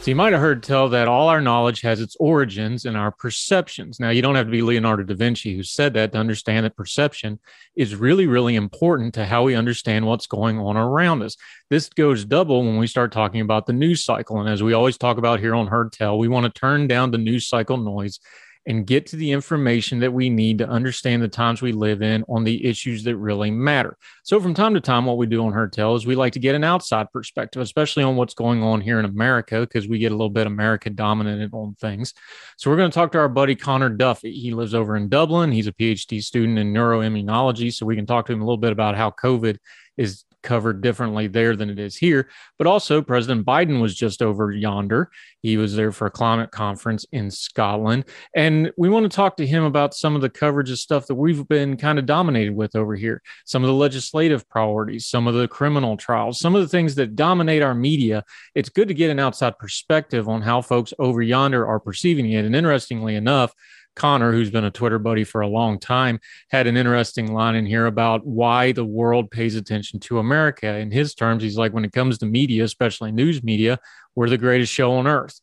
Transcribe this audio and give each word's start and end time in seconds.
So 0.00 0.10
you 0.10 0.16
might 0.16 0.32
have 0.32 0.40
heard 0.40 0.62
tell 0.62 0.88
that 0.88 1.08
all 1.08 1.28
our 1.28 1.42
knowledge 1.42 1.82
has 1.82 2.00
its 2.00 2.16
origins 2.18 2.86
in 2.86 2.96
our 2.96 3.10
perceptions. 3.10 4.00
Now, 4.00 4.08
you 4.08 4.22
don't 4.22 4.34
have 4.34 4.46
to 4.46 4.50
be 4.50 4.62
Leonardo 4.62 5.02
da 5.02 5.14
Vinci 5.14 5.54
who 5.54 5.62
said 5.62 5.92
that 5.92 6.12
to 6.12 6.18
understand 6.18 6.64
that 6.64 6.74
perception 6.74 7.38
is 7.76 7.94
really, 7.94 8.26
really 8.26 8.56
important 8.56 9.12
to 9.14 9.26
how 9.26 9.42
we 9.42 9.54
understand 9.54 10.06
what's 10.06 10.26
going 10.26 10.58
on 10.58 10.78
around 10.78 11.20
us. 11.20 11.36
This 11.68 11.90
goes 11.90 12.24
double 12.24 12.62
when 12.64 12.78
we 12.78 12.86
start 12.86 13.12
talking 13.12 13.42
about 13.42 13.66
the 13.66 13.74
news 13.74 14.02
cycle. 14.02 14.40
And 14.40 14.48
as 14.48 14.62
we 14.62 14.72
always 14.72 14.96
talk 14.96 15.18
about 15.18 15.38
here 15.38 15.54
on 15.54 15.66
Heard 15.66 15.92
Tell, 15.92 16.16
we 16.16 16.28
want 16.28 16.46
to 16.46 16.58
turn 16.58 16.86
down 16.86 17.10
the 17.10 17.18
news 17.18 17.46
cycle 17.46 17.76
noise 17.76 18.20
and 18.66 18.86
get 18.86 19.06
to 19.06 19.16
the 19.16 19.32
information 19.32 20.00
that 20.00 20.12
we 20.12 20.28
need 20.28 20.58
to 20.58 20.68
understand 20.68 21.22
the 21.22 21.28
times 21.28 21.62
we 21.62 21.72
live 21.72 22.02
in 22.02 22.24
on 22.28 22.44
the 22.44 22.64
issues 22.64 23.02
that 23.04 23.16
really 23.16 23.50
matter. 23.50 23.96
So, 24.22 24.38
from 24.40 24.54
time 24.54 24.74
to 24.74 24.80
time, 24.80 25.06
what 25.06 25.16
we 25.16 25.26
do 25.26 25.44
on 25.44 25.52
Heard 25.52 25.72
Tell 25.72 25.94
is 25.94 26.06
we 26.06 26.14
like 26.14 26.34
to 26.34 26.38
get 26.38 26.54
an 26.54 26.64
outside 26.64 27.10
perspective, 27.12 27.62
especially 27.62 28.02
on 28.02 28.16
what's 28.16 28.34
going 28.34 28.62
on 28.62 28.80
here 28.80 28.98
in 28.98 29.06
America, 29.06 29.60
because 29.60 29.88
we 29.88 29.98
get 29.98 30.12
a 30.12 30.14
little 30.14 30.30
bit 30.30 30.46
America 30.46 30.90
dominant 30.90 31.52
on 31.54 31.74
things. 31.74 32.12
So, 32.58 32.70
we're 32.70 32.76
going 32.76 32.90
to 32.90 32.94
talk 32.94 33.12
to 33.12 33.18
our 33.18 33.28
buddy 33.28 33.54
Connor 33.56 33.90
Duffy. 33.90 34.32
He 34.32 34.52
lives 34.52 34.74
over 34.74 34.96
in 34.96 35.08
Dublin. 35.08 35.52
He's 35.52 35.66
a 35.66 35.72
PhD 35.72 36.22
student 36.22 36.58
in 36.58 36.72
neuroimmunology. 36.72 37.72
So, 37.72 37.86
we 37.86 37.96
can 37.96 38.06
talk 38.06 38.26
to 38.26 38.32
him 38.32 38.42
a 38.42 38.44
little 38.44 38.58
bit 38.58 38.72
about 38.72 38.96
how 38.96 39.10
COVID 39.10 39.56
is 39.96 40.24
covered 40.42 40.80
differently 40.80 41.26
there 41.26 41.56
than 41.56 41.70
it 41.70 41.78
is 41.78 41.96
here. 41.96 42.28
But 42.58 42.66
also, 42.66 43.02
President 43.02 43.46
Biden 43.46 43.80
was 43.80 43.94
just 43.94 44.22
over 44.22 44.50
yonder. 44.50 45.10
He 45.42 45.56
was 45.56 45.74
there 45.74 45.92
for 45.92 46.06
a 46.06 46.10
climate 46.10 46.50
conference 46.50 47.06
in 47.12 47.30
Scotland. 47.30 48.04
And 48.34 48.70
we 48.76 48.88
want 48.88 49.10
to 49.10 49.14
talk 49.14 49.36
to 49.38 49.46
him 49.46 49.64
about 49.64 49.94
some 49.94 50.14
of 50.14 50.22
the 50.22 50.30
coverage 50.30 50.70
of 50.70 50.78
stuff 50.78 51.06
that 51.06 51.14
we've 51.14 51.46
been 51.48 51.76
kind 51.76 51.98
of 51.98 52.06
dominated 52.06 52.54
with 52.54 52.76
over 52.76 52.94
here, 52.94 53.22
some 53.44 53.62
of 53.62 53.68
the 53.68 53.74
legislative 53.74 54.48
priorities, 54.48 55.06
some 55.06 55.26
of 55.26 55.34
the 55.34 55.48
criminal 55.48 55.96
trials, 55.96 56.38
some 56.38 56.54
of 56.54 56.62
the 56.62 56.68
things 56.68 56.94
that 56.96 57.16
dominate 57.16 57.62
our 57.62 57.74
media. 57.74 58.24
It's 58.54 58.68
good 58.68 58.88
to 58.88 58.94
get 58.94 59.10
an 59.10 59.18
outside 59.18 59.58
perspective 59.58 60.28
on 60.28 60.42
how 60.42 60.60
folks 60.62 60.92
over 60.98 61.22
yonder 61.22 61.66
are 61.66 61.80
perceiving 61.80 62.30
it. 62.30 62.44
And 62.44 62.54
interestingly 62.54 63.14
enough, 63.14 63.54
Connor, 63.96 64.32
who's 64.32 64.50
been 64.50 64.64
a 64.64 64.70
Twitter 64.70 64.98
buddy 64.98 65.24
for 65.24 65.40
a 65.40 65.48
long 65.48 65.78
time, 65.78 66.20
had 66.50 66.66
an 66.66 66.76
interesting 66.76 67.32
line 67.32 67.54
in 67.54 67.66
here 67.66 67.86
about 67.86 68.26
why 68.26 68.72
the 68.72 68.84
world 68.84 69.30
pays 69.30 69.56
attention 69.56 70.00
to 70.00 70.18
America. 70.18 70.76
In 70.76 70.90
his 70.90 71.14
terms, 71.14 71.42
he's 71.42 71.58
like, 71.58 71.72
when 71.72 71.84
it 71.84 71.92
comes 71.92 72.18
to 72.18 72.26
media, 72.26 72.64
especially 72.64 73.12
news 73.12 73.42
media, 73.42 73.78
we're 74.14 74.28
the 74.28 74.38
greatest 74.38 74.72
show 74.72 74.92
on 74.92 75.06
earth. 75.06 75.40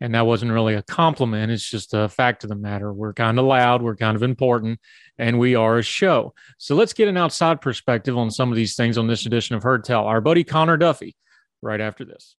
And 0.00 0.14
that 0.16 0.26
wasn't 0.26 0.50
really 0.50 0.74
a 0.74 0.82
compliment. 0.82 1.52
It's 1.52 1.68
just 1.68 1.94
a 1.94 2.08
fact 2.08 2.42
of 2.42 2.48
the 2.48 2.56
matter. 2.56 2.92
We're 2.92 3.12
kind 3.12 3.38
of 3.38 3.44
loud, 3.44 3.82
we're 3.82 3.94
kind 3.94 4.16
of 4.16 4.24
important, 4.24 4.80
and 5.16 5.38
we 5.38 5.54
are 5.54 5.78
a 5.78 5.82
show. 5.82 6.34
So 6.58 6.74
let's 6.74 6.92
get 6.92 7.06
an 7.06 7.16
outside 7.16 7.60
perspective 7.60 8.18
on 8.18 8.30
some 8.30 8.50
of 8.50 8.56
these 8.56 8.74
things 8.74 8.98
on 8.98 9.06
this 9.06 9.26
edition 9.26 9.54
of 9.54 9.62
Heard 9.62 9.84
Tell. 9.84 10.04
Our 10.04 10.20
buddy 10.20 10.42
Connor 10.42 10.76
Duffy, 10.76 11.14
right 11.62 11.80
after 11.80 12.04
this. 12.04 12.34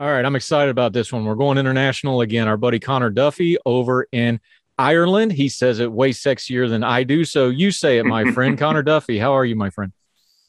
All 0.00 0.10
right, 0.10 0.24
I'm 0.24 0.34
excited 0.34 0.70
about 0.70 0.94
this 0.94 1.12
one. 1.12 1.26
We're 1.26 1.34
going 1.34 1.58
international 1.58 2.22
again. 2.22 2.48
Our 2.48 2.56
buddy 2.56 2.78
Connor 2.78 3.10
Duffy 3.10 3.58
over 3.66 4.06
in 4.12 4.40
Ireland. 4.78 5.30
He 5.30 5.50
says 5.50 5.78
it 5.78 5.92
way 5.92 6.12
sexier 6.12 6.70
than 6.70 6.82
I 6.82 7.02
do. 7.02 7.22
So 7.22 7.50
you 7.50 7.70
say 7.70 7.98
it, 7.98 8.06
my 8.06 8.32
friend. 8.32 8.56
Connor 8.58 8.82
Duffy, 8.82 9.18
how 9.18 9.36
are 9.36 9.44
you, 9.44 9.56
my 9.56 9.68
friend? 9.68 9.92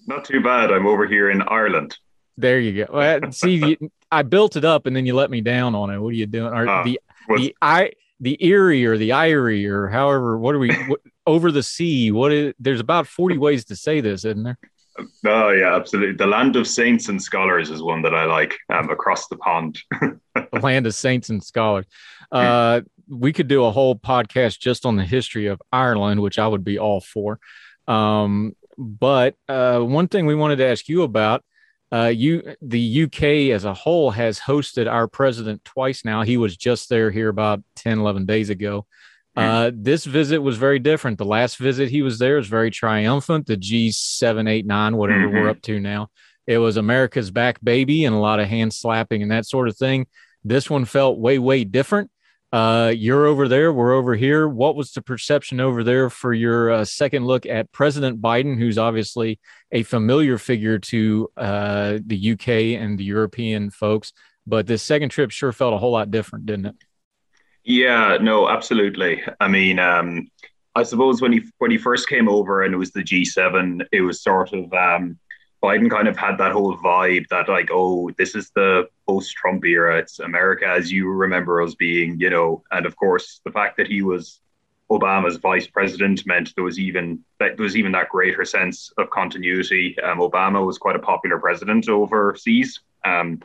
Not 0.07 0.23
too 0.23 0.39
bad. 0.39 0.71
I'm 0.71 0.87
over 0.87 1.05
here 1.05 1.29
in 1.29 1.41
Ireland. 1.41 1.97
There 2.37 2.61
you 2.61 2.85
go. 2.85 2.93
Well, 2.93 3.33
see, 3.33 3.77
I 4.09 4.21
built 4.21 4.55
it 4.55 4.63
up 4.63 4.85
and 4.85 4.95
then 4.95 5.05
you 5.05 5.15
let 5.15 5.29
me 5.29 5.41
down 5.41 5.75
on 5.75 5.89
it. 5.89 5.99
What 5.99 6.11
are 6.11 6.13
you 6.13 6.27
doing? 6.27 6.53
Or 6.53 6.69
uh, 6.69 6.83
the 6.85 7.01
the 7.27 7.53
I 7.61 7.91
the 8.21 8.37
Erie 8.39 8.85
or 8.85 8.97
the 8.97 9.09
Irie 9.09 9.69
or 9.69 9.89
however. 9.89 10.37
What 10.37 10.55
are 10.55 10.59
we 10.59 10.73
what, 10.87 11.01
over 11.27 11.51
the 11.51 11.61
sea? 11.61 12.09
What 12.13 12.31
is? 12.31 12.53
There's 12.57 12.79
about 12.79 13.05
forty 13.05 13.37
ways 13.37 13.65
to 13.65 13.75
say 13.75 13.99
this, 13.99 14.23
isn't 14.23 14.43
there? 14.43 14.57
Oh 15.25 15.49
yeah, 15.51 15.75
absolutely. 15.75 16.15
The 16.15 16.27
land 16.27 16.55
of 16.55 16.67
saints 16.67 17.09
and 17.09 17.21
scholars 17.21 17.69
is 17.69 17.81
one 17.81 18.01
that 18.03 18.13
I 18.13 18.25
like. 18.25 18.57
Um, 18.69 18.89
across 18.89 19.27
the 19.27 19.37
pond. 19.37 19.79
the 20.01 20.59
land 20.61 20.87
of 20.87 20.93
saints 20.93 21.29
and 21.29 21.43
scholars. 21.43 21.85
Uh, 22.31 22.81
we 23.09 23.33
could 23.33 23.47
do 23.47 23.65
a 23.65 23.71
whole 23.71 23.95
podcast 23.95 24.59
just 24.59 24.85
on 24.85 24.95
the 24.95 25.03
history 25.03 25.47
of 25.47 25.61
Ireland, 25.71 26.21
which 26.21 26.39
I 26.39 26.47
would 26.47 26.63
be 26.63 26.79
all 26.79 27.01
for. 27.01 27.39
Um, 27.87 28.55
but 28.77 29.35
uh, 29.49 29.79
one 29.79 30.07
thing 30.07 30.25
we 30.25 30.35
wanted 30.35 30.57
to 30.57 30.65
ask 30.65 30.87
you 30.87 31.03
about. 31.03 31.43
Uh, 31.93 32.07
you, 32.07 32.55
the 32.61 33.03
UK 33.03 33.53
as 33.53 33.65
a 33.65 33.73
whole 33.73 34.11
has 34.11 34.39
hosted 34.39 34.89
our 34.89 35.09
president 35.09 35.63
twice 35.65 36.05
now. 36.05 36.21
He 36.21 36.37
was 36.37 36.55
just 36.55 36.87
there 36.87 37.11
here 37.11 37.27
about 37.27 37.61
10, 37.75 37.99
11 37.99 38.25
days 38.25 38.49
ago. 38.49 38.85
Uh, 39.35 39.71
this 39.73 40.05
visit 40.05 40.39
was 40.39 40.57
very 40.57 40.79
different. 40.79 41.17
The 41.17 41.25
last 41.25 41.57
visit 41.57 41.89
he 41.89 42.01
was 42.01 42.19
there 42.19 42.35
was 42.35 42.47
very 42.47 42.69
triumphant. 42.69 43.47
The 43.47 43.57
G789, 43.57 44.95
whatever 44.95 45.19
mm-hmm. 45.21 45.35
we're 45.35 45.49
up 45.49 45.61
to 45.63 45.79
now, 45.79 46.09
it 46.47 46.57
was 46.57 46.77
America's 46.77 47.31
back 47.31 47.59
baby 47.63 48.05
and 48.05 48.15
a 48.15 48.19
lot 48.19 48.39
of 48.39 48.47
hand 48.47 48.73
slapping 48.73 49.21
and 49.21 49.31
that 49.31 49.45
sort 49.45 49.69
of 49.69 49.77
thing. 49.77 50.07
This 50.43 50.69
one 50.69 50.85
felt 50.85 51.19
way, 51.19 51.39
way 51.39 51.63
different. 51.63 52.11
Uh, 52.51 52.91
you're 52.93 53.27
over 53.27 53.47
there, 53.47 53.71
we're 53.71 53.93
over 53.93 54.13
here. 54.13 54.45
What 54.45 54.75
was 54.75 54.91
the 54.91 55.01
perception 55.01 55.61
over 55.61 55.85
there 55.85 56.09
for 56.09 56.33
your 56.33 56.69
uh, 56.69 56.85
second 56.85 57.25
look 57.25 57.45
at 57.45 57.71
President 57.71 58.21
Biden, 58.21 58.57
who's 58.57 58.77
obviously 58.77 59.39
a 59.71 59.83
familiar 59.83 60.37
figure 60.37 60.77
to 60.77 61.29
uh, 61.37 61.99
the 62.05 62.33
UK 62.33 62.81
and 62.81 62.99
the 62.99 63.05
European 63.05 63.69
folks? 63.69 64.11
But 64.45 64.67
this 64.67 64.83
second 64.83 65.09
trip 65.09 65.31
sure 65.31 65.53
felt 65.53 65.73
a 65.73 65.77
whole 65.77 65.91
lot 65.93 66.11
different, 66.11 66.45
didn't 66.45 66.65
it? 66.65 66.75
Yeah, 67.63 68.17
no, 68.21 68.49
absolutely. 68.49 69.21
I 69.39 69.47
mean, 69.47 69.79
um, 69.79 70.29
I 70.75 70.83
suppose 70.83 71.21
when 71.21 71.31
he 71.33 71.41
when 71.59 71.71
he 71.71 71.77
first 71.77 72.07
came 72.09 72.27
over 72.27 72.63
and 72.63 72.73
it 72.73 72.77
was 72.77 72.91
the 72.91 73.03
G7, 73.03 73.85
it 73.91 74.01
was 74.01 74.23
sort 74.23 74.53
of 74.53 74.73
um, 74.73 75.19
Biden 75.63 75.89
kind 75.89 76.07
of 76.07 76.17
had 76.17 76.37
that 76.39 76.53
whole 76.53 76.75
vibe 76.77 77.27
that 77.29 77.49
like, 77.49 77.69
oh, 77.71 78.09
this 78.17 78.35
is 78.35 78.49
the 78.55 78.87
post-Trump 79.07 79.63
era. 79.65 79.99
It's 79.99 80.19
America 80.19 80.65
as 80.67 80.91
you 80.91 81.09
remember 81.09 81.61
us 81.61 81.75
being, 81.75 82.19
you 82.19 82.29
know. 82.29 82.63
And 82.71 82.85
of 82.85 82.95
course, 82.95 83.41
the 83.45 83.51
fact 83.51 83.77
that 83.77 83.87
he 83.87 84.01
was 84.01 84.39
Obama's 84.89 85.37
vice 85.37 85.67
president 85.67 86.25
meant 86.25 86.53
there 86.55 86.63
was 86.63 86.79
even 86.79 87.19
that 87.39 87.57
there 87.57 87.63
was 87.63 87.77
even 87.77 87.91
that 87.91 88.09
greater 88.09 88.43
sense 88.43 88.91
of 88.97 89.09
continuity. 89.11 89.95
Um, 90.01 90.17
Obama 90.19 90.65
was 90.65 90.77
quite 90.79 90.95
a 90.95 90.99
popular 90.99 91.37
president 91.39 91.87
overseas. 91.89 92.79
Um, 93.05 93.41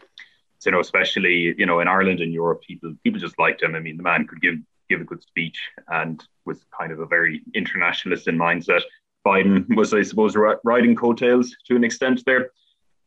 you 0.66 0.72
know, 0.72 0.80
especially 0.80 1.54
you 1.56 1.66
know 1.66 1.80
in 1.80 1.88
Ireland 1.88 2.20
and 2.20 2.32
Europe, 2.32 2.62
people 2.62 2.94
people 3.04 3.20
just 3.20 3.38
liked 3.38 3.62
him. 3.62 3.74
I 3.74 3.80
mean, 3.80 3.96
the 3.96 4.02
man 4.02 4.26
could 4.26 4.40
give 4.40 4.56
give 4.88 5.00
a 5.00 5.04
good 5.04 5.22
speech 5.22 5.58
and 5.88 6.22
was 6.44 6.64
kind 6.78 6.92
of 6.92 7.00
a 7.00 7.06
very 7.06 7.42
internationalist 7.54 8.28
in 8.28 8.38
mindset. 8.38 8.82
Biden 9.26 9.66
was, 9.76 9.92
I 9.92 10.02
suppose, 10.02 10.36
riding 10.62 10.94
coattails 10.94 11.54
to 11.66 11.74
an 11.74 11.82
extent 11.82 12.22
there. 12.26 12.50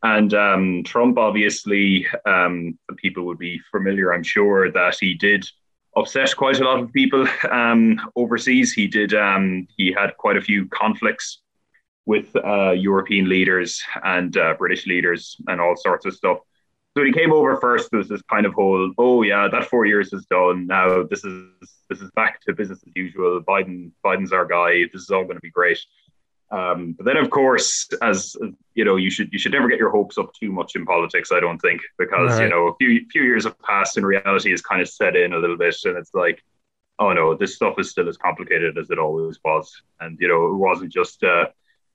And 0.04 0.34
um, 0.34 0.84
Trump, 0.84 1.18
obviously, 1.18 2.08
um, 2.26 2.78
people 2.98 3.24
would 3.26 3.38
be 3.38 3.60
familiar, 3.72 4.14
I'm 4.14 4.24
sure, 4.24 4.72
that 4.72 4.98
he 5.00 5.14
did 5.14 5.46
upset 5.96 6.36
quite 6.36 6.60
a 6.60 6.64
lot 6.64 6.80
of 6.80 6.92
people 6.94 7.28
um, 7.52 8.00
overseas. 8.16 8.72
He 8.74 8.88
did. 8.88 9.14
Um, 9.14 9.68
he 9.78 9.92
had 9.92 10.16
quite 10.18 10.38
a 10.38 10.42
few 10.42 10.68
conflicts 10.68 11.42
with 12.06 12.34
uh, 12.36 12.72
European 12.72 13.30
leaders 13.30 13.82
and 14.04 14.36
uh, 14.38 14.56
British 14.58 14.88
leaders 14.88 15.38
and 15.48 15.60
all 15.62 15.76
sorts 15.76 16.06
of 16.06 16.16
stuff. 16.16 16.40
So 17.00 17.06
he 17.06 17.14
came 17.14 17.32
over 17.32 17.56
first, 17.62 17.92
there 17.92 18.00
was 18.00 18.10
this 18.10 18.22
kind 18.24 18.46
of 18.46 18.54
whole, 18.54 18.92
oh 18.98 19.22
yeah, 19.22 19.48
that 19.50 19.64
four 19.64 19.86
years 19.86 20.12
is 20.12 20.26
done. 20.26 20.68
Now 20.68 21.04
this 21.04 21.24
is 21.24 21.48
this 21.88 22.02
is 22.02 22.12
back 22.12 22.42
to 22.42 22.54
business 22.54 22.84
as 22.86 22.92
usual. 22.94 23.42
Biden 23.42 23.92
Biden's 24.04 24.34
our 24.34 24.46
guy. 24.46 24.82
This 24.92 25.04
is 25.04 25.10
all 25.10 25.24
going 25.24 25.38
to 25.38 25.42
be 25.42 25.50
great. 25.50 25.80
Um, 26.52 26.96
but 26.98 27.06
then, 27.06 27.16
of 27.16 27.30
course, 27.30 27.88
as 28.02 28.36
you 28.74 28.84
know, 28.84 28.98
you 28.98 29.10
should 29.10 29.32
you 29.32 29.40
should 29.40 29.54
never 29.54 29.70
get 29.70 29.80
your 29.80 29.92
hopes 29.92 30.18
up 30.18 30.34
too 30.34 30.52
much 30.52 30.76
in 30.76 30.86
politics. 30.86 31.32
I 31.32 31.40
don't 31.40 31.60
think 31.60 31.80
because 31.98 32.32
right. 32.32 32.44
you 32.44 32.50
know 32.50 32.68
a 32.68 32.76
few 32.76 33.06
few 33.10 33.24
years 33.24 33.46
have 33.46 33.58
passed 33.60 33.96
and 33.96 34.06
reality 34.06 34.52
has 34.52 34.62
kind 34.62 34.82
of 34.82 34.90
set 34.90 35.16
in 35.16 35.32
a 35.32 35.38
little 35.38 35.58
bit, 35.58 35.78
and 35.86 35.96
it's 35.96 36.14
like, 36.14 36.44
oh 37.00 37.14
no, 37.14 37.34
this 37.34 37.56
stuff 37.56 37.76
is 37.80 37.92
still 37.92 38.10
as 38.10 38.18
complicated 38.18 38.78
as 38.78 38.90
it 38.90 39.00
always 39.00 39.40
was. 39.46 39.72
And 40.02 40.18
you 40.20 40.28
know, 40.28 40.48
it 40.48 40.56
wasn't 40.56 40.92
just 40.92 41.24
uh, 41.24 41.46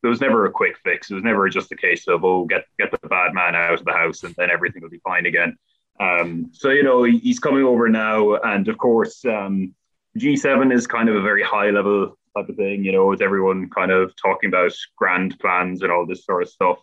there 0.04 0.10
was 0.10 0.20
never 0.20 0.44
a 0.44 0.50
quick 0.50 0.76
fix. 0.84 1.10
It 1.10 1.14
was 1.14 1.24
never 1.24 1.48
just 1.48 1.72
a 1.72 1.76
case 1.76 2.06
of 2.08 2.26
oh, 2.26 2.44
get 2.44 2.66
get 2.78 2.90
the 2.90 3.08
bad 3.08 3.32
man 3.32 3.54
out 3.54 3.72
of 3.72 3.86
the 3.86 3.92
house 3.92 4.22
and 4.22 4.34
then 4.36 4.50
everything 4.50 4.82
will 4.82 4.90
be 4.90 4.98
fine 4.98 5.24
again. 5.24 5.56
Um, 5.98 6.50
so 6.52 6.68
you 6.68 6.82
know, 6.82 7.04
he's 7.04 7.38
coming 7.38 7.64
over 7.64 7.88
now, 7.88 8.34
and 8.34 8.68
of 8.68 8.76
course, 8.76 9.24
um, 9.24 9.74
G7 10.18 10.74
is 10.74 10.86
kind 10.86 11.08
of 11.08 11.16
a 11.16 11.22
very 11.22 11.42
high 11.42 11.70
level 11.70 12.18
type 12.36 12.50
of 12.50 12.56
thing. 12.56 12.84
You 12.84 12.92
know, 12.92 13.12
it's 13.12 13.22
everyone 13.22 13.70
kind 13.70 13.90
of 13.90 14.12
talking 14.16 14.48
about 14.48 14.72
grand 14.94 15.38
plans 15.38 15.80
and 15.80 15.90
all 15.90 16.04
this 16.04 16.26
sort 16.26 16.42
of 16.42 16.50
stuff. 16.50 16.80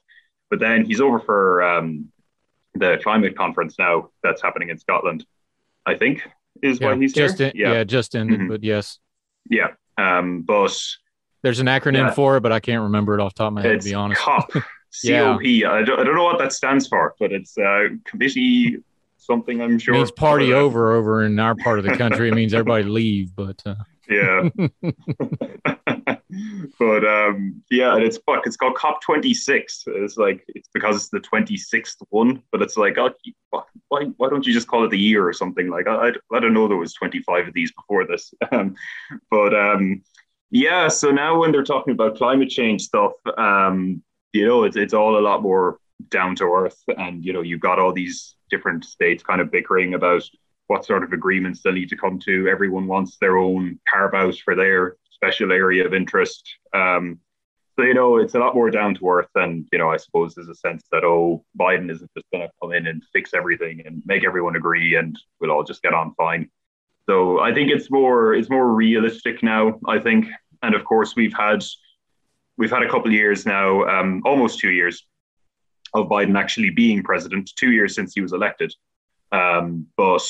But 0.49 0.59
then 0.59 0.83
he's 0.83 0.99
over 0.99 1.19
for 1.19 1.61
um, 1.61 2.11
the 2.73 2.99
climate 3.03 3.37
conference 3.37 3.77
now 3.77 4.09
that's 4.23 4.41
happening 4.41 4.69
in 4.69 4.79
Scotland. 4.79 5.27
I 5.85 5.93
think 5.93 6.27
is 6.63 6.79
yeah, 6.81 6.87
why 6.87 6.95
he's 6.97 7.13
just 7.13 7.37
here. 7.37 7.49
In, 7.49 7.53
yeah. 7.55 7.73
yeah. 7.73 7.83
just 7.83 8.15
ended, 8.15 8.39
mm-hmm. 8.39 8.49
but 8.49 8.63
yes, 8.63 8.97
yeah. 9.47 9.73
Um, 9.99 10.41
but 10.41 10.75
there's 11.43 11.59
an 11.59 11.67
acronym 11.67 12.07
yeah. 12.07 12.11
for 12.11 12.37
it, 12.37 12.41
but 12.41 12.51
I 12.51 12.59
can't 12.59 12.83
remember 12.83 13.17
it 13.17 13.21
off 13.21 13.33
the 13.33 13.39
top 13.39 13.47
of 13.47 13.53
my 13.53 13.61
head. 13.61 13.81
to 13.81 13.89
be 13.89 13.93
honest, 13.93 14.21
COP. 14.21 14.51
COP. 14.53 14.63
yeah. 15.03 15.71
I, 15.71 15.83
don't, 15.83 15.99
I 15.99 16.03
don't 16.03 16.15
know 16.15 16.23
what 16.23 16.39
that 16.39 16.53
stands 16.53 16.87
for, 16.87 17.15
but 17.19 17.31
it's 17.31 17.57
uh, 17.57 17.89
Committee 18.05 18.77
something. 19.17 19.61
I'm 19.61 19.79
sure 19.79 19.93
it 19.93 19.97
means 19.97 20.11
party 20.11 20.53
over 20.53 20.93
over 20.93 21.23
in 21.23 21.39
our 21.39 21.55
part 21.55 21.79
of 21.79 21.85
the 21.85 21.95
country. 21.95 22.29
it 22.29 22.33
means 22.33 22.53
everybody 22.53 22.83
leave, 22.83 23.35
but 23.35 23.61
uh... 23.65 23.75
yeah. 24.09 24.49
but 26.79 27.05
um, 27.05 27.61
yeah, 27.69 27.95
and 27.95 28.03
it's 28.03 28.17
fuck. 28.25 28.45
It's 28.45 28.57
called 28.57 28.75
COP 28.75 29.01
26. 29.01 29.83
It's 29.87 30.17
like 30.17 30.43
it's 30.49 30.69
because 30.73 30.95
it's 30.95 31.09
the 31.09 31.19
26th 31.19 31.97
one, 32.09 32.41
but 32.51 32.61
it's 32.61 32.77
like, 32.77 32.97
oh, 32.97 33.11
why 33.89 34.05
why 34.17 34.29
don't 34.29 34.45
you 34.45 34.53
just 34.53 34.67
call 34.67 34.85
it 34.85 34.89
the 34.89 34.99
year 34.99 35.27
or 35.27 35.33
something? 35.33 35.69
Like 35.69 35.87
I 35.87 36.11
I 36.31 36.39
don't 36.39 36.53
know 36.53 36.67
there 36.67 36.77
was 36.77 36.93
25 36.93 37.49
of 37.49 37.53
these 37.53 37.71
before 37.71 38.05
this, 38.05 38.33
um, 38.51 38.75
but 39.29 39.53
um, 39.53 40.01
yeah. 40.51 40.89
So 40.89 41.11
now 41.11 41.39
when 41.39 41.51
they're 41.51 41.63
talking 41.63 41.93
about 41.93 42.17
climate 42.17 42.49
change 42.49 42.83
stuff, 42.83 43.13
um, 43.37 44.03
you 44.33 44.45
know, 44.45 44.63
it's 44.63 44.77
it's 44.77 44.93
all 44.93 45.17
a 45.17 45.21
lot 45.21 45.41
more 45.41 45.79
down 46.09 46.35
to 46.35 46.45
earth, 46.45 46.81
and 46.97 47.25
you 47.25 47.33
know, 47.33 47.41
you've 47.41 47.61
got 47.61 47.79
all 47.79 47.93
these 47.93 48.35
different 48.49 48.85
states 48.85 49.23
kind 49.23 49.41
of 49.41 49.51
bickering 49.51 49.93
about 49.93 50.23
what 50.67 50.85
sort 50.85 51.03
of 51.03 51.13
agreements 51.13 51.61
they 51.63 51.71
need 51.71 51.89
to 51.89 51.97
come 51.97 52.19
to. 52.19 52.47
Everyone 52.47 52.87
wants 52.87 53.17
their 53.17 53.37
own 53.37 53.79
carve 53.91 54.13
out 54.13 54.35
for 54.37 54.55
their 54.55 54.97
special 55.09 55.51
area 55.51 55.85
of 55.85 55.93
interest. 55.93 56.49
Um, 56.73 57.19
so 57.77 57.83
you 57.83 57.93
know, 57.93 58.17
it's 58.17 58.35
a 58.35 58.39
lot 58.39 58.53
more 58.53 58.69
down 58.69 58.95
to 58.95 59.09
earth, 59.09 59.29
and 59.35 59.65
you 59.71 59.79
know, 59.79 59.89
I 59.89 59.97
suppose 59.97 60.35
there's 60.35 60.49
a 60.49 60.55
sense 60.55 60.83
that 60.91 61.05
oh, 61.05 61.45
Biden 61.57 61.89
isn't 61.89 62.11
just 62.15 62.29
going 62.31 62.45
to 62.45 62.51
come 62.61 62.73
in 62.73 62.87
and 62.87 63.03
fix 63.13 63.33
everything 63.33 63.83
and 63.85 64.03
make 64.05 64.25
everyone 64.25 64.57
agree, 64.57 64.95
and 64.95 65.17
we'll 65.39 65.51
all 65.51 65.63
just 65.63 65.81
get 65.81 65.93
on 65.93 66.13
fine. 66.15 66.49
So 67.09 67.39
I 67.39 67.53
think 67.53 67.71
it's 67.71 67.89
more 67.89 68.33
it's 68.33 68.49
more 68.49 68.73
realistic 68.73 69.41
now. 69.41 69.79
I 69.87 69.99
think, 69.99 70.27
and 70.61 70.75
of 70.75 70.83
course, 70.85 71.15
we've 71.15 71.33
had 71.33 71.63
we've 72.57 72.71
had 72.71 72.83
a 72.83 72.89
couple 72.89 73.07
of 73.07 73.13
years 73.13 73.45
now, 73.45 73.83
um, 73.85 74.21
almost 74.25 74.59
two 74.59 74.71
years, 74.71 75.05
of 75.93 76.07
Biden 76.07 76.37
actually 76.37 76.69
being 76.69 77.03
president. 77.03 77.51
Two 77.55 77.71
years 77.71 77.95
since 77.95 78.13
he 78.13 78.21
was 78.21 78.33
elected, 78.33 78.73
um, 79.31 79.87
but 79.97 80.27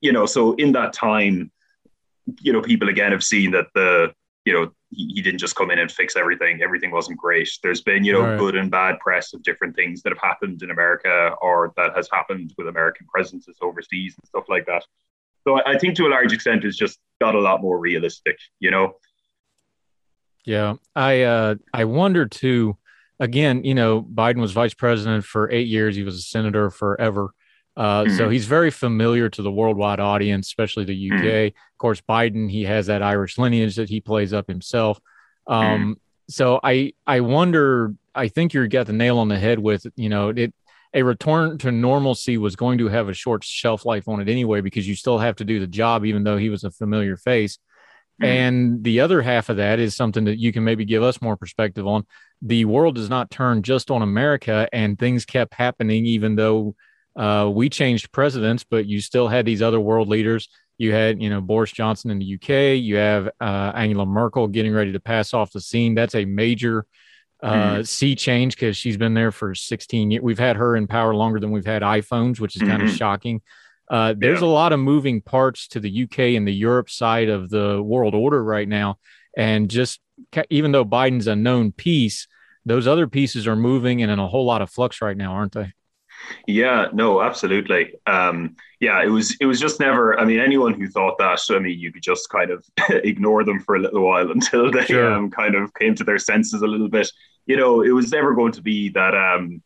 you 0.00 0.12
know, 0.12 0.26
so 0.26 0.54
in 0.54 0.72
that 0.72 0.92
time, 0.92 1.50
you 2.40 2.52
know, 2.52 2.62
people 2.62 2.88
again 2.88 3.12
have 3.12 3.24
seen 3.24 3.50
that 3.52 3.66
the, 3.74 4.12
you 4.44 4.52
know, 4.52 4.70
he, 4.90 5.12
he 5.14 5.22
didn't 5.22 5.40
just 5.40 5.56
come 5.56 5.70
in 5.70 5.78
and 5.78 5.90
fix 5.90 6.16
everything. 6.16 6.62
Everything 6.62 6.90
wasn't 6.90 7.18
great. 7.18 7.50
There's 7.62 7.80
been, 7.80 8.04
you 8.04 8.12
know, 8.12 8.22
right. 8.22 8.38
good 8.38 8.56
and 8.56 8.70
bad 8.70 8.98
press 9.00 9.34
of 9.34 9.42
different 9.42 9.74
things 9.74 10.02
that 10.02 10.10
have 10.10 10.22
happened 10.22 10.62
in 10.62 10.70
America 10.70 11.34
or 11.42 11.72
that 11.76 11.94
has 11.96 12.08
happened 12.12 12.54
with 12.56 12.68
American 12.68 13.06
presences 13.06 13.56
overseas 13.60 14.14
and 14.20 14.28
stuff 14.28 14.44
like 14.48 14.66
that. 14.66 14.84
So 15.46 15.60
I 15.64 15.78
think 15.78 15.96
to 15.96 16.06
a 16.06 16.10
large 16.10 16.32
extent 16.32 16.64
it's 16.64 16.76
just 16.76 16.98
got 17.20 17.34
a 17.34 17.40
lot 17.40 17.62
more 17.62 17.78
realistic, 17.78 18.38
you 18.60 18.70
know. 18.70 18.94
Yeah. 20.48 20.76
I 20.96 21.22
uh 21.22 21.56
I 21.74 21.84
wonder 21.84 22.24
too, 22.24 22.78
again, 23.20 23.64
you 23.64 23.74
know, 23.74 24.02
Biden 24.02 24.40
was 24.40 24.52
vice 24.52 24.72
president 24.72 25.26
for 25.26 25.50
eight 25.50 25.68
years, 25.68 25.94
he 25.94 26.04
was 26.04 26.16
a 26.16 26.22
senator 26.22 26.70
forever. 26.70 27.34
Uh, 27.76 28.04
mm-hmm. 28.04 28.16
So 28.16 28.30
he's 28.30 28.46
very 28.46 28.70
familiar 28.70 29.28
to 29.28 29.42
the 29.42 29.52
worldwide 29.52 30.00
audience, 30.00 30.46
especially 30.46 30.84
the 30.86 31.10
UK. 31.12 31.20
Mm-hmm. 31.20 31.46
Of 31.48 31.78
course, 31.78 32.00
Biden 32.00 32.50
he 32.50 32.64
has 32.64 32.86
that 32.86 33.02
Irish 33.02 33.36
lineage 33.36 33.76
that 33.76 33.90
he 33.90 34.00
plays 34.00 34.32
up 34.32 34.48
himself. 34.48 34.98
Um, 35.46 35.64
mm-hmm. 35.64 35.92
So 36.30 36.60
I 36.64 36.94
I 37.06 37.20
wonder. 37.20 37.94
I 38.14 38.28
think 38.28 38.54
you 38.54 38.66
got 38.68 38.86
the 38.86 38.94
nail 38.94 39.18
on 39.18 39.28
the 39.28 39.38
head 39.38 39.58
with 39.58 39.86
you 39.96 40.08
know 40.08 40.30
it. 40.30 40.54
A 40.94 41.02
return 41.02 41.58
to 41.58 41.70
normalcy 41.70 42.38
was 42.38 42.56
going 42.56 42.78
to 42.78 42.88
have 42.88 43.10
a 43.10 43.14
short 43.14 43.44
shelf 43.44 43.84
life 43.84 44.08
on 44.08 44.22
it 44.22 44.30
anyway 44.30 44.62
because 44.62 44.88
you 44.88 44.94
still 44.94 45.18
have 45.18 45.36
to 45.36 45.44
do 45.44 45.60
the 45.60 45.66
job, 45.66 46.06
even 46.06 46.24
though 46.24 46.38
he 46.38 46.48
was 46.48 46.64
a 46.64 46.70
familiar 46.70 47.18
face. 47.18 47.58
Mm-hmm. 48.20 48.24
And 48.24 48.84
the 48.84 49.00
other 49.00 49.22
half 49.22 49.48
of 49.48 49.58
that 49.58 49.78
is 49.78 49.94
something 49.94 50.24
that 50.24 50.38
you 50.38 50.52
can 50.52 50.64
maybe 50.64 50.84
give 50.84 51.02
us 51.02 51.22
more 51.22 51.36
perspective 51.36 51.86
on. 51.86 52.06
The 52.42 52.64
world 52.64 52.96
does 52.96 53.10
not 53.10 53.30
turn 53.30 53.62
just 53.62 53.90
on 53.90 54.02
America, 54.02 54.68
and 54.72 54.98
things 54.98 55.24
kept 55.24 55.54
happening, 55.54 56.04
even 56.06 56.36
though 56.36 56.74
uh, 57.16 57.50
we 57.52 57.68
changed 57.68 58.12
presidents, 58.12 58.64
but 58.64 58.86
you 58.86 59.00
still 59.00 59.28
had 59.28 59.44
these 59.44 59.62
other 59.62 59.80
world 59.80 60.08
leaders. 60.08 60.48
You 60.78 60.92
had, 60.92 61.20
you 61.20 61.30
know, 61.30 61.40
Boris 61.40 61.72
Johnson 61.72 62.10
in 62.10 62.20
the 62.20 62.34
UK. 62.34 62.80
You 62.80 62.96
have 62.96 63.28
uh, 63.40 63.72
Angela 63.74 64.06
Merkel 64.06 64.46
getting 64.46 64.72
ready 64.72 64.92
to 64.92 65.00
pass 65.00 65.34
off 65.34 65.50
the 65.50 65.60
scene. 65.60 65.96
That's 65.96 66.14
a 66.14 66.24
major 66.24 66.86
uh, 67.42 67.52
mm. 67.52 67.88
sea 67.88 68.14
change 68.14 68.54
because 68.54 68.76
she's 68.76 68.96
been 68.96 69.14
there 69.14 69.32
for 69.32 69.54
16 69.54 70.12
years. 70.12 70.22
We've 70.22 70.38
had 70.38 70.56
her 70.56 70.76
in 70.76 70.86
power 70.86 71.14
longer 71.14 71.40
than 71.40 71.50
we've 71.50 71.66
had 71.66 71.82
iPhones, 71.82 72.38
which 72.38 72.54
is 72.54 72.62
mm-hmm. 72.62 72.70
kind 72.70 72.82
of 72.82 72.90
shocking. 72.90 73.42
Uh, 73.90 74.14
there's 74.16 74.40
yeah. 74.40 74.46
a 74.46 74.48
lot 74.48 74.72
of 74.72 74.80
moving 74.80 75.20
parts 75.20 75.68
to 75.68 75.80
the 75.80 76.04
UK 76.04 76.18
and 76.36 76.46
the 76.46 76.54
Europe 76.54 76.90
side 76.90 77.28
of 77.28 77.48
the 77.48 77.82
world 77.82 78.14
order 78.14 78.42
right 78.42 78.68
now. 78.68 78.98
And 79.36 79.70
just 79.70 80.00
even 80.50 80.72
though 80.72 80.84
Biden's 80.84 81.26
a 81.26 81.36
known 81.36 81.72
piece, 81.72 82.26
those 82.66 82.86
other 82.86 83.06
pieces 83.06 83.46
are 83.46 83.56
moving 83.56 84.02
and 84.02 84.10
in 84.10 84.18
a 84.18 84.28
whole 84.28 84.44
lot 84.44 84.62
of 84.62 84.70
flux 84.70 85.00
right 85.00 85.16
now, 85.16 85.32
aren't 85.32 85.52
they? 85.52 85.72
Yeah, 86.46 86.88
no, 86.92 87.22
absolutely. 87.22 87.94
Um, 88.06 88.56
yeah, 88.80 89.02
it 89.02 89.08
was 89.08 89.36
it 89.40 89.46
was 89.46 89.60
just 89.60 89.80
never. 89.80 90.18
I 90.18 90.24
mean, 90.24 90.40
anyone 90.40 90.74
who 90.74 90.88
thought 90.88 91.16
that, 91.18 91.40
I 91.50 91.58
mean, 91.58 91.78
you 91.78 91.92
could 91.92 92.02
just 92.02 92.28
kind 92.28 92.50
of 92.50 92.64
ignore 92.90 93.44
them 93.44 93.60
for 93.60 93.76
a 93.76 93.80
little 93.80 94.04
while 94.04 94.30
until 94.30 94.70
they 94.70 94.84
sure. 94.84 95.12
um, 95.12 95.30
kind 95.30 95.54
of 95.54 95.72
came 95.74 95.94
to 95.94 96.04
their 96.04 96.18
senses 96.18 96.62
a 96.62 96.66
little 96.66 96.88
bit. 96.88 97.10
You 97.46 97.56
know, 97.56 97.82
it 97.82 97.90
was 97.90 98.12
never 98.12 98.34
going 98.34 98.52
to 98.52 98.62
be 98.62 98.90
that 98.90 99.14
um, 99.14 99.62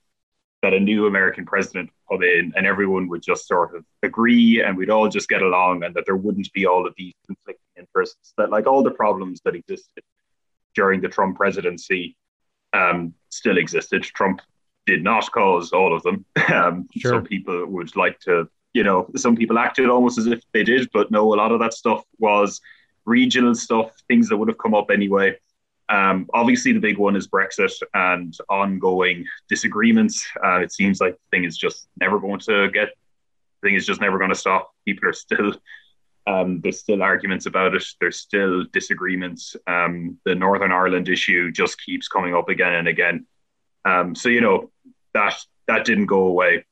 that 0.62 0.72
a 0.72 0.80
new 0.80 1.06
American 1.06 1.44
president 1.44 1.90
come 2.12 2.22
in 2.22 2.52
and 2.56 2.66
everyone 2.66 3.08
would 3.08 3.22
just 3.22 3.46
sort 3.46 3.74
of 3.74 3.84
agree 4.02 4.62
and 4.62 4.76
we'd 4.76 4.90
all 4.90 5.08
just 5.08 5.28
get 5.28 5.42
along 5.42 5.84
and 5.84 5.94
that 5.94 6.04
there 6.06 6.16
wouldn't 6.16 6.52
be 6.52 6.66
all 6.66 6.86
of 6.86 6.94
these 6.96 7.14
conflicting 7.26 7.62
interests. 7.76 8.34
That 8.36 8.50
like 8.50 8.66
all 8.66 8.82
the 8.82 8.90
problems 8.90 9.40
that 9.44 9.54
existed 9.54 10.04
during 10.74 11.00
the 11.00 11.08
Trump 11.08 11.36
presidency 11.36 12.16
um, 12.72 13.14
still 13.28 13.58
existed. 13.58 14.02
Trump 14.02 14.40
did 14.86 15.02
not 15.02 15.30
cause 15.30 15.72
all 15.72 15.94
of 15.94 16.02
them. 16.02 16.24
Um, 16.52 16.88
sure. 16.98 17.12
Some 17.12 17.24
people 17.24 17.66
would 17.66 17.96
like 17.96 18.18
to, 18.20 18.48
you 18.74 18.82
know, 18.82 19.08
some 19.16 19.36
people 19.36 19.58
acted 19.58 19.88
almost 19.88 20.18
as 20.18 20.26
if 20.26 20.42
they 20.52 20.64
did, 20.64 20.90
but 20.92 21.10
no, 21.10 21.32
a 21.32 21.36
lot 21.36 21.52
of 21.52 21.60
that 21.60 21.72
stuff 21.72 22.04
was 22.18 22.60
regional 23.06 23.54
stuff, 23.54 23.90
things 24.08 24.28
that 24.28 24.36
would 24.36 24.48
have 24.48 24.58
come 24.58 24.74
up 24.74 24.90
anyway. 24.90 25.36
Um, 25.88 26.28
obviously, 26.32 26.72
the 26.72 26.80
big 26.80 26.98
one 26.98 27.16
is 27.16 27.28
Brexit 27.28 27.72
and 27.94 28.36
ongoing 28.48 29.26
disagreements. 29.48 30.26
Uh, 30.42 30.60
it 30.60 30.72
seems 30.72 31.00
like 31.00 31.14
the 31.14 31.36
thing 31.36 31.44
is 31.44 31.56
just 31.56 31.88
never 32.00 32.18
going 32.18 32.40
to 32.40 32.70
get. 32.70 32.90
The 33.60 33.68
thing 33.68 33.74
is 33.74 33.86
just 33.86 34.00
never 34.00 34.18
going 34.18 34.30
to 34.30 34.36
stop. 34.36 34.72
People 34.84 35.08
are 35.08 35.12
still. 35.12 35.54
Um, 36.24 36.60
there's 36.60 36.78
still 36.78 37.02
arguments 37.02 37.46
about 37.46 37.74
it. 37.74 37.84
There's 38.00 38.18
still 38.18 38.64
disagreements. 38.72 39.56
Um, 39.66 40.18
the 40.24 40.36
Northern 40.36 40.70
Ireland 40.70 41.08
issue 41.08 41.50
just 41.50 41.80
keeps 41.80 42.06
coming 42.06 42.34
up 42.34 42.48
again 42.48 42.74
and 42.74 42.86
again. 42.86 43.26
Um, 43.84 44.14
so 44.14 44.28
you 44.28 44.40
know 44.40 44.70
that 45.14 45.34
that 45.66 45.84
didn't 45.84 46.06
go 46.06 46.26
away. 46.26 46.64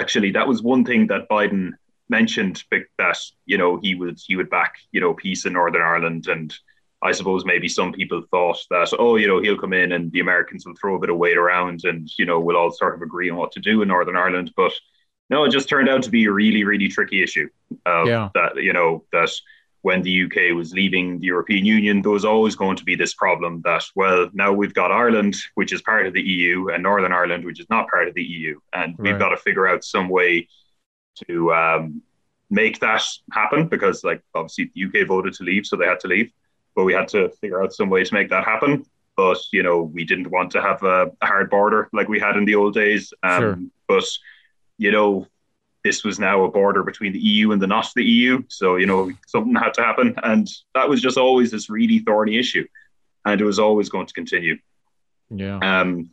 Actually, 0.00 0.32
that 0.32 0.48
was 0.48 0.62
one 0.62 0.84
thing 0.84 1.06
that 1.08 1.28
Biden 1.28 1.72
mentioned 2.08 2.62
that 2.98 3.18
you 3.46 3.58
know 3.58 3.78
he 3.80 3.94
would 3.94 4.18
he 4.24 4.36
would 4.36 4.50
back 4.50 4.74
you 4.92 5.00
know 5.00 5.14
peace 5.14 5.46
in 5.46 5.54
Northern 5.54 5.82
Ireland, 5.82 6.28
and 6.28 6.54
I 7.02 7.12
suppose 7.12 7.44
maybe 7.44 7.68
some 7.68 7.92
people 7.92 8.22
thought 8.30 8.58
that 8.70 8.92
oh 8.98 9.16
you 9.16 9.26
know 9.26 9.40
he'll 9.40 9.58
come 9.58 9.72
in 9.72 9.92
and 9.92 10.12
the 10.12 10.20
Americans 10.20 10.64
will 10.64 10.74
throw 10.80 10.96
a 10.96 10.98
bit 10.98 11.10
of 11.10 11.18
weight 11.18 11.36
around, 11.36 11.84
and 11.84 12.08
you 12.18 12.26
know 12.26 12.40
we'll 12.40 12.56
all 12.56 12.70
sort 12.70 12.94
of 12.94 13.02
agree 13.02 13.30
on 13.30 13.36
what 13.36 13.52
to 13.52 13.60
do 13.60 13.82
in 13.82 13.88
Northern 13.88 14.16
Ireland, 14.16 14.52
but 14.56 14.72
no, 15.30 15.44
it 15.44 15.50
just 15.50 15.68
turned 15.68 15.88
out 15.88 16.02
to 16.04 16.10
be 16.10 16.24
a 16.26 16.32
really 16.32 16.64
really 16.64 16.88
tricky 16.88 17.22
issue. 17.22 17.48
Uh, 17.86 18.04
yeah. 18.04 18.28
That 18.34 18.56
you 18.56 18.72
know 18.72 19.04
that 19.12 19.30
when 19.82 20.02
the 20.02 20.24
UK 20.24 20.56
was 20.56 20.72
leaving 20.72 21.18
the 21.18 21.26
European 21.26 21.64
Union, 21.64 22.02
there 22.02 22.12
was 22.12 22.24
always 22.24 22.54
going 22.54 22.76
to 22.76 22.84
be 22.84 22.94
this 22.94 23.14
problem 23.14 23.60
that, 23.64 23.82
well, 23.96 24.30
now 24.32 24.52
we've 24.52 24.74
got 24.74 24.92
Ireland, 24.92 25.34
which 25.56 25.72
is 25.72 25.82
part 25.82 26.06
of 26.06 26.14
the 26.14 26.22
EU, 26.22 26.68
and 26.68 26.84
Northern 26.84 27.12
Ireland, 27.12 27.44
which 27.44 27.58
is 27.58 27.66
not 27.68 27.88
part 27.88 28.06
of 28.06 28.14
the 28.14 28.22
EU. 28.22 28.60
And 28.72 28.94
right. 28.96 29.10
we've 29.10 29.18
got 29.18 29.30
to 29.30 29.36
figure 29.36 29.66
out 29.66 29.82
some 29.82 30.08
way 30.08 30.46
to, 31.26 31.52
um, 31.52 32.02
make 32.48 32.78
that 32.78 33.02
happen 33.32 33.66
because, 33.66 34.04
like, 34.04 34.22
obviously 34.34 34.70
the 34.74 34.84
UK 34.84 35.08
voted 35.08 35.32
to 35.34 35.42
leave, 35.42 35.66
so 35.66 35.76
they 35.76 35.86
had 35.86 36.00
to 36.00 36.08
leave. 36.08 36.30
But 36.74 36.84
we 36.84 36.94
had 36.94 37.08
to 37.08 37.30
figure 37.40 37.62
out 37.62 37.72
some 37.72 37.90
way 37.90 38.04
to 38.04 38.14
make 38.14 38.30
that 38.30 38.44
happen. 38.44 38.86
But 39.16 39.38
you 39.52 39.62
know, 39.62 39.82
we 39.82 40.04
didn't 40.04 40.30
want 40.30 40.52
to 40.52 40.62
have 40.62 40.82
a, 40.82 41.10
a 41.20 41.26
hard 41.26 41.50
border 41.50 41.88
like 41.92 42.08
we 42.08 42.18
had 42.18 42.36
in 42.36 42.44
the 42.44 42.54
old 42.54 42.74
days. 42.74 43.12
Um, 43.22 43.40
sure. 43.40 43.58
But 43.88 44.04
you 44.78 44.90
know, 44.90 45.26
this 45.84 46.04
was 46.04 46.18
now 46.18 46.44
a 46.44 46.50
border 46.50 46.82
between 46.82 47.12
the 47.12 47.18
EU 47.18 47.52
and 47.52 47.60
the 47.60 47.66
not 47.66 47.90
the 47.94 48.04
EU. 48.04 48.42
So, 48.48 48.76
you 48.76 48.86
know, 48.86 49.10
something 49.26 49.54
had 49.54 49.74
to 49.74 49.82
happen. 49.82 50.14
And 50.22 50.48
that 50.74 50.88
was 50.88 51.02
just 51.02 51.18
always 51.18 51.50
this 51.50 51.68
really 51.68 51.98
thorny 51.98 52.38
issue. 52.38 52.66
And 53.24 53.40
it 53.40 53.44
was 53.44 53.58
always 53.58 53.88
going 53.88 54.06
to 54.06 54.14
continue. 54.14 54.58
Yeah. 55.30 55.58
Um, 55.58 56.10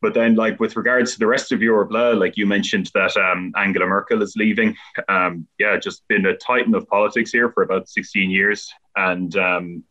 but 0.00 0.14
then, 0.14 0.34
like 0.34 0.58
with 0.58 0.76
regards 0.76 1.12
to 1.12 1.18
the 1.18 1.26
rest 1.26 1.52
of 1.52 1.62
Europe, 1.62 1.90
like 1.92 2.36
you 2.36 2.46
mentioned 2.46 2.90
that 2.94 3.16
um, 3.16 3.52
Angela 3.56 3.86
Merkel 3.86 4.22
is 4.22 4.34
leaving. 4.36 4.76
Um, 5.08 5.46
yeah, 5.58 5.76
just 5.76 6.06
been 6.08 6.26
a 6.26 6.36
titan 6.36 6.74
of 6.74 6.88
politics 6.88 7.30
here 7.30 7.50
for 7.50 7.62
about 7.62 7.88
16 7.88 8.30
years, 8.30 8.70
and 8.96 9.36
um, 9.36 9.84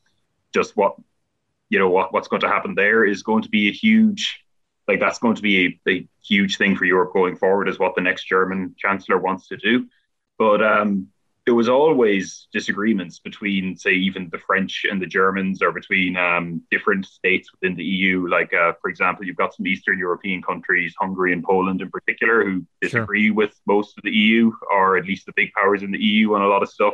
just 0.54 0.76
what 0.76 0.96
you 1.70 1.78
know 1.78 1.90
what 1.90 2.14
what's 2.14 2.28
going 2.28 2.42
to 2.42 2.48
happen 2.48 2.74
there 2.76 3.06
is 3.06 3.24
going 3.24 3.44
to 3.44 3.50
be 3.50 3.70
a 3.70 3.72
huge 3.72 4.44
like 4.90 5.00
that's 5.00 5.20
going 5.20 5.36
to 5.36 5.42
be 5.44 5.80
a, 5.88 5.90
a, 5.90 6.08
huge 6.26 6.58
thing 6.58 6.76
for 6.76 6.86
Europe 6.86 7.14
going 7.14 7.36
forward, 7.36 7.70
is 7.70 7.80
what 7.80 7.96
the 7.96 8.02
next 8.02 8.28
German 8.28 8.76
chancellor 8.78 9.20
wants 9.20 9.48
to 9.48 9.58
do. 9.58 9.88
But 10.38 10.64
um, 10.64 11.08
there 11.50 11.56
was 11.56 11.68
always 11.68 12.48
disagreements 12.54 13.18
between, 13.18 13.76
say, 13.76 13.94
even 13.94 14.30
the 14.32 14.38
French 14.38 14.86
and 14.88 15.02
the 15.02 15.08
Germans, 15.08 15.64
or 15.64 15.72
between 15.72 16.16
um, 16.16 16.62
different 16.70 17.08
states 17.08 17.52
within 17.52 17.76
the 17.76 17.84
EU. 17.84 18.28
Like, 18.28 18.54
uh, 18.54 18.74
for 18.80 18.88
example, 18.88 19.26
you've 19.26 19.36
got 19.36 19.56
some 19.56 19.66
Eastern 19.66 19.98
European 19.98 20.44
countries, 20.44 20.94
Hungary 21.00 21.34
and 21.34 21.44
Poland 21.44 21.82
in 21.82 21.90
particular, 21.90 22.46
who 22.46 22.64
disagree 22.82 23.30
sure. 23.30 23.34
with 23.34 23.60
most 23.66 23.98
of 23.98 24.04
the 24.04 24.12
EU, 24.12 24.52
or 24.72 24.96
at 24.96 25.06
least 25.06 25.26
the 25.26 25.34
big 25.36 25.52
powers 25.54 25.82
in 25.82 25.90
the 25.90 25.98
EU, 25.98 26.36
on 26.36 26.44
a 26.44 26.48
lot 26.48 26.62
of 26.62 26.70
stuff. 26.70 26.94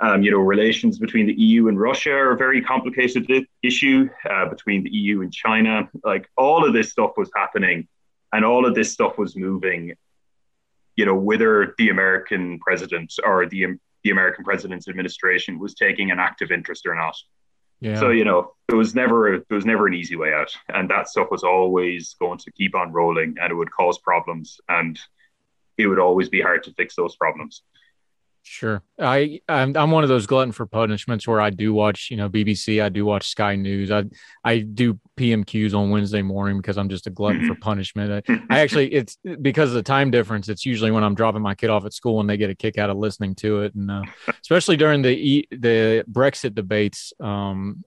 Um, 0.00 0.24
you 0.24 0.32
know, 0.32 0.38
relations 0.38 0.98
between 0.98 1.28
the 1.28 1.34
EU 1.34 1.68
and 1.68 1.78
Russia 1.78 2.10
are 2.10 2.32
a 2.32 2.36
very 2.36 2.60
complicated 2.60 3.46
issue 3.62 4.08
uh, 4.28 4.46
between 4.46 4.82
the 4.82 4.90
EU 4.90 5.22
and 5.22 5.32
China. 5.32 5.88
Like 6.02 6.28
all 6.36 6.66
of 6.66 6.72
this 6.72 6.90
stuff 6.90 7.12
was 7.16 7.30
happening, 7.36 7.86
and 8.32 8.44
all 8.44 8.66
of 8.66 8.74
this 8.74 8.92
stuff 8.92 9.16
was 9.16 9.36
moving. 9.36 9.94
You 11.00 11.06
know, 11.06 11.14
whether 11.14 11.74
the 11.78 11.88
American 11.88 12.58
president 12.58 13.14
or 13.24 13.46
the 13.46 13.78
the 14.04 14.10
American 14.10 14.44
president's 14.44 14.86
administration 14.86 15.58
was 15.58 15.74
taking 15.74 16.10
an 16.10 16.18
active 16.18 16.50
interest 16.50 16.84
or 16.84 16.94
not. 16.94 17.16
Yeah. 17.80 17.98
So 17.98 18.10
you 18.10 18.26
know, 18.26 18.52
it 18.68 18.74
was 18.74 18.94
never 18.94 19.32
it 19.32 19.46
was 19.48 19.64
never 19.64 19.86
an 19.86 19.94
easy 19.94 20.14
way 20.14 20.34
out, 20.34 20.54
and 20.68 20.90
that 20.90 21.08
stuff 21.08 21.28
was 21.30 21.42
always 21.42 22.14
going 22.20 22.36
to 22.40 22.52
keep 22.52 22.74
on 22.74 22.92
rolling, 22.92 23.36
and 23.40 23.50
it 23.50 23.54
would 23.54 23.72
cause 23.72 23.98
problems, 23.98 24.60
and 24.68 25.00
it 25.78 25.86
would 25.86 25.98
always 25.98 26.28
be 26.28 26.42
hard 26.42 26.64
to 26.64 26.74
fix 26.74 26.94
those 26.96 27.16
problems. 27.16 27.62
Sure. 28.42 28.82
I 28.98 29.40
I'm, 29.48 29.74
I'm 29.74 29.90
one 29.90 30.02
of 30.02 30.10
those 30.10 30.26
glutton 30.26 30.52
for 30.52 30.66
punishments 30.66 31.26
where 31.26 31.40
I 31.40 31.48
do 31.48 31.72
watch, 31.72 32.08
you 32.10 32.18
know, 32.18 32.28
BBC, 32.28 32.82
I 32.82 32.90
do 32.90 33.06
watch 33.06 33.28
Sky 33.28 33.56
News. 33.56 33.90
I 33.90 34.04
I 34.44 34.58
do 34.58 34.98
PMQs 35.20 35.74
on 35.74 35.90
Wednesday 35.90 36.22
morning 36.22 36.56
because 36.56 36.78
I'm 36.78 36.88
just 36.88 37.06
a 37.06 37.10
glutton 37.10 37.46
for 37.46 37.54
punishment. 37.54 38.24
I, 38.26 38.40
I, 38.50 38.60
actually 38.60 38.92
it's 38.92 39.18
because 39.42 39.70
of 39.70 39.74
the 39.74 39.82
time 39.82 40.10
difference, 40.10 40.48
it's 40.48 40.64
usually 40.64 40.90
when 40.90 41.04
I'm 41.04 41.14
dropping 41.14 41.42
my 41.42 41.54
kid 41.54 41.68
off 41.68 41.84
at 41.84 41.92
school 41.92 42.20
and 42.20 42.30
they 42.30 42.36
get 42.36 42.50
a 42.50 42.54
kick 42.54 42.78
out 42.78 42.88
of 42.88 42.96
listening 42.96 43.34
to 43.36 43.60
it 43.62 43.74
and 43.74 43.90
uh, 43.90 44.02
especially 44.40 44.76
during 44.76 45.02
the 45.02 45.46
the 45.50 46.04
Brexit 46.10 46.54
debates 46.54 47.12
um 47.20 47.84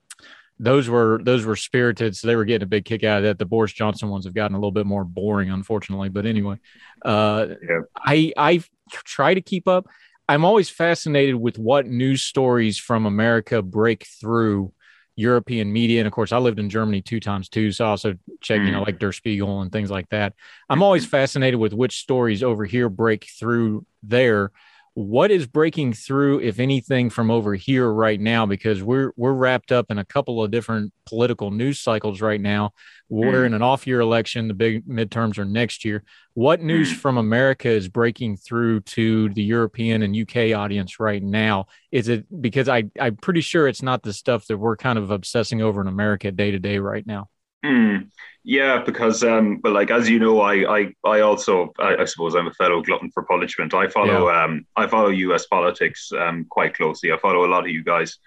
those 0.59 0.87
were 0.87 1.19
those 1.23 1.45
were 1.45 1.55
spirited, 1.55 2.15
so 2.15 2.27
they 2.27 2.35
were 2.35 2.45
getting 2.45 2.63
a 2.63 2.67
big 2.67 2.85
kick 2.85 3.03
out 3.03 3.17
of 3.17 3.23
that. 3.23 3.39
The 3.39 3.45
Boris 3.45 3.73
Johnson 3.73 4.09
ones 4.09 4.25
have 4.25 4.35
gotten 4.35 4.55
a 4.55 4.59
little 4.59 4.71
bit 4.71 4.85
more 4.85 5.03
boring, 5.03 5.49
unfortunately. 5.49 6.09
But 6.09 6.27
anyway, 6.27 6.57
uh, 7.03 7.47
yeah. 7.61 7.81
I 7.97 8.31
I 8.37 8.63
try 8.89 9.33
to 9.33 9.41
keep 9.41 9.67
up. 9.67 9.87
I'm 10.29 10.45
always 10.45 10.69
fascinated 10.69 11.35
with 11.35 11.57
what 11.57 11.87
news 11.87 12.21
stories 12.21 12.77
from 12.77 13.07
America 13.07 13.61
break 13.63 14.05
through 14.05 14.71
European 15.15 15.71
media. 15.71 15.99
And 15.99 16.07
of 16.07 16.13
course, 16.13 16.31
I 16.31 16.37
lived 16.37 16.59
in 16.59 16.69
Germany 16.69 17.01
two 17.01 17.19
times 17.19 17.49
too. 17.49 17.71
So 17.71 17.85
I 17.85 17.89
also 17.89 18.15
check, 18.41 18.61
you 18.61 18.71
know, 18.71 18.81
mm. 18.81 18.85
like 18.85 18.99
Der 18.99 19.11
Spiegel 19.11 19.61
and 19.61 19.71
things 19.71 19.91
like 19.91 20.09
that. 20.09 20.33
I'm 20.69 20.81
always 20.81 21.05
fascinated 21.05 21.59
with 21.59 21.73
which 21.73 21.99
stories 21.99 22.43
over 22.43 22.65
here 22.65 22.89
break 22.89 23.27
through 23.39 23.85
there 24.01 24.51
what 24.95 25.31
is 25.31 25.47
breaking 25.47 25.93
through 25.93 26.39
if 26.41 26.59
anything 26.59 27.09
from 27.09 27.31
over 27.31 27.55
here 27.55 27.91
right 27.91 28.19
now? 28.19 28.45
Because 28.45 28.83
we're 28.83 29.11
we're 29.15 29.33
wrapped 29.33 29.71
up 29.71 29.87
in 29.89 29.97
a 29.97 30.05
couple 30.05 30.43
of 30.43 30.51
different 30.51 30.93
political 31.05 31.49
news 31.49 31.79
cycles 31.79 32.21
right 32.21 32.39
now. 32.39 32.71
We're 33.09 33.43
mm. 33.43 33.47
in 33.47 33.53
an 33.55 33.63
off 33.63 33.87
year 33.87 34.01
election. 34.01 34.47
The 34.47 34.53
big 34.53 34.87
midterms 34.87 35.37
are 35.39 35.45
next 35.45 35.83
year. 35.83 36.03
What 36.35 36.61
news 36.61 36.93
mm. 36.93 36.97
from 36.97 37.17
america 37.17 37.69
is 37.69 37.87
breaking 37.87 38.37
through 38.37 38.81
to 38.81 39.29
the 39.29 39.43
european 39.43 40.03
and 40.03 40.15
uk 40.15 40.35
audience 40.35 40.99
right 40.99 41.23
now? 41.23 41.65
Is 41.91 42.07
it 42.07 42.25
because 42.41 42.69
i 42.69 42.83
i'm 42.99 43.17
pretty 43.17 43.41
sure 43.41 43.67
it's 43.67 43.81
not 43.81 44.03
the 44.03 44.13
stuff 44.13 44.45
that 44.47 44.57
we're 44.57 44.77
kind 44.77 44.99
of 44.99 45.09
obsessing 45.09 45.61
over 45.61 45.81
in 45.81 45.87
america 45.87 46.31
day 46.31 46.51
to 46.51 46.59
day 46.59 46.77
right 46.77 47.05
now 47.05 47.29
mm. 47.63 48.09
Yeah, 48.45 48.83
because 48.85 49.23
um, 49.23 49.61
well, 49.63 49.73
like 49.73 49.89
as 49.89 50.09
you 50.09 50.19
know, 50.19 50.41
I 50.41 50.79
I, 50.79 50.93
I 51.05 51.19
also 51.21 51.71
I, 51.79 51.95
I 51.97 52.05
suppose 52.05 52.35
I'm 52.35 52.47
a 52.47 52.53
fellow 52.53 52.81
glutton 52.81 53.09
for 53.11 53.23
punishment. 53.23 53.73
I 53.73 53.87
follow 53.87 54.29
yeah. 54.29 54.43
um 54.43 54.65
I 54.75 54.85
follow 54.87 55.09
U.S. 55.09 55.45
politics 55.45 56.11
um 56.11 56.45
quite 56.49 56.73
closely. 56.73 57.13
I 57.13 57.17
follow 57.17 57.45
a 57.45 57.47
lot 57.47 57.63
of 57.63 57.69
you 57.69 57.83
guys, 57.83 58.17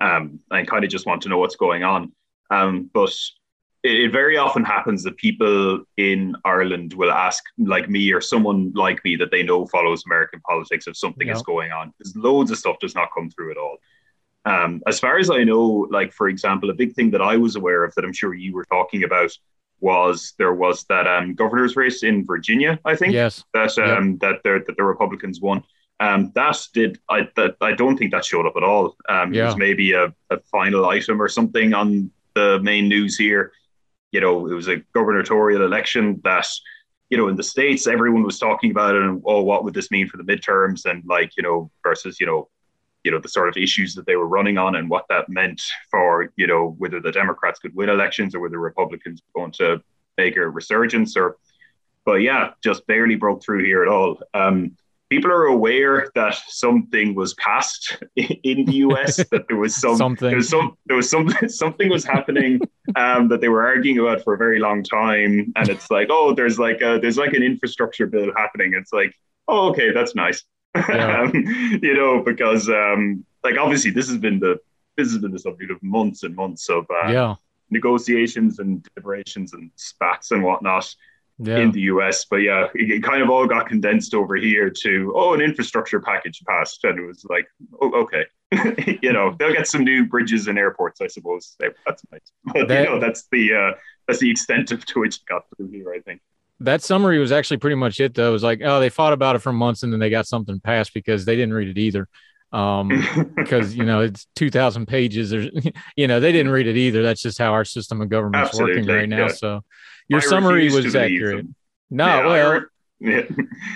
um, 0.00 0.40
and 0.50 0.66
kind 0.66 0.84
of 0.84 0.90
just 0.90 1.06
want 1.06 1.22
to 1.22 1.28
know 1.28 1.38
what's 1.38 1.56
going 1.56 1.84
on. 1.84 2.12
Um, 2.50 2.90
but 2.92 3.14
it, 3.84 3.94
it 3.94 4.12
very 4.12 4.36
often 4.36 4.64
happens 4.64 5.04
that 5.04 5.16
people 5.16 5.84
in 5.96 6.34
Ireland 6.44 6.94
will 6.94 7.12
ask, 7.12 7.44
like 7.58 7.88
me 7.88 8.12
or 8.12 8.20
someone 8.20 8.72
like 8.74 9.04
me 9.04 9.14
that 9.16 9.30
they 9.30 9.44
know 9.44 9.66
follows 9.66 10.02
American 10.04 10.40
politics, 10.40 10.88
if 10.88 10.96
something 10.96 11.28
yeah. 11.28 11.34
is 11.34 11.42
going 11.42 11.70
on. 11.70 11.92
Because 11.96 12.16
loads 12.16 12.50
of 12.50 12.58
stuff 12.58 12.80
does 12.80 12.96
not 12.96 13.10
come 13.14 13.30
through 13.30 13.52
at 13.52 13.56
all. 13.56 13.76
Um, 14.44 14.82
as 14.86 14.98
far 14.98 15.18
as 15.18 15.30
I 15.30 15.44
know, 15.44 15.86
like 15.90 16.12
for 16.12 16.28
example, 16.28 16.70
a 16.70 16.74
big 16.74 16.94
thing 16.94 17.10
that 17.10 17.20
I 17.22 17.36
was 17.36 17.56
aware 17.56 17.84
of 17.84 17.94
that 17.94 18.04
I'm 18.04 18.12
sure 18.12 18.34
you 18.34 18.54
were 18.54 18.64
talking 18.64 19.04
about 19.04 19.30
was 19.80 20.34
there 20.38 20.54
was 20.54 20.84
that 20.84 21.06
um, 21.06 21.34
governor's 21.34 21.76
race 21.76 22.02
in 22.02 22.24
Virginia, 22.24 22.78
I 22.84 22.96
think. 22.96 23.12
Yes. 23.12 23.44
That 23.54 23.76
um, 23.78 24.12
yep. 24.12 24.20
that 24.20 24.42
the 24.44 24.64
that 24.66 24.76
the 24.76 24.84
Republicans 24.84 25.40
won. 25.40 25.62
Um, 26.00 26.32
that 26.34 26.58
did 26.72 26.98
I 27.08 27.28
that 27.36 27.56
I 27.60 27.72
don't 27.72 27.96
think 27.96 28.12
that 28.12 28.24
showed 28.24 28.46
up 28.46 28.56
at 28.56 28.62
all. 28.62 28.96
Um, 29.08 29.34
yeah. 29.34 29.42
It 29.42 29.46
was 29.46 29.56
maybe 29.56 29.92
a, 29.92 30.14
a 30.30 30.40
final 30.50 30.86
item 30.86 31.20
or 31.20 31.28
something 31.28 31.74
on 31.74 32.10
the 32.34 32.58
main 32.62 32.88
news 32.88 33.18
here. 33.18 33.52
You 34.12 34.20
know, 34.20 34.46
it 34.46 34.54
was 34.54 34.68
a 34.68 34.78
gubernatorial 34.94 35.64
election 35.64 36.20
that 36.24 36.46
you 37.10 37.18
know 37.18 37.28
in 37.28 37.36
the 37.36 37.42
states 37.42 37.86
everyone 37.86 38.22
was 38.22 38.38
talking 38.38 38.70
about 38.70 38.94
it 38.94 39.02
and 39.02 39.20
oh 39.26 39.42
what 39.42 39.64
would 39.64 39.74
this 39.74 39.90
mean 39.90 40.06
for 40.06 40.16
the 40.16 40.22
midterms 40.22 40.88
and 40.88 41.02
like 41.06 41.36
you 41.36 41.42
know 41.42 41.70
versus 41.82 42.20
you 42.20 42.26
know 42.26 42.48
you 43.04 43.10
know 43.10 43.18
the 43.18 43.28
sort 43.28 43.48
of 43.48 43.56
issues 43.56 43.94
that 43.94 44.06
they 44.06 44.16
were 44.16 44.28
running 44.28 44.58
on 44.58 44.76
and 44.76 44.90
what 44.90 45.06
that 45.08 45.28
meant 45.28 45.62
for 45.90 46.32
you 46.36 46.46
know 46.46 46.74
whether 46.78 47.00
the 47.00 47.12
Democrats 47.12 47.58
could 47.58 47.74
win 47.74 47.88
elections 47.88 48.34
or 48.34 48.40
whether 48.40 48.58
Republicans 48.58 49.22
were 49.34 49.42
going 49.42 49.52
to 49.52 49.82
make 50.18 50.36
a 50.36 50.48
resurgence 50.48 51.16
or 51.16 51.36
but 52.04 52.16
yeah 52.16 52.50
just 52.62 52.86
barely 52.86 53.16
broke 53.16 53.42
through 53.42 53.64
here 53.64 53.82
at 53.82 53.88
all. 53.88 54.18
Um, 54.34 54.76
people 55.08 55.30
are 55.30 55.46
aware 55.46 56.08
that 56.14 56.38
something 56.46 57.14
was 57.14 57.34
passed 57.34 58.02
in 58.16 58.64
the 58.64 58.76
US 58.86 59.16
that 59.30 59.46
there 59.48 59.56
was 59.56 59.74
some 59.76 59.96
something. 59.96 60.28
there 60.28 60.36
was 60.36 60.48
some 60.48 60.76
there 60.86 60.96
was 60.96 61.10
some 61.10 61.28
something 61.48 61.88
was 61.88 62.04
happening 62.04 62.60
um, 62.96 63.28
that 63.28 63.40
they 63.40 63.48
were 63.48 63.66
arguing 63.66 63.98
about 63.98 64.22
for 64.22 64.34
a 64.34 64.38
very 64.38 64.58
long 64.60 64.82
time. 64.82 65.52
And 65.56 65.68
it's 65.68 65.90
like 65.90 66.08
oh 66.10 66.34
there's 66.34 66.58
like 66.58 66.80
a, 66.80 66.98
there's 67.00 67.18
like 67.18 67.32
an 67.32 67.42
infrastructure 67.42 68.06
bill 68.06 68.30
happening. 68.36 68.72
It's 68.74 68.92
like 68.92 69.14
oh 69.48 69.70
okay 69.70 69.92
that's 69.92 70.14
nice 70.14 70.44
yeah. 70.74 71.22
um, 71.22 71.32
you 71.82 71.94
know, 71.94 72.22
because 72.22 72.68
um, 72.68 73.24
like 73.42 73.56
obviously 73.58 73.90
this 73.90 74.08
has 74.08 74.18
been 74.18 74.38
the 74.38 74.58
this 74.96 75.10
has 75.12 75.18
been 75.18 75.32
the 75.32 75.38
subject 75.38 75.70
of 75.70 75.82
months 75.82 76.22
and 76.22 76.34
months 76.34 76.68
of 76.68 76.86
uh, 76.90 77.08
yeah. 77.08 77.34
negotiations 77.70 78.58
and 78.58 78.86
deliberations 78.94 79.52
and 79.52 79.70
spats 79.76 80.30
and 80.30 80.42
whatnot 80.42 80.94
yeah. 81.38 81.58
in 81.58 81.72
the 81.72 81.82
US. 81.82 82.26
But 82.26 82.38
yeah, 82.38 82.68
it, 82.74 83.02
kind 83.02 83.22
of 83.22 83.30
all 83.30 83.46
got 83.46 83.66
condensed 83.66 84.14
over 84.14 84.36
here 84.36 84.70
to 84.82 85.12
oh, 85.16 85.34
an 85.34 85.40
infrastructure 85.40 86.00
package 86.00 86.42
passed, 86.46 86.84
and 86.84 86.98
it 86.98 87.06
was 87.06 87.24
like 87.28 87.46
oh, 87.80 87.92
okay. 88.02 88.24
you 89.02 89.12
know, 89.12 89.34
they'll 89.38 89.52
get 89.52 89.68
some 89.68 89.84
new 89.84 90.06
bridges 90.06 90.48
and 90.48 90.58
airports, 90.58 91.00
I 91.00 91.06
suppose. 91.06 91.56
That's 91.60 92.02
nice. 92.10 92.32
But 92.44 92.66
that, 92.66 92.84
you 92.84 92.90
know, 92.90 93.00
that's 93.00 93.28
the 93.30 93.54
uh, 93.54 93.78
that's 94.08 94.18
the 94.18 94.30
extent 94.30 94.72
of 94.72 94.84
to 94.86 95.00
which 95.00 95.16
it 95.16 95.26
got 95.26 95.44
through 95.56 95.68
here, 95.68 95.92
I 95.92 96.00
think 96.00 96.20
that 96.60 96.82
summary 96.82 97.18
was 97.18 97.32
actually 97.32 97.56
pretty 97.56 97.76
much 97.76 98.00
it 98.00 98.14
though. 98.14 98.28
It 98.28 98.32
was 98.32 98.42
like, 98.42 98.60
oh, 98.62 98.80
they 98.80 98.90
fought 98.90 99.12
about 99.12 99.36
it 99.36 99.40
for 99.40 99.52
months 99.52 99.82
and 99.82 99.92
then 99.92 100.00
they 100.00 100.10
got 100.10 100.26
something 100.26 100.60
passed 100.60 100.94
because 100.94 101.24
they 101.24 101.34
didn't 101.34 101.54
read 101.54 101.68
it 101.68 101.78
either. 101.78 102.08
Um, 102.52 102.88
because 103.36 103.74
you 103.74 103.84
know, 103.84 104.00
it's 104.00 104.26
2000 104.36 104.86
pages. 104.86 105.30
There's, 105.30 105.48
you 105.96 106.06
know, 106.06 106.20
they 106.20 106.32
didn't 106.32 106.52
read 106.52 106.66
it 106.66 106.76
either. 106.76 107.02
That's 107.02 107.22
just 107.22 107.38
how 107.38 107.52
our 107.52 107.64
system 107.64 108.00
of 108.00 108.08
government 108.10 108.52
is 108.52 108.60
working 108.60 108.86
right 108.86 109.08
now. 109.08 109.26
Yeah. 109.26 109.32
So 109.32 109.60
your 110.08 110.20
I 110.20 110.24
summary 110.24 110.70
was 110.70 110.94
accurate. 110.94 111.46
No, 111.90 112.06
yeah, 112.06 112.26
well, 112.26 112.32
I, 112.32 112.56
re- 112.56 113.26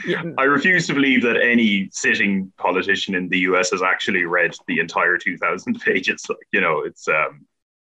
yeah. 0.06 0.22
I 0.38 0.44
refuse 0.44 0.86
to 0.86 0.94
believe 0.94 1.22
that 1.22 1.36
any 1.36 1.88
sitting 1.90 2.52
politician 2.58 3.14
in 3.14 3.28
the 3.28 3.38
US 3.40 3.70
has 3.70 3.82
actually 3.82 4.24
read 4.24 4.54
the 4.68 4.78
entire 4.78 5.16
2000 5.16 5.80
pages. 5.80 6.26
Like, 6.28 6.38
you 6.52 6.60
know, 6.60 6.80
it's, 6.80 7.08
um, 7.08 7.46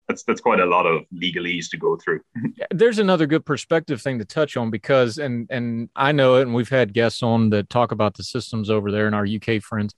that's 0.08 0.24
that's 0.24 0.42
quite 0.42 0.60
a 0.60 0.66
lot 0.66 0.86
of 0.86 1.04
legalese 1.14 1.70
to 1.72 1.78
go 1.78 1.98
through. 1.98 2.22
There's 2.72 3.00
another 3.00 3.26
good 3.26 3.46
perspective 3.46 4.02
thing 4.02 4.20
to 4.20 4.26
touch 4.26 4.58
on 4.58 4.70
because, 4.70 5.18
and 5.18 5.48
and 5.50 5.90
I 5.96 6.12
know 6.12 6.36
it, 6.36 6.44
and 6.44 6.54
we've 6.54 6.70
had 6.70 6.94
guests 6.94 7.24
on 7.24 7.50
that 7.52 7.70
talk 7.70 7.92
about 7.92 8.16
the 8.16 8.24
systems 8.24 8.70
over 8.70 8.92
there 8.92 9.08
and 9.08 9.16
our 9.16 9.26
UK 9.26 9.62
friends. 9.62 9.94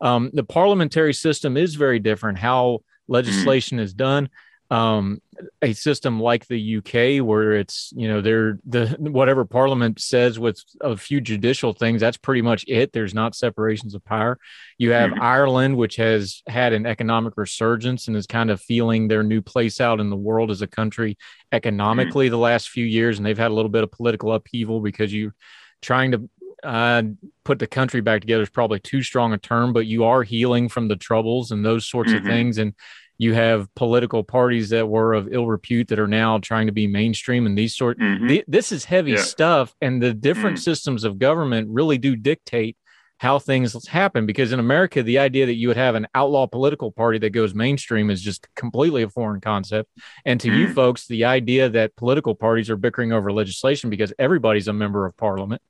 Um, 0.00 0.30
the 0.32 0.44
parliamentary 0.44 1.14
system 1.14 1.56
is 1.56 1.74
very 1.74 1.98
different. 1.98 2.38
How 2.38 2.64
mm-hmm. 2.64 3.12
legislation 3.12 3.78
is 3.78 3.92
done 3.92 4.28
um, 4.70 5.22
a 5.62 5.72
system 5.72 6.20
like 6.20 6.46
the 6.46 6.76
UK, 6.76 7.24
where 7.24 7.52
it's 7.52 7.92
you 7.96 8.06
know 8.06 8.20
they're 8.20 8.58
the 8.66 8.88
whatever 8.98 9.44
Parliament 9.44 10.00
says 10.00 10.38
with 10.38 10.62
a 10.80 10.96
few 10.96 11.20
judicial 11.20 11.72
things, 11.72 12.00
that's 12.00 12.16
pretty 12.16 12.42
much 12.42 12.64
it. 12.68 12.92
There's 12.92 13.14
not 13.14 13.34
separations 13.34 13.94
of 13.94 14.04
power. 14.04 14.38
You 14.76 14.90
have 14.90 15.10
mm-hmm. 15.10 15.22
Ireland, 15.22 15.76
which 15.76 15.96
has 15.96 16.42
had 16.46 16.72
an 16.72 16.86
economic 16.86 17.34
resurgence 17.36 18.08
and 18.08 18.16
is 18.16 18.26
kind 18.26 18.50
of 18.50 18.60
feeling 18.60 19.08
their 19.08 19.22
new 19.22 19.40
place 19.40 19.80
out 19.80 20.00
in 20.00 20.10
the 20.10 20.16
world 20.16 20.50
as 20.50 20.60
a 20.60 20.66
country 20.66 21.16
economically 21.50 22.26
mm-hmm. 22.26 22.32
the 22.32 22.38
last 22.38 22.68
few 22.68 22.84
years, 22.84 23.18
and 23.18 23.24
they've 23.24 23.38
had 23.38 23.50
a 23.50 23.54
little 23.54 23.70
bit 23.70 23.84
of 23.84 23.90
political 23.90 24.34
upheaval 24.34 24.80
because 24.80 25.12
you 25.12 25.32
trying 25.80 26.10
to 26.12 26.28
uh, 26.64 27.02
put 27.44 27.58
the 27.58 27.66
country 27.66 28.00
back 28.00 28.20
together 28.20 28.42
is 28.42 28.50
probably 28.50 28.80
too 28.80 29.02
strong 29.02 29.32
a 29.32 29.38
term, 29.38 29.72
but 29.72 29.86
you 29.86 30.04
are 30.04 30.22
healing 30.22 30.68
from 30.68 30.88
the 30.88 30.96
troubles 30.96 31.52
and 31.52 31.64
those 31.64 31.86
sorts 31.86 32.10
mm-hmm. 32.10 32.26
of 32.26 32.30
things. 32.30 32.58
And 32.58 32.74
you 33.18 33.34
have 33.34 33.72
political 33.74 34.22
parties 34.22 34.70
that 34.70 34.88
were 34.88 35.12
of 35.12 35.28
ill 35.32 35.46
repute 35.46 35.88
that 35.88 35.98
are 35.98 36.08
now 36.08 36.38
trying 36.38 36.66
to 36.66 36.72
be 36.72 36.86
mainstream 36.86 37.46
and 37.46 37.58
these 37.58 37.76
sort 37.76 37.98
mm-hmm. 37.98 38.28
th- 38.28 38.44
this 38.48 38.72
is 38.72 38.84
heavy 38.84 39.12
yeah. 39.12 39.20
stuff 39.20 39.74
and 39.82 40.00
the 40.02 40.14
different 40.14 40.56
mm. 40.56 40.62
systems 40.62 41.04
of 41.04 41.18
government 41.18 41.68
really 41.70 41.98
do 41.98 42.16
dictate 42.16 42.76
how 43.18 43.38
things 43.38 43.86
happen 43.88 44.24
because 44.24 44.52
in 44.52 44.60
america 44.60 45.02
the 45.02 45.18
idea 45.18 45.44
that 45.44 45.54
you 45.54 45.68
would 45.68 45.76
have 45.76 45.96
an 45.96 46.06
outlaw 46.14 46.46
political 46.46 46.92
party 46.92 47.18
that 47.18 47.30
goes 47.30 47.54
mainstream 47.54 48.10
is 48.10 48.22
just 48.22 48.46
completely 48.54 49.02
a 49.02 49.08
foreign 49.08 49.40
concept 49.40 49.90
and 50.24 50.40
to 50.40 50.48
mm. 50.48 50.56
you 50.56 50.72
folks 50.72 51.06
the 51.08 51.24
idea 51.24 51.68
that 51.68 51.94
political 51.96 52.34
parties 52.34 52.70
are 52.70 52.76
bickering 52.76 53.12
over 53.12 53.32
legislation 53.32 53.90
because 53.90 54.12
everybody's 54.18 54.68
a 54.68 54.72
member 54.72 55.04
of 55.04 55.16
parliament 55.16 55.60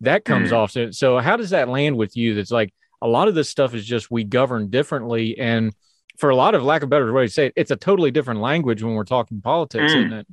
that 0.00 0.24
comes 0.24 0.50
mm. 0.50 0.56
off 0.56 0.70
so, 0.70 0.90
so 0.90 1.18
how 1.18 1.36
does 1.36 1.50
that 1.50 1.68
land 1.68 1.96
with 1.96 2.16
you 2.16 2.34
that's 2.34 2.52
like 2.52 2.72
a 3.00 3.08
lot 3.08 3.28
of 3.28 3.34
this 3.34 3.48
stuff 3.48 3.74
is 3.74 3.86
just 3.86 4.10
we 4.10 4.24
govern 4.24 4.68
differently 4.68 5.38
and 5.38 5.72
for 6.18 6.30
a 6.30 6.36
lot 6.36 6.54
of 6.54 6.62
lack 6.62 6.82
of 6.82 6.90
better 6.90 7.10
way 7.12 7.26
to 7.26 7.32
say 7.32 7.46
it, 7.46 7.52
it's 7.56 7.70
a 7.70 7.76
totally 7.76 8.10
different 8.10 8.40
language 8.40 8.82
when 8.82 8.94
we're 8.94 9.04
talking 9.04 9.40
politics, 9.40 9.92
mm. 9.92 9.96
isn't 9.96 10.12
it? 10.12 10.26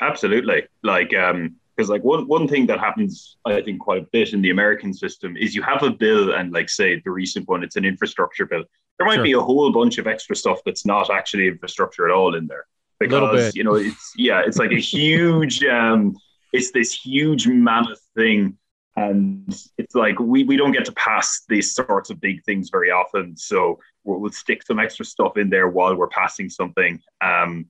Absolutely. 0.00 0.64
Like, 0.82 1.14
um, 1.14 1.56
because 1.76 1.90
like 1.90 2.04
one 2.04 2.28
one 2.28 2.46
thing 2.46 2.66
that 2.66 2.78
happens, 2.78 3.36
I 3.44 3.60
think, 3.60 3.80
quite 3.80 4.02
a 4.02 4.06
bit 4.12 4.32
in 4.32 4.42
the 4.42 4.50
American 4.50 4.94
system 4.94 5.36
is 5.36 5.56
you 5.56 5.62
have 5.62 5.82
a 5.82 5.90
bill, 5.90 6.32
and 6.32 6.52
like 6.52 6.70
say 6.70 7.00
the 7.04 7.10
recent 7.10 7.48
one, 7.48 7.64
it's 7.64 7.74
an 7.74 7.84
infrastructure 7.84 8.46
bill. 8.46 8.62
There 8.96 9.06
might 9.08 9.16
sure. 9.16 9.24
be 9.24 9.32
a 9.32 9.40
whole 9.40 9.72
bunch 9.72 9.98
of 9.98 10.06
extra 10.06 10.36
stuff 10.36 10.60
that's 10.64 10.86
not 10.86 11.10
actually 11.10 11.48
infrastructure 11.48 12.08
at 12.08 12.14
all 12.14 12.36
in 12.36 12.46
there 12.46 12.66
because 13.00 13.56
you 13.56 13.64
know 13.64 13.74
it's 13.74 14.12
yeah, 14.16 14.42
it's 14.46 14.56
like 14.56 14.70
a 14.70 14.80
huge, 14.94 15.64
um, 15.64 16.16
it's 16.52 16.70
this 16.70 16.92
huge 16.92 17.48
mammoth 17.48 18.00
thing 18.16 18.56
and 18.96 19.62
it's 19.76 19.94
like 19.94 20.18
we, 20.20 20.44
we 20.44 20.56
don't 20.56 20.72
get 20.72 20.84
to 20.84 20.92
pass 20.92 21.42
these 21.48 21.74
sorts 21.74 22.10
of 22.10 22.20
big 22.20 22.44
things 22.44 22.70
very 22.70 22.90
often. 22.90 23.36
So 23.36 23.80
we'll, 24.04 24.20
we'll 24.20 24.32
stick 24.32 24.62
some 24.62 24.78
extra 24.78 25.04
stuff 25.04 25.36
in 25.36 25.50
there 25.50 25.68
while 25.68 25.96
we're 25.96 26.08
passing 26.08 26.48
something. 26.48 27.00
Um, 27.20 27.66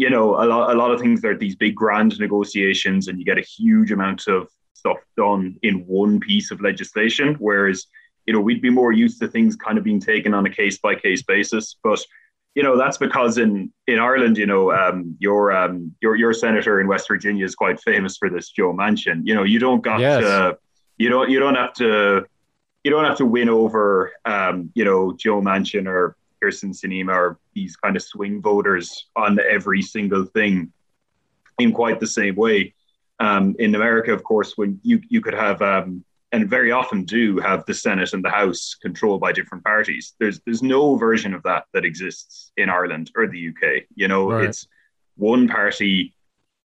you 0.00 0.08
know 0.08 0.42
a 0.42 0.46
lot, 0.46 0.74
a 0.74 0.78
lot 0.78 0.90
of 0.90 0.98
things 0.98 1.22
are 1.26 1.36
these 1.36 1.56
big 1.56 1.74
grand 1.74 2.18
negotiations 2.18 3.08
and 3.08 3.18
you 3.18 3.24
get 3.24 3.36
a 3.36 3.42
huge 3.42 3.92
amount 3.92 4.28
of 4.28 4.48
stuff 4.72 4.96
done 5.14 5.56
in 5.62 5.84
one 5.86 6.18
piece 6.20 6.50
of 6.50 6.62
legislation. 6.62 7.36
Whereas 7.38 7.86
you 8.26 8.32
know 8.32 8.40
we'd 8.40 8.62
be 8.62 8.70
more 8.70 8.92
used 8.92 9.20
to 9.20 9.28
things 9.28 9.56
kind 9.56 9.76
of 9.76 9.84
being 9.84 10.00
taken 10.00 10.32
on 10.32 10.46
a 10.46 10.50
case 10.50 10.78
by 10.78 10.94
case 10.94 11.22
basis. 11.22 11.76
But 11.82 12.00
you 12.54 12.62
know 12.62 12.76
that's 12.76 12.98
because 12.98 13.38
in 13.38 13.72
in 13.86 13.98
Ireland, 13.98 14.36
you 14.36 14.46
know, 14.46 14.72
um, 14.72 15.16
your 15.20 15.52
um, 15.52 15.94
your 16.00 16.16
your 16.16 16.32
senator 16.32 16.80
in 16.80 16.88
West 16.88 17.06
Virginia 17.08 17.44
is 17.44 17.54
quite 17.54 17.80
famous 17.80 18.16
for 18.16 18.28
this, 18.28 18.50
Joe 18.50 18.72
Manchin. 18.72 19.22
You 19.24 19.34
know, 19.34 19.44
you 19.44 19.58
don't 19.58 19.82
got 19.82 20.00
yes. 20.00 20.22
to, 20.22 20.58
you 20.98 21.08
don't 21.08 21.30
you 21.30 21.38
don't 21.38 21.54
have 21.54 21.72
to 21.74 22.26
you 22.82 22.90
don't 22.90 23.04
have 23.04 23.18
to 23.18 23.26
win 23.26 23.48
over 23.48 24.12
um, 24.24 24.70
you 24.74 24.84
know 24.84 25.12
Joe 25.12 25.40
Manchin 25.40 25.86
or 25.86 26.16
Kyrsten 26.42 26.74
Sinema 26.74 27.14
or 27.14 27.38
these 27.54 27.76
kind 27.76 27.96
of 27.96 28.02
swing 28.02 28.42
voters 28.42 29.06
on 29.14 29.38
every 29.48 29.82
single 29.82 30.24
thing 30.24 30.72
in 31.58 31.72
quite 31.72 32.00
the 32.00 32.06
same 32.06 32.34
way. 32.34 32.74
Um, 33.20 33.54
in 33.58 33.74
America, 33.74 34.12
of 34.12 34.24
course, 34.24 34.56
when 34.56 34.80
you 34.82 35.00
you 35.08 35.20
could 35.20 35.34
have 35.34 35.62
um, 35.62 36.04
and 36.32 36.48
very 36.48 36.70
often 36.70 37.04
do 37.04 37.38
have 37.38 37.64
the 37.66 37.74
Senate 37.74 38.12
and 38.12 38.24
the 38.24 38.30
House 38.30 38.76
controlled 38.80 39.20
by 39.20 39.32
different 39.32 39.64
parties. 39.64 40.14
There's 40.18 40.40
there's 40.40 40.62
no 40.62 40.96
version 40.96 41.34
of 41.34 41.42
that 41.42 41.64
that 41.74 41.84
exists 41.84 42.52
in 42.56 42.68
Ireland 42.68 43.10
or 43.16 43.26
the 43.26 43.48
UK. 43.48 43.84
You 43.94 44.08
know, 44.08 44.30
right. 44.30 44.44
it's 44.44 44.66
one 45.16 45.48
party 45.48 46.14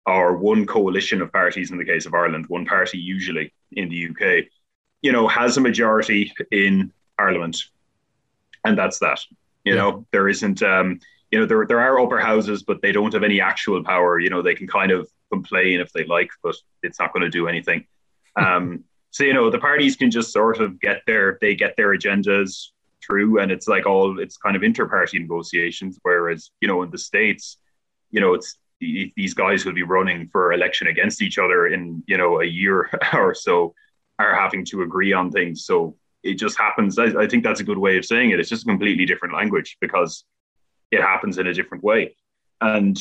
or 0.06 0.38
one 0.38 0.65
coalition 0.65 1.22
of 1.22 1.32
parties 1.32 1.72
in 1.72 1.78
the 1.78 1.86
case 1.86 2.06
of 2.06 2.13
Ireland, 2.13 2.46
one 2.48 2.65
party 2.65 3.00
usually 3.00 3.54
in 3.72 3.89
the 3.89 4.10
UK, 4.10 4.46
you 5.02 5.12
know, 5.12 5.28
has 5.28 5.58
a 5.58 5.62
majority 5.62 6.32
in 6.52 6.91
Parliament, 7.18 7.58
and 8.65 8.78
that's 8.78 9.00
that. 9.00 9.20
You 9.63 9.74
yeah. 9.74 9.82
know, 9.82 10.06
there 10.12 10.28
isn't. 10.28 10.62
Um, 10.62 11.00
you 11.32 11.39
know, 11.39 11.46
there 11.46 11.65
there 11.65 11.80
are 11.80 12.00
upper 12.00 12.20
houses, 12.20 12.63
but 12.63 12.82
they 12.82 12.91
don't 12.91 13.13
have 13.13 13.24
any 13.24 13.41
actual 13.41 13.84
power. 13.84 14.20
You 14.20 14.30
know, 14.30 14.41
they 14.41 14.56
can 14.56 14.68
kind 14.68 14.91
of 14.91 15.10
complain 15.32 15.80
if 15.80 15.91
they 15.91 16.06
like, 16.06 16.30
but 16.44 16.56
it's 16.84 17.00
not 17.00 17.13
going 17.13 17.24
to 17.24 17.30
do 17.30 17.48
anything. 17.48 17.86
Um, 18.38 18.84
so 19.15 19.23
you 19.23 19.34
know 19.34 19.49
the 19.49 19.60
parties 19.60 19.95
can 19.95 20.12
just 20.12 20.34
sort 20.34 20.60
of 20.60 20.78
get 20.82 21.01
their 21.08 21.38
they 21.39 21.56
get 21.56 21.78
their 21.78 21.97
agendas 21.97 22.71
through, 23.01 23.39
and 23.39 23.49
it's 23.49 23.65
like 23.65 23.86
all 23.86 24.19
it's 24.19 24.36
kind 24.36 24.58
of 24.58 24.62
inter-party 24.62 25.17
negotiations. 25.19 25.97
Whereas 26.01 26.51
you 26.60 26.67
know 26.67 26.84
in 26.84 26.91
the 26.91 26.97
states, 26.97 27.56
you 28.12 28.19
know 28.19 28.34
it's 28.34 28.58
these 28.82 29.34
guys 29.34 29.63
who'll 29.63 29.73
be 29.73 29.84
running 29.84 30.28
for 30.34 30.51
election 30.51 30.88
against 30.88 31.21
each 31.21 31.38
other 31.38 31.67
in 31.67 32.04
you 32.08 32.17
know 32.17 32.41
a 32.41 32.45
year 32.45 32.89
or 33.13 33.34
so 33.34 33.73
are 34.19 34.36
having 34.36 34.65
to 34.65 34.82
agree 34.82 35.13
on 35.13 35.32
things. 35.32 35.63
So 35.63 35.95
it 36.21 36.34
just 36.34 36.58
happens. 36.58 36.99
I, 36.99 37.06
I, 37.17 37.25
think 37.25 37.45
that's 37.45 37.62
a 37.62 37.63
good 37.63 37.78
way 37.78 37.97
of 37.97 38.04
saying 38.04 38.32
it. 38.32 38.39
It's 38.41 38.49
just 38.49 38.63
a 38.63 38.69
completely 38.69 39.06
different 39.06 39.34
language 39.34 39.78
because 39.80 40.25
it 40.91 40.99
happens 40.99 41.38
in 41.38 41.47
a 41.47 41.54
different 41.54 41.86
way. 41.86 42.17
And 42.60 42.99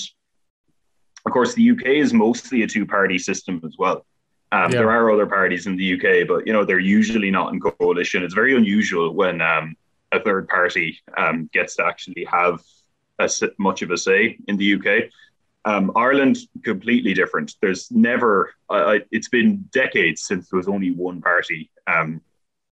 of 1.26 1.32
course, 1.32 1.54
the 1.54 1.70
UK 1.72 1.86
is 1.86 2.14
mostly 2.14 2.62
a 2.62 2.68
two 2.68 2.86
party 2.86 3.18
system 3.18 3.60
as 3.64 3.74
well. 3.76 4.06
Um, 4.54 4.70
yeah. 4.70 4.78
There 4.78 4.90
are 4.92 5.10
other 5.10 5.26
parties 5.26 5.66
in 5.66 5.74
the 5.74 5.94
UK, 5.94 6.28
but 6.28 6.46
you 6.46 6.52
know 6.52 6.64
they're 6.64 6.78
usually 6.78 7.28
not 7.28 7.52
in 7.52 7.58
coalition. 7.58 8.22
It's 8.22 8.34
very 8.34 8.56
unusual 8.56 9.12
when 9.12 9.40
um, 9.40 9.74
a 10.12 10.20
third 10.20 10.48
party 10.48 11.00
um, 11.16 11.50
gets 11.52 11.74
to 11.76 11.84
actually 11.84 12.24
have 12.30 12.62
a, 13.18 13.28
much 13.58 13.82
of 13.82 13.90
a 13.90 13.98
say 13.98 14.38
in 14.46 14.56
the 14.56 14.74
UK. 14.74 15.10
Um, 15.64 15.90
Ireland 15.96 16.36
completely 16.62 17.14
different. 17.14 17.56
There's 17.60 17.90
never. 17.90 18.54
Uh, 18.70 18.98
it's 19.10 19.28
been 19.28 19.68
decades 19.72 20.22
since 20.22 20.48
there 20.48 20.58
was 20.58 20.68
only 20.68 20.92
one 20.92 21.20
party 21.20 21.72
um, 21.88 22.20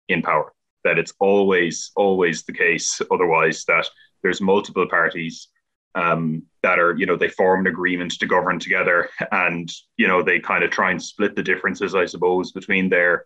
in 0.09 0.21
power. 0.21 0.51
That 0.83 0.99
it's 0.99 1.13
always 1.19 1.91
always 1.95 2.43
the 2.43 2.53
case. 2.53 3.01
Otherwise, 3.09 3.63
that 3.69 3.87
there's 4.21 4.41
multiple 4.41 4.87
parties 4.89 5.47
um, 5.95 6.43
that 6.61 6.79
are, 6.79 6.95
you 6.97 7.05
know, 7.05 7.15
they 7.15 7.29
form 7.29 7.61
an 7.61 7.67
agreement 7.67 8.11
to 8.19 8.25
govern 8.25 8.59
together, 8.59 9.09
and 9.31 9.71
you 9.97 10.07
know, 10.07 10.21
they 10.21 10.39
kind 10.39 10.63
of 10.63 10.71
try 10.71 10.91
and 10.91 11.01
split 11.01 11.35
the 11.35 11.43
differences, 11.43 11.95
I 11.95 12.05
suppose, 12.05 12.51
between 12.51 12.89
their 12.89 13.25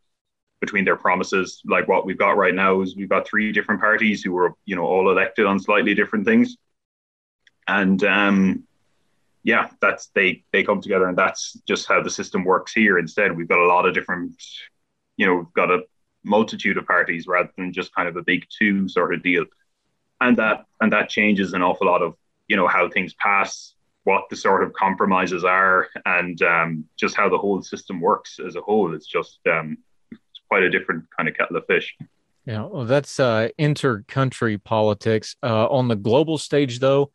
between 0.62 0.86
their 0.86 0.95
promises. 0.95 1.62
Like 1.65 1.88
what 1.88 2.06
we've 2.06 2.17
got 2.17 2.38
right 2.38 2.56
now 2.56 2.82
is 2.82 2.95
we've 2.95 3.10
got 3.10 3.28
three 3.28 3.52
different 3.52 3.82
parties 3.82 4.23
who 4.23 4.32
were, 4.32 4.54
you 4.65 4.76
know, 4.76 4.86
all 4.86 5.12
elected 5.12 5.45
on 5.45 5.60
slightly 5.60 5.93
different 5.93 6.26
things, 6.26 6.58
and 7.67 8.04
um, 8.04 8.63
yeah, 9.43 9.69
that's 9.82 10.08
they 10.15 10.43
they 10.52 10.63
come 10.63 10.82
together, 10.82 11.08
and 11.08 11.17
that's 11.17 11.54
just 11.67 11.88
how 11.88 12.02
the 12.02 12.10
system 12.10 12.45
works 12.45 12.73
here. 12.73 12.97
Instead, 12.97 13.36
we've 13.36 13.49
got 13.49 13.60
a 13.60 13.67
lot 13.67 13.86
of 13.86 13.93
different, 13.93 14.36
you 15.17 15.26
know, 15.26 15.36
we've 15.36 15.54
got 15.54 15.71
a 15.71 15.84
multitude 16.23 16.78
of 16.78 16.86
parties 16.86 17.28
rather 17.28 17.52
than 17.58 17.73
just 17.73 17.93
kind 17.93 18.08
of 18.08 18.15
a 18.15 18.23
big 18.23 18.45
two 18.58 18.88
sort 18.88 19.13
of 19.13 19.21
deal 19.21 19.43
and 20.23 20.38
that 20.38 20.65
and 20.82 20.93
that 20.93 21.10
changes 21.10 21.54
an 21.54 21.62
awful 21.62 21.88
lot 21.88 22.02
of 22.02 22.15
you 22.47 22.56
know 22.56 22.67
how 22.67 22.89
things 22.89 23.13
pass 23.15 23.75
what 24.03 24.23
the 24.29 24.36
sort 24.36 24.63
of 24.63 24.73
compromises 24.73 25.43
are 25.43 25.88
and 26.06 26.41
um, 26.41 26.86
just 26.97 27.15
how 27.15 27.29
the 27.29 27.38
whole 27.38 27.62
system 27.62 28.01
works 28.01 28.38
as 28.45 28.56
a 28.56 28.62
whole. 28.62 28.93
It's 28.93 29.08
just 29.08 29.39
um, 29.49 29.77
it's 30.12 30.41
quite 30.49 30.63
a 30.63 30.69
different 30.69 31.06
kind 31.15 31.29
of 31.29 31.36
kettle 31.36 31.58
of 31.58 31.65
fish. 31.67 31.95
Yeah 32.45 32.65
well 32.65 32.86
that's 32.86 33.19
uh, 33.19 33.49
inter-country 33.58 34.58
politics. 34.58 35.36
Uh, 35.41 35.67
on 35.67 35.88
the 35.88 35.95
global 35.95 36.38
stage 36.38 36.79
though 36.79 37.12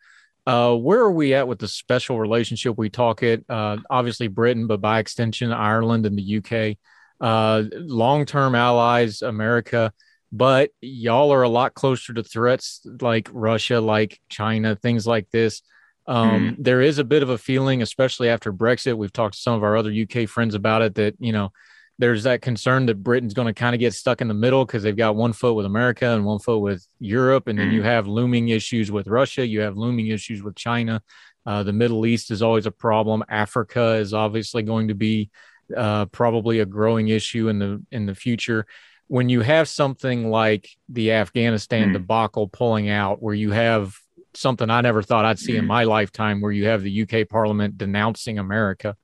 uh, 0.47 0.75
where 0.75 1.01
are 1.01 1.13
we 1.13 1.35
at 1.35 1.47
with 1.47 1.59
the 1.59 1.69
special 1.69 2.19
relationship? 2.19 2.79
We 2.79 2.89
talk 2.89 3.23
it 3.23 3.45
uh, 3.49 3.77
obviously 3.91 4.29
britain 4.29 4.67
but 4.67 4.81
by 4.81 4.99
extension 4.99 5.53
ireland 5.53 6.07
and 6.07 6.19
the 6.19 6.39
uk 6.39 6.77
uh, 7.21 7.65
long-term 7.73 8.55
allies 8.55 9.21
america 9.21 9.93
but 10.31 10.71
y'all 10.81 11.33
are 11.33 11.43
a 11.43 11.49
lot 11.49 11.75
closer 11.75 12.13
to 12.13 12.23
threats 12.23 12.87
like 13.01 13.29
Russia, 13.33 13.81
like 13.81 14.21
China, 14.29 14.77
things 14.77 15.07
like 15.07 15.31
this. 15.31 15.63
Um, 16.07 16.31
mm. 16.31 16.57
There 16.59 16.81
is 16.81 16.99
a 16.99 17.05
bit 17.05 17.23
of 17.23 17.31
a 17.31 17.39
feeling, 17.39 17.83
especially 17.83 18.29
after 18.29 18.53
Brexit. 18.53 18.97
We've 18.97 19.13
talked 19.13 19.35
to 19.35 19.41
some 19.41 19.55
of 19.55 19.63
our 19.63 19.77
other 19.77 19.93
UK 19.93 20.29
friends 20.29 20.55
about 20.55 20.83
it 20.83 20.95
that, 20.97 21.15
you 21.19 21.33
know, 21.33 21.53
there's 21.99 22.23
that 22.23 22.43
concern 22.43 22.87
that 22.87 23.03
Britain's 23.03 23.35
going 23.35 23.49
to 23.49 23.55
kind 23.55 23.75
of 23.75 23.81
get 23.81 23.93
stuck 23.93 24.21
in 24.21 24.29
the 24.29 24.35
middle 24.35 24.65
because 24.65 24.83
they've 24.83 24.97
got 24.97 25.17
one 25.17 25.33
foot 25.33 25.55
with 25.55 25.67
America 25.67 26.07
and 26.07 26.25
one 26.25 26.39
foot 26.39 26.59
with 26.59 26.87
Europe. 27.01 27.49
And 27.49 27.59
then 27.59 27.73
you 27.73 27.81
mm. 27.81 27.85
have 27.85 28.07
looming 28.07 28.51
issues 28.51 28.91
with 28.91 29.09
Russia, 29.09 29.47
you 29.47 29.61
have 29.61 29.77
looming 29.77 30.07
issues 30.07 30.43
with 30.43 30.55
China. 30.55 31.03
Uh, 31.45 31.63
the 31.63 31.73
Middle 31.73 32.07
East 32.07 32.31
is 32.31 32.43
always 32.43 32.67
a 32.67 32.71
problem. 32.71 33.25
Africa 33.29 33.95
is 33.95 34.15
obviously 34.15 34.63
going 34.63 34.89
to 34.89 34.95
be 34.95 35.31
uh, 35.77 36.07
probably 36.07 36.61
a 36.61 36.67
growing 36.67 37.09
issue 37.09 37.49
in 37.49 37.59
the 37.59 37.83
in 37.91 38.07
the 38.07 38.15
future. 38.15 38.67
When 39.09 39.29
you 39.29 39.41
have 39.41 39.69
something 39.69 40.31
like 40.31 40.69
the 40.89 41.13
Afghanistan 41.13 41.91
mm. 41.91 41.93
debacle 41.95 42.49
pulling 42.49 42.89
out, 42.89 43.23
where 43.23 43.35
you 43.35 43.51
have 43.51 43.97
something 44.35 44.71
I 44.71 44.81
never 44.81 45.03
thought 45.03 45.25
I'd 45.25 45.39
see 45.39 45.55
mm. 45.55 45.59
in 45.59 45.67
my 45.67 45.85
lifetime, 45.85 46.41
where 46.41 46.53
you 46.53 46.67
have 46.67 46.83
the 46.83 47.03
UK 47.03 47.29
Parliament 47.29 47.79
denouncing 47.79 48.39
America, 48.39 48.97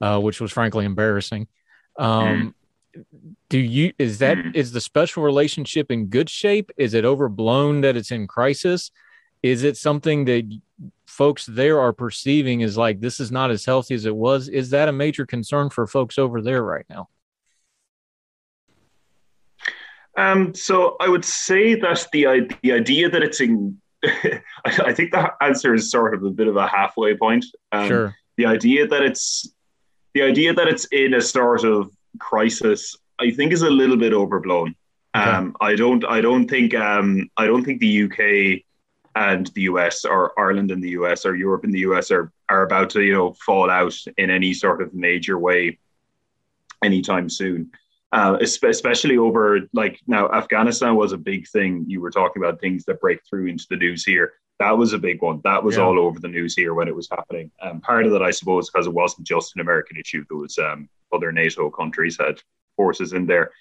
uh, 0.00 0.20
which 0.20 0.40
was 0.40 0.52
frankly 0.52 0.84
embarrassing. 0.84 1.48
Um, 1.98 2.54
mm. 2.96 3.04
Do 3.48 3.58
you 3.58 3.92
is 3.98 4.18
that 4.18 4.38
mm. 4.38 4.54
is 4.54 4.72
the 4.72 4.80
special 4.80 5.22
relationship 5.22 5.90
in 5.90 6.06
good 6.06 6.30
shape? 6.30 6.70
Is 6.76 6.94
it 6.94 7.04
overblown 7.04 7.82
that 7.82 7.96
it's 7.96 8.10
in 8.10 8.26
crisis? 8.26 8.90
Is 9.42 9.62
it 9.62 9.76
something 9.76 10.24
that 10.24 10.60
folks 11.06 11.46
there 11.46 11.80
are 11.80 11.92
perceiving 11.92 12.62
as 12.62 12.76
like 12.76 13.00
this 13.00 13.20
is 13.20 13.30
not 13.30 13.50
as 13.50 13.64
healthy 13.64 13.94
as 13.94 14.04
it 14.04 14.14
was? 14.14 14.48
Is 14.48 14.70
that 14.70 14.88
a 14.88 14.92
major 14.92 15.26
concern 15.26 15.70
for 15.70 15.86
folks 15.86 16.18
over 16.18 16.40
there 16.40 16.62
right 16.62 16.86
now? 16.88 17.08
Um, 20.18 20.52
so 20.52 20.96
I 20.98 21.08
would 21.08 21.24
say 21.24 21.76
that 21.76 22.06
the 22.12 22.50
the 22.62 22.72
idea 22.72 23.08
that 23.08 23.22
it's 23.22 23.40
in, 23.40 23.80
I 24.64 24.92
think 24.92 25.12
the 25.12 25.32
answer 25.40 25.74
is 25.74 25.92
sort 25.92 26.12
of 26.12 26.24
a 26.24 26.30
bit 26.30 26.48
of 26.48 26.56
a 26.56 26.66
halfway 26.66 27.16
point. 27.16 27.46
Um, 27.70 27.88
sure. 27.88 28.16
The 28.36 28.46
idea 28.46 28.88
that 28.88 29.02
it's 29.02 29.48
the 30.14 30.22
idea 30.22 30.52
that 30.52 30.66
it's 30.66 30.86
in 30.86 31.14
a 31.14 31.20
sort 31.20 31.64
of 31.64 31.92
crisis, 32.18 32.96
I 33.20 33.30
think, 33.30 33.52
is 33.52 33.62
a 33.62 33.70
little 33.70 33.96
bit 33.96 34.12
overblown. 34.12 34.74
Okay. 35.16 35.30
Um, 35.30 35.56
I 35.60 35.76
don't, 35.76 36.04
I 36.04 36.20
don't 36.20 36.48
think, 36.48 36.74
um, 36.74 37.30
I 37.36 37.46
don't 37.46 37.64
think 37.64 37.80
the 37.80 38.02
UK 38.04 38.62
and 39.14 39.46
the 39.54 39.62
US 39.62 40.04
or 40.04 40.38
Ireland 40.38 40.72
and 40.72 40.82
the 40.82 40.90
US 40.90 41.24
or 41.24 41.36
Europe 41.36 41.62
and 41.62 41.72
the 41.72 41.80
US 41.90 42.10
are 42.10 42.32
are 42.48 42.64
about 42.64 42.90
to, 42.90 43.02
you 43.02 43.12
know, 43.12 43.34
fall 43.34 43.70
out 43.70 43.96
in 44.16 44.30
any 44.30 44.52
sort 44.52 44.82
of 44.82 44.92
major 44.94 45.38
way 45.38 45.78
anytime 46.82 47.28
soon. 47.28 47.70
Uh, 48.10 48.38
especially 48.40 49.18
over 49.18 49.60
like 49.74 50.00
now, 50.06 50.30
Afghanistan 50.30 50.96
was 50.96 51.12
a 51.12 51.18
big 51.18 51.46
thing. 51.48 51.84
You 51.86 52.00
were 52.00 52.10
talking 52.10 52.42
about 52.42 52.60
things 52.60 52.84
that 52.86 53.00
break 53.00 53.20
through 53.28 53.46
into 53.46 53.66
the 53.68 53.76
news 53.76 54.04
here 54.04 54.32
that 54.58 54.76
was 54.76 54.92
a 54.92 54.98
big 54.98 55.22
one. 55.22 55.40
That 55.44 55.62
was 55.62 55.76
yeah. 55.76 55.84
all 55.84 55.98
over 55.98 56.18
the 56.18 56.28
news 56.28 56.56
here 56.56 56.74
when 56.74 56.88
it 56.88 56.94
was 56.94 57.08
happening. 57.10 57.50
Um, 57.62 57.80
part 57.80 58.06
of 58.06 58.12
that, 58.12 58.22
I 58.22 58.30
suppose, 58.30 58.70
because 58.70 58.86
it 58.86 58.92
wasn't 58.92 59.26
just 59.26 59.54
an 59.54 59.60
American 59.60 59.96
issue. 59.96 60.24
There 60.28 60.38
was 60.38 60.58
um, 60.58 60.88
other 61.12 61.32
NATO 61.32 61.70
countries 61.70 62.18
had 62.18 62.40
forces 62.76 63.12
in 63.12 63.26
there, 63.26 63.52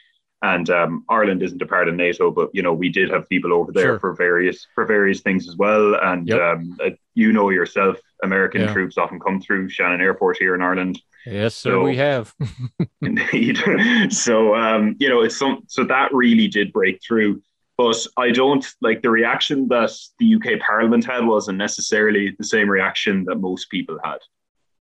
and 0.43 0.69
um, 0.69 1.03
Ireland 1.09 1.41
isn't 1.41 1.61
a 1.61 1.65
part 1.65 1.87
of 1.87 1.95
NATO, 1.95 2.29
but 2.31 2.49
you 2.53 2.61
know 2.61 2.73
we 2.73 2.89
did 2.89 3.09
have 3.09 3.27
people 3.27 3.53
over 3.53 3.71
there 3.71 3.83
sure. 3.83 3.99
for 3.99 4.13
various 4.13 4.67
for 4.75 4.85
various 4.85 5.21
things 5.21 5.47
as 5.47 5.55
well. 5.55 5.95
And 5.95 6.27
yep. 6.27 6.39
Um, 6.39 6.77
uh, 6.83 6.91
you 7.15 7.33
know 7.33 7.49
yourself, 7.49 7.97
American 8.23 8.61
yeah. 8.61 8.73
troops 8.73 8.97
often 8.97 9.19
come 9.19 9.41
through 9.41 9.69
Shannon 9.69 10.01
Airport 10.01 10.37
here 10.37 10.53
in 10.53 10.61
Ireland. 10.61 11.01
Yes, 11.25 11.55
sir, 11.55 11.71
so, 11.71 11.83
we 11.83 11.97
have. 11.97 12.33
indeed. 13.01 13.57
So 14.11 14.55
um, 14.55 14.95
you 14.99 15.09
know, 15.09 15.21
it's 15.21 15.37
some 15.37 15.63
so 15.67 15.83
that 15.85 16.13
really 16.13 16.47
did 16.47 16.71
break 16.71 17.01
through. 17.05 17.41
But 17.77 17.97
I 18.17 18.31
don't 18.31 18.65
like 18.81 19.03
the 19.03 19.11
reaction 19.11 19.67
that 19.67 19.91
the 20.17 20.35
UK 20.35 20.59
Parliament 20.59 21.05
had 21.05 21.25
wasn't 21.25 21.59
necessarily 21.59 22.35
the 22.37 22.43
same 22.43 22.69
reaction 22.69 23.23
that 23.25 23.35
most 23.35 23.69
people 23.69 23.99
had. 24.03 24.17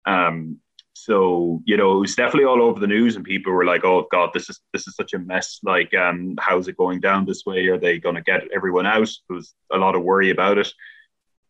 Um, 0.05 0.59
so 1.05 1.61
you 1.65 1.77
know, 1.77 1.97
it 1.97 1.99
was 1.99 2.15
definitely 2.15 2.45
all 2.45 2.63
over 2.63 2.79
the 2.79 2.87
news, 2.87 3.15
and 3.15 3.23
people 3.23 3.53
were 3.53 3.63
like, 3.63 3.85
"Oh 3.85 4.07
God, 4.11 4.31
this 4.33 4.49
is 4.49 4.59
this 4.73 4.87
is 4.87 4.95
such 4.95 5.13
a 5.13 5.19
mess. 5.19 5.59
Like, 5.61 5.93
um, 5.93 6.33
how's 6.39 6.67
it 6.67 6.77
going 6.77 6.99
down 6.99 7.25
this 7.25 7.43
way? 7.45 7.67
Are 7.67 7.77
they 7.77 7.99
going 7.99 8.15
to 8.15 8.23
get 8.23 8.47
everyone 8.51 8.87
out?" 8.87 9.11
There 9.29 9.35
was 9.35 9.53
a 9.71 9.77
lot 9.77 9.93
of 9.93 10.01
worry 10.01 10.31
about 10.31 10.57
it. 10.57 10.73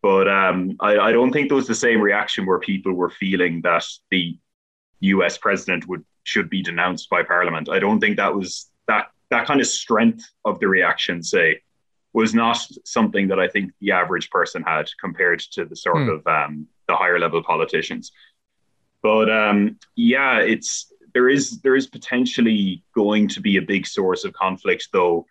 But 0.02 0.28
um, 0.28 0.76
I, 0.80 0.98
I 0.98 1.12
don't 1.12 1.32
think 1.32 1.48
there 1.48 1.56
was 1.56 1.66
the 1.66 1.74
same 1.74 2.02
reaction 2.02 2.44
where 2.44 2.58
people 2.58 2.92
were 2.92 3.08
feeling 3.08 3.62
that 3.62 3.86
the 4.10 4.38
U.S. 5.00 5.38
president 5.38 5.88
would 5.88 6.04
should 6.24 6.50
be 6.50 6.60
denounced 6.60 7.08
by 7.08 7.22
Parliament. 7.22 7.70
I 7.70 7.78
don't 7.78 7.98
think 7.98 8.18
that 8.18 8.34
was 8.34 8.70
that 8.88 9.06
that 9.30 9.46
kind 9.46 9.62
of 9.62 9.66
strength 9.66 10.22
of 10.44 10.60
the 10.60 10.68
reaction, 10.68 11.22
say, 11.22 11.62
was 12.12 12.34
not 12.34 12.58
something 12.84 13.28
that 13.28 13.40
I 13.40 13.48
think 13.48 13.72
the 13.80 13.92
average 13.92 14.28
person 14.28 14.62
had 14.62 14.90
compared 15.00 15.40
to 15.52 15.64
the 15.64 15.76
sort 15.76 16.02
hmm. 16.02 16.10
of 16.10 16.26
um, 16.26 16.66
the 16.88 16.94
higher 16.94 17.18
level 17.18 17.42
politicians. 17.42 18.12
But 19.06 19.30
um, 19.30 19.78
yeah, 19.94 20.40
it's 20.40 20.92
there 21.14 21.28
is 21.28 21.60
there 21.60 21.76
is 21.76 21.86
potentially 21.86 22.82
going 22.92 23.28
to 23.28 23.40
be 23.40 23.56
a 23.56 23.62
big 23.62 23.86
source 23.86 24.24
of 24.24 24.32
conflict, 24.32 24.88
though. 24.92 25.26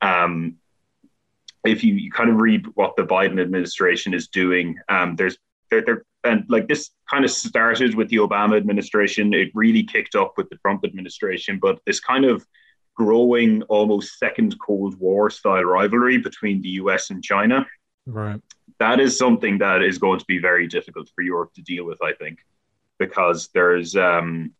Um, 0.00 0.58
if 1.64 1.82
you, 1.82 1.94
you 1.94 2.12
kind 2.12 2.30
of 2.30 2.36
read 2.36 2.64
what 2.74 2.94
the 2.94 3.02
Biden 3.02 3.40
administration 3.42 4.14
is 4.14 4.28
doing, 4.28 4.78
um, 4.88 5.16
there's 5.16 5.36
there, 5.68 5.82
there 5.84 6.04
and 6.22 6.44
like 6.48 6.68
this 6.68 6.90
kind 7.10 7.24
of 7.24 7.32
started 7.32 7.96
with 7.96 8.08
the 8.08 8.18
Obama 8.18 8.56
administration. 8.56 9.34
It 9.34 9.50
really 9.52 9.82
kicked 9.82 10.14
up 10.14 10.34
with 10.36 10.48
the 10.48 10.56
Trump 10.58 10.84
administration, 10.84 11.58
but 11.60 11.80
this 11.86 11.98
kind 11.98 12.24
of 12.24 12.46
growing 12.94 13.62
almost 13.64 14.20
second 14.20 14.56
Cold 14.60 14.96
War 15.00 15.28
style 15.28 15.64
rivalry 15.64 16.18
between 16.18 16.62
the 16.62 16.68
US 16.82 17.10
and 17.10 17.20
China. 17.20 17.66
Right. 18.06 18.40
That 18.78 19.00
is 19.00 19.18
something 19.18 19.58
that 19.58 19.82
is 19.82 19.98
going 19.98 20.20
to 20.20 20.24
be 20.26 20.38
very 20.38 20.68
difficult 20.68 21.10
for 21.16 21.22
Europe 21.22 21.52
to 21.54 21.62
deal 21.62 21.84
with, 21.84 22.00
I 22.00 22.12
think, 22.12 22.38
because 22.98 23.48
there's 23.54 23.96
um, 23.96 24.52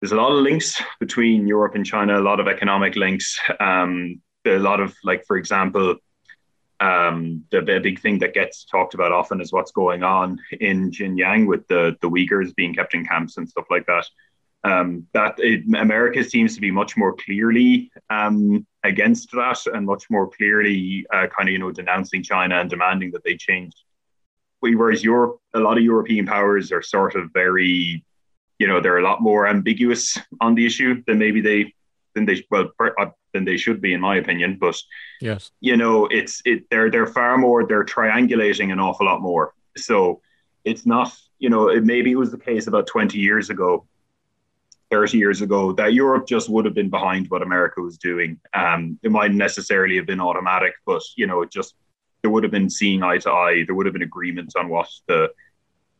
there's 0.00 0.12
a 0.12 0.16
lot 0.16 0.32
of 0.32 0.42
links 0.42 0.80
between 1.00 1.46
Europe 1.46 1.74
and 1.74 1.86
China, 1.86 2.18
a 2.18 2.22
lot 2.22 2.40
of 2.40 2.48
economic 2.48 2.96
links. 2.96 3.38
Um, 3.60 4.20
a 4.46 4.58
lot 4.58 4.80
of 4.80 4.94
like, 5.02 5.24
for 5.26 5.36
example, 5.36 5.96
um, 6.78 7.44
the, 7.50 7.62
the, 7.62 7.80
big 7.80 8.00
thing 8.00 8.20
that 8.20 8.34
gets 8.34 8.64
talked 8.64 8.94
about 8.94 9.10
often 9.10 9.40
is 9.40 9.52
what's 9.52 9.72
going 9.72 10.02
on 10.02 10.38
in 10.60 10.90
Xinjiang 10.90 11.46
with 11.46 11.66
the 11.68 11.96
the 12.00 12.08
Uyghurs 12.08 12.54
being 12.54 12.74
kept 12.74 12.94
in 12.94 13.04
camps 13.04 13.38
and 13.38 13.48
stuff 13.48 13.66
like 13.70 13.86
that 13.86 14.06
um, 14.66 15.06
that 15.12 15.38
it, 15.38 15.64
America 15.76 16.24
seems 16.24 16.54
to 16.54 16.60
be 16.60 16.70
much 16.70 16.96
more 16.96 17.14
clearly 17.14 17.90
um, 18.10 18.66
against 18.82 19.30
that 19.32 19.64
and 19.72 19.86
much 19.86 20.10
more 20.10 20.28
clearly 20.28 21.06
uh, 21.12 21.26
kind 21.28 21.48
of 21.48 21.52
you 21.52 21.58
know 21.58 21.70
denouncing 21.70 22.22
China 22.22 22.58
and 22.60 22.68
demanding 22.68 23.12
that 23.12 23.22
they 23.24 23.36
change. 23.36 23.72
Whereas 24.60 25.04
Europe, 25.04 25.38
a 25.54 25.60
lot 25.60 25.76
of 25.78 25.84
European 25.84 26.26
powers 26.26 26.72
are 26.72 26.82
sort 26.82 27.14
of 27.14 27.30
very, 27.32 28.04
you 28.58 28.66
know, 28.66 28.80
they're 28.80 28.98
a 28.98 29.04
lot 29.04 29.22
more 29.22 29.46
ambiguous 29.46 30.18
on 30.40 30.54
the 30.54 30.66
issue 30.66 31.02
than 31.06 31.18
maybe 31.18 31.40
they 31.40 31.74
than 32.14 32.24
they 32.24 32.44
well 32.50 32.70
uh, 32.80 33.06
than 33.32 33.44
they 33.44 33.56
should 33.56 33.80
be 33.80 33.92
in 33.92 34.00
my 34.00 34.16
opinion. 34.16 34.56
But 34.58 34.80
yes, 35.20 35.50
you 35.60 35.76
know, 35.76 36.06
it's 36.06 36.42
it 36.44 36.64
they're 36.70 36.90
they're 36.90 37.06
far 37.06 37.38
more 37.38 37.66
they're 37.66 37.84
triangulating 37.84 38.72
an 38.72 38.80
awful 38.80 39.06
lot 39.06 39.20
more. 39.20 39.54
So 39.76 40.20
it's 40.64 40.86
not 40.86 41.14
you 41.38 41.50
know 41.50 41.68
it 41.68 41.84
maybe 41.84 42.10
it 42.12 42.16
was 42.16 42.30
the 42.30 42.38
case 42.38 42.66
about 42.66 42.86
twenty 42.86 43.18
years 43.18 43.50
ago 43.50 43.86
30 44.90 45.18
years 45.18 45.42
ago 45.42 45.72
that 45.72 45.94
Europe 45.94 46.26
just 46.26 46.48
would 46.48 46.64
have 46.64 46.74
been 46.74 46.90
behind 46.90 47.28
what 47.28 47.42
America 47.42 47.80
was 47.80 47.98
doing. 47.98 48.38
Um, 48.54 48.98
it 49.02 49.10
might 49.10 49.32
necessarily 49.32 49.96
have 49.96 50.06
been 50.06 50.20
automatic, 50.20 50.74
but 50.84 51.02
you 51.16 51.26
know, 51.26 51.42
it 51.42 51.50
just 51.50 51.74
there 52.26 52.32
would 52.32 52.42
have 52.42 52.50
been 52.50 52.68
seeing 52.68 53.04
eye 53.04 53.18
to 53.18 53.30
eye. 53.30 53.62
There 53.64 53.76
would 53.76 53.86
have 53.86 53.92
been 53.92 54.02
agreements 54.02 54.56
on 54.56 54.68
what 54.68 54.88
the 55.06 55.30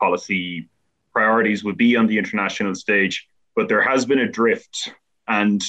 policy 0.00 0.68
priorities 1.12 1.62
would 1.62 1.76
be 1.76 1.94
on 1.94 2.08
the 2.08 2.18
international 2.18 2.74
stage. 2.74 3.28
But 3.54 3.68
there 3.68 3.80
has 3.80 4.04
been 4.04 4.18
a 4.18 4.28
drift, 4.28 4.92
and 5.28 5.62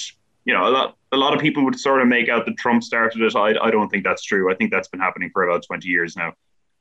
you 0.46 0.56
know, 0.56 0.68
a 0.68 0.72
lot 0.72 0.98
a 1.12 1.18
lot 1.18 1.36
of 1.36 1.42
people 1.42 1.64
would 1.64 1.80
sort 1.80 2.02
of 2.02 2.08
make 2.08 2.28
out 2.28 2.48
that 2.48 2.58
Trump 2.58 2.82
started 2.82 3.22
it. 3.22 3.36
I, 3.36 3.50
I 3.68 3.70
don't 3.70 3.88
think 3.90 4.04
that's 4.04 4.24
true. 4.24 4.52
I 4.52 4.56
think 4.56 4.72
that's 4.72 4.88
been 4.88 5.00
happening 5.00 5.30
for 5.32 5.44
about 5.44 5.64
20 5.64 5.88
years 5.88 6.18
now. 6.18 6.34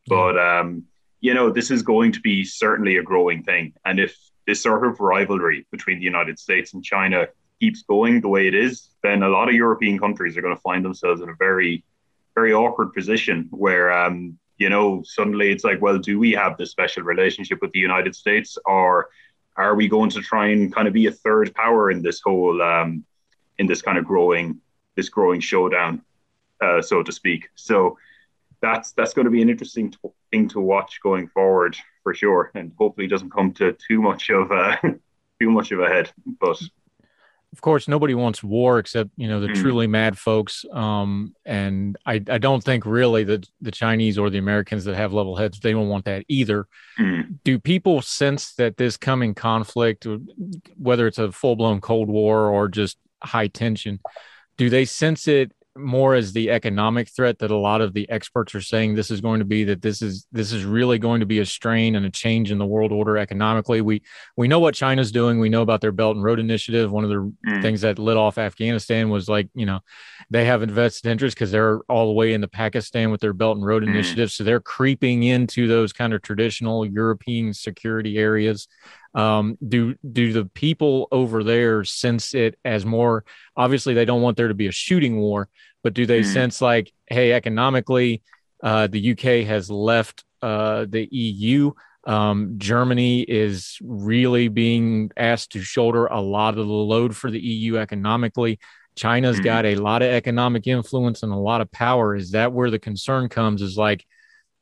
But 0.07 0.39
um, 0.39 0.85
you 1.21 1.35
know, 1.35 1.51
this 1.51 1.71
is 1.71 1.83
going 1.83 2.12
to 2.12 2.21
be 2.21 2.45
certainly 2.45 2.97
a 2.97 3.03
growing 3.03 3.43
thing, 3.43 3.75
and 3.85 4.01
if 4.01 4.17
this 4.47 4.62
sort 4.62 4.87
of 4.87 5.01
rivalry 5.01 5.67
between 5.71 5.99
the 5.99 6.05
United 6.05 6.39
States 6.39 6.73
and 6.73 6.83
China 6.83 7.27
keeps 7.61 7.83
going 7.83 8.23
the 8.23 8.29
way 8.29 8.49
it 8.49 8.55
is, 8.55 8.89
then 9.03 9.23
a 9.23 9.29
lot 9.29 9.51
of 9.51 9.55
European 9.55 9.99
countries 9.99 10.35
are 10.35 10.41
going 10.41 10.57
to 10.57 10.62
find 10.62 10.83
themselves 10.83 11.21
in 11.21 11.29
a 11.29 11.35
very, 11.39 11.85
very 12.37 12.53
awkward 12.53 12.92
position 12.92 13.49
where, 13.51 13.90
um, 13.90 14.38
you 14.59 14.68
know, 14.68 15.03
suddenly 15.05 15.51
it's 15.51 15.64
like, 15.64 15.81
well, 15.81 15.99
do 15.99 16.18
we 16.18 16.33
have 16.33 16.57
this 16.57 16.70
special 16.70 17.03
relationship 17.03 17.59
with 17.61 17.72
the 17.72 17.81
United 17.81 18.14
States, 18.14 18.57
or 18.66 19.09
are 19.57 19.75
we 19.75 19.88
going 19.88 20.11
to 20.11 20.20
try 20.20 20.49
and 20.49 20.72
kind 20.72 20.87
of 20.87 20.94
be 20.94 21.07
a 21.07 21.12
third 21.12 21.55
power 21.55 21.90
in 21.90 22.03
this 22.03 22.20
whole, 22.20 22.62
um, 22.62 23.05
in 23.59 23.66
this 23.66 23.83
kind 23.83 23.99
of 23.99 24.05
growing, 24.05 24.61
this 24.96 25.09
growing 25.09 25.40
showdown, 25.40 26.03
uh, 26.61 26.83
so 26.83 27.03
to 27.03 27.11
speak? 27.11 27.49
So 27.55 27.99
that's 28.61 28.92
that's 28.92 29.14
going 29.14 29.25
to 29.25 29.31
be 29.31 29.42
an 29.42 29.51
interesting 29.51 29.90
t- 29.90 29.99
thing 30.31 30.49
to 30.49 30.61
watch 30.61 31.01
going 31.03 31.29
forward 31.29 31.77
for 32.03 32.14
sure, 32.14 32.51
and 32.55 32.72
hopefully 32.79 33.07
doesn't 33.07 33.33
come 33.33 33.53
to 33.55 33.77
too 33.88 34.01
much 34.03 34.31
of 34.31 34.51
a 34.51 34.79
too 35.40 35.51
much 35.51 35.72
of 35.72 35.81
a 35.81 35.88
head. 35.88 36.11
But 36.40 36.61
of 37.57 37.62
course, 37.62 37.88
nobody 37.88 38.12
wants 38.12 38.45
war 38.45 38.79
except 38.79 39.09
you 39.16 39.29
know 39.29 39.40
the 39.40 39.49
mm. 39.49 39.55
truly 39.55 39.87
mad 39.87 40.19
folks. 40.19 40.66
Um, 40.71 41.35
and 41.47 41.97
I, 42.05 42.23
I 42.29 42.37
don't 42.37 42.62
think 42.62 42.85
really 42.85 43.25
that 43.25 43.49
the 43.62 43.71
Chinese 43.71 44.19
or 44.19 44.29
the 44.29 44.37
Americans 44.37 44.85
that 44.85 44.95
have 44.95 45.14
level 45.14 45.37
heads 45.37 45.59
they 45.59 45.73
don't 45.73 45.88
want 45.88 46.05
that 46.05 46.27
either. 46.29 46.66
Mm. 47.01 47.38
Do 47.45 47.59
people 47.59 48.03
sense 48.03 48.53
that 48.57 48.77
this 48.77 48.99
coming 48.99 49.35
conflict, 49.35 50.07
whether 50.77 51.07
it's 51.07 51.16
a 51.16 51.33
full 51.33 51.57
blown 51.57 51.81
Cold 51.81 52.11
War 52.11 52.51
or 52.51 52.69
just 52.69 52.99
high 53.23 53.49
tension. 53.49 54.01
Do 54.59 54.69
they 54.69 54.85
sense 54.85 55.29
it 55.29 55.53
more 55.77 56.15
as 56.15 56.33
the 56.33 56.51
economic 56.51 57.09
threat 57.09 57.39
that 57.39 57.51
a 57.51 57.57
lot 57.57 57.81
of 57.81 57.93
the 57.93 58.09
experts 58.11 58.55
are 58.55 58.61
saying 58.61 58.95
this 58.95 59.11
is 59.11 59.21
going 59.21 59.39
to 59.39 59.45
be 59.45 59.65
that 59.65 59.83
this 59.83 60.03
is 60.03 60.27
this 60.33 60.53
is 60.53 60.65
really 60.65 60.99
going 60.99 61.21
to 61.21 61.27
be 61.27 61.39
a 61.39 61.47
strain 61.47 61.97
and 61.97 62.07
a 62.07 62.11
change 62.11 62.51
in 62.51 62.59
the 62.59 62.67
world 62.67 62.93
order 62.93 63.17
economically. 63.17 63.81
We 63.81 64.03
we 64.37 64.49
know 64.49 64.59
what 64.59 64.75
china's 64.75 65.12
doing. 65.12 65.39
We 65.39 65.49
know 65.49 65.62
about 65.62 65.81
their 65.81 65.93
belt 65.93 66.17
and 66.17 66.25
road 66.25 66.39
initiative. 66.39 66.91
One 66.91 67.05
of 67.05 67.11
the 67.11 67.33
mm. 67.49 67.62
things 67.62 67.81
that 67.83 67.99
lit 67.99 68.17
off 68.17 68.39
afghanistan 68.39 69.11
was 69.11 69.29
like 69.29 69.49
you 69.55 69.67
know 69.67 69.81
they 70.31 70.45
have 70.45 70.62
invested 70.62 71.11
interest 71.11 71.37
because 71.37 71.51
they're 71.51 71.81
all 71.89 72.07
the 72.07 72.12
way 72.12 72.33
into 72.33 72.49
pakistan 72.49 73.11
with 73.11 73.21
their 73.21 73.33
belt 73.33 73.57
and 73.57 73.67
road 73.67 73.83
mm. 73.83 73.89
initiative. 73.89 74.31
So 74.31 74.45
they're 74.45 74.61
creeping 74.61 75.23
into 75.23 75.69
those 75.69 75.93
kind 75.93 76.12
of 76.12 76.23
traditional 76.23 76.87
european 76.87 77.55
security 77.55 78.19
areas 78.19 78.69
um, 79.16 79.57
do 79.66 79.94
do 80.12 80.33
the 80.33 80.44
people 80.44 81.09
over 81.11 81.42
there 81.42 81.83
sense 81.85 82.35
it 82.35 82.59
as 82.64 82.85
more 82.85 83.24
obviously 83.57 83.94
they 83.94 84.05
don't 84.05 84.22
want 84.22 84.37
there 84.37 84.48
to 84.48 84.55
be 84.55 84.68
a 84.68 84.72
shooting 84.72 85.18
war 85.18 85.48
but 85.83 85.94
do 85.94 86.07
they 86.07 86.20
mm. 86.20 86.33
sense 86.33 86.61
like 86.61 86.92
hey 87.09 87.33
economically 87.33 88.22
uh, 88.62 88.87
the 88.87 89.12
uk 89.12 89.20
has 89.20 89.70
left 89.70 90.24
uh, 90.42 90.85
the 90.88 91.09
eu 91.11 91.72
um, 92.07 92.55
germany 92.59 93.22
is 93.22 93.79
really 93.83 94.48
being 94.48 95.11
asked 95.16 95.52
to 95.52 95.62
shoulder 95.62 96.07
a 96.07 96.20
lot 96.20 96.50
of 96.50 96.66
the 96.66 96.72
load 96.72 97.16
for 97.16 97.31
the 97.31 97.40
eu 97.40 97.79
economically 97.79 98.59
china's 98.96 99.40
mm. 99.40 99.44
got 99.44 99.64
a 99.64 99.76
lot 99.76 100.02
of 100.02 100.09
economic 100.09 100.66
influence 100.66 101.22
and 101.22 101.33
a 101.33 101.37
lot 101.37 101.62
of 101.62 101.72
power 101.72 102.14
is 102.14 102.33
that 102.33 102.52
where 102.52 102.70
the 102.70 102.79
concern 102.79 103.31
comes 103.31 103.62
is 103.62 103.79
like 103.79 104.05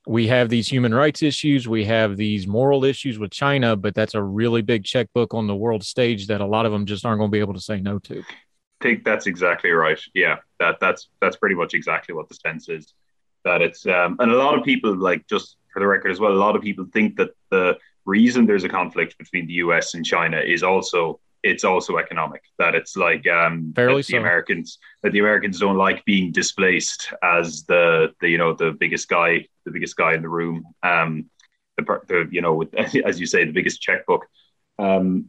we 0.06 0.26
have 0.26 0.48
these 0.48 0.68
human 0.68 0.94
rights 0.94 1.22
issues, 1.22 1.66
we 1.66 1.84
have 1.84 2.16
these 2.16 2.46
moral 2.46 2.84
issues 2.84 3.18
with 3.18 3.30
China, 3.30 3.74
but 3.74 3.94
that's 3.94 4.14
a 4.14 4.22
really 4.22 4.62
big 4.62 4.84
checkbook 4.84 5.32
on 5.32 5.46
the 5.46 5.56
world 5.56 5.82
stage 5.82 6.26
that 6.26 6.40
a 6.40 6.46
lot 6.46 6.66
of 6.66 6.72
them 6.72 6.84
just 6.84 7.06
aren't 7.06 7.18
going 7.18 7.30
to 7.30 7.32
be 7.32 7.40
able 7.40 7.54
to 7.54 7.60
say 7.60 7.80
no 7.80 7.98
to. 8.00 8.20
I 8.20 8.84
think 8.84 9.04
that's 9.04 9.26
exactly 9.26 9.70
right. 9.70 9.98
Yeah, 10.12 10.36
that 10.60 10.76
that's 10.80 11.08
that's 11.20 11.36
pretty 11.36 11.54
much 11.54 11.72
exactly 11.72 12.14
what 12.14 12.28
the 12.28 12.34
sense 12.34 12.68
is. 12.68 12.92
That 13.44 13.62
it's 13.62 13.86
um, 13.86 14.16
and 14.18 14.30
a 14.30 14.36
lot 14.36 14.58
of 14.58 14.64
people 14.64 14.94
like 14.94 15.26
just 15.26 15.56
for 15.72 15.80
the 15.80 15.86
record 15.86 16.10
as 16.10 16.20
well. 16.20 16.32
A 16.32 16.34
lot 16.34 16.54
of 16.54 16.62
people 16.62 16.86
think 16.92 17.16
that 17.16 17.30
the 17.50 17.78
reason 18.04 18.44
there's 18.44 18.64
a 18.64 18.68
conflict 18.68 19.16
between 19.16 19.46
the 19.46 19.54
U.S. 19.54 19.94
and 19.94 20.04
China 20.04 20.38
is 20.38 20.62
also 20.62 21.18
it's 21.44 21.62
also 21.62 21.98
economic. 21.98 22.42
That 22.58 22.74
it's 22.74 22.96
like 22.96 23.28
um, 23.28 23.72
Fairly 23.76 23.98
the 23.98 24.02
so. 24.02 24.18
Americans 24.18 24.78
that 25.02 25.12
the 25.12 25.20
Americans 25.20 25.60
don't 25.60 25.76
like 25.76 26.04
being 26.04 26.32
displaced 26.32 27.12
as 27.22 27.64
the 27.64 28.12
the 28.20 28.28
you 28.30 28.38
know 28.38 28.54
the 28.54 28.72
biggest 28.72 29.08
guy 29.08 29.46
the 29.64 29.70
biggest 29.70 29.96
guy 29.96 30.14
in 30.14 30.22
the 30.22 30.28
room. 30.28 30.64
Um, 30.82 31.26
the, 31.76 32.00
the 32.08 32.28
you 32.32 32.40
know 32.40 32.54
with, 32.54 32.74
as 33.04 33.20
you 33.20 33.26
say 33.26 33.44
the 33.44 33.52
biggest 33.52 33.80
checkbook. 33.80 34.26
Um, 34.78 35.26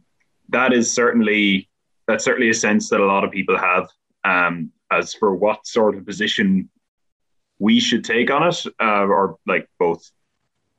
that 0.48 0.72
is 0.72 0.92
certainly 0.92 1.68
that's 2.08 2.24
certainly 2.24 2.50
a 2.50 2.54
sense 2.54 2.88
that 2.88 3.00
a 3.00 3.06
lot 3.06 3.22
of 3.22 3.30
people 3.30 3.56
have. 3.56 3.88
Um, 4.24 4.72
as 4.90 5.14
for 5.14 5.34
what 5.34 5.66
sort 5.66 5.96
of 5.96 6.06
position 6.06 6.70
we 7.58 7.80
should 7.80 8.04
take 8.04 8.30
on 8.30 8.46
it, 8.48 8.64
uh, 8.80 9.04
or 9.04 9.36
like 9.46 9.68
both 9.78 10.08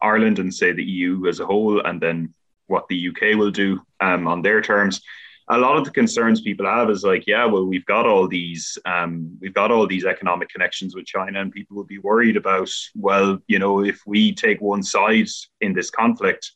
Ireland 0.02 0.40
and 0.40 0.54
say 0.54 0.72
the 0.72 0.84
EU 0.84 1.28
as 1.28 1.40
a 1.40 1.46
whole, 1.46 1.82
and 1.82 2.00
then 2.02 2.34
what 2.68 2.88
the 2.88 3.10
UK 3.10 3.38
will 3.38 3.52
do 3.52 3.82
um, 4.00 4.28
on 4.28 4.42
their 4.42 4.62
terms 4.62 5.02
a 5.50 5.58
lot 5.58 5.78
of 5.78 5.86
the 5.86 5.92
concerns 5.92 6.42
people 6.42 6.66
have 6.66 6.90
is 6.90 7.04
like, 7.04 7.26
yeah, 7.26 7.46
well, 7.46 7.66
we've 7.66 7.86
got 7.86 8.06
all 8.06 8.28
these, 8.28 8.78
um, 8.86 9.38
we've 9.40 9.54
got 9.54 9.72
all 9.72 9.88
these 9.88 10.06
economic 10.06 10.50
connections 10.50 10.94
with 10.94 11.06
China, 11.06 11.40
and 11.40 11.52
people 11.52 11.78
will 11.78 11.86
be 11.86 12.00
worried 12.00 12.36
about, 12.36 12.70
well, 12.96 13.40
you 13.48 13.58
know, 13.58 13.84
if 13.84 14.02
we 14.06 14.34
take 14.34 14.60
one 14.60 14.84
side 14.84 15.28
in 15.62 15.74
this 15.74 15.90
conflict, 15.90 16.52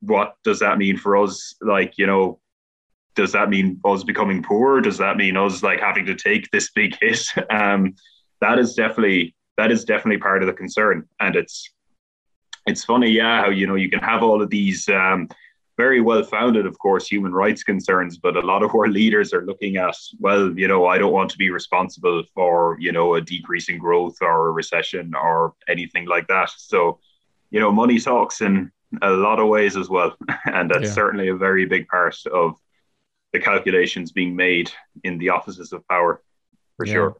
what 0.00 0.36
does 0.44 0.60
that 0.60 0.78
mean 0.78 0.96
for 0.96 1.16
us? 1.16 1.54
Like, 1.60 1.98
you 1.98 2.06
know, 2.06 2.38
does 3.16 3.32
that 3.32 3.50
mean 3.50 3.80
us 3.84 4.04
becoming 4.04 4.42
poor? 4.42 4.80
Does 4.80 4.98
that 4.98 5.16
mean 5.16 5.36
us 5.36 5.62
like 5.62 5.80
having 5.80 6.06
to 6.06 6.14
take 6.14 6.50
this 6.50 6.70
big 6.74 6.96
hit? 7.00 7.26
Um, 7.50 7.96
that 8.40 8.58
is 8.58 8.74
definitely 8.74 9.34
that 9.56 9.70
is 9.70 9.84
definitely 9.84 10.18
part 10.18 10.42
of 10.42 10.46
the 10.46 10.52
concern, 10.52 11.08
and 11.20 11.36
it's 11.36 11.70
it's 12.66 12.84
funny, 12.84 13.10
yeah, 13.10 13.42
how 13.42 13.50
you 13.50 13.66
know 13.66 13.74
you 13.74 13.90
can 13.90 14.00
have 14.00 14.22
all 14.22 14.42
of 14.42 14.50
these. 14.50 14.88
Um, 14.88 15.28
very 15.76 16.00
well 16.00 16.22
founded, 16.22 16.66
of 16.66 16.78
course, 16.78 17.06
human 17.06 17.32
rights 17.32 17.64
concerns, 17.64 18.18
but 18.18 18.36
a 18.36 18.40
lot 18.40 18.62
of 18.62 18.74
our 18.74 18.88
leaders 18.88 19.32
are 19.32 19.44
looking 19.44 19.76
at, 19.76 19.96
well, 20.18 20.52
you 20.58 20.68
know, 20.68 20.86
I 20.86 20.98
don't 20.98 21.12
want 21.12 21.30
to 21.30 21.38
be 21.38 21.50
responsible 21.50 22.22
for, 22.34 22.76
you 22.78 22.92
know, 22.92 23.14
a 23.14 23.20
decrease 23.20 23.68
in 23.68 23.78
growth 23.78 24.16
or 24.20 24.48
a 24.48 24.52
recession 24.52 25.14
or 25.14 25.54
anything 25.68 26.06
like 26.06 26.28
that. 26.28 26.50
So, 26.56 26.98
you 27.50 27.60
know, 27.60 27.72
money 27.72 27.98
talks 27.98 28.42
in 28.42 28.70
a 29.00 29.10
lot 29.10 29.40
of 29.40 29.48
ways 29.48 29.76
as 29.76 29.88
well. 29.88 30.14
And 30.44 30.70
that's 30.70 30.88
yeah. 30.88 30.92
certainly 30.92 31.28
a 31.28 31.36
very 31.36 31.64
big 31.64 31.88
part 31.88 32.16
of 32.26 32.56
the 33.32 33.40
calculations 33.40 34.12
being 34.12 34.36
made 34.36 34.70
in 35.04 35.16
the 35.16 35.30
offices 35.30 35.72
of 35.72 35.86
power, 35.88 36.22
for 36.76 36.86
yeah. 36.86 36.92
sure. 36.92 37.16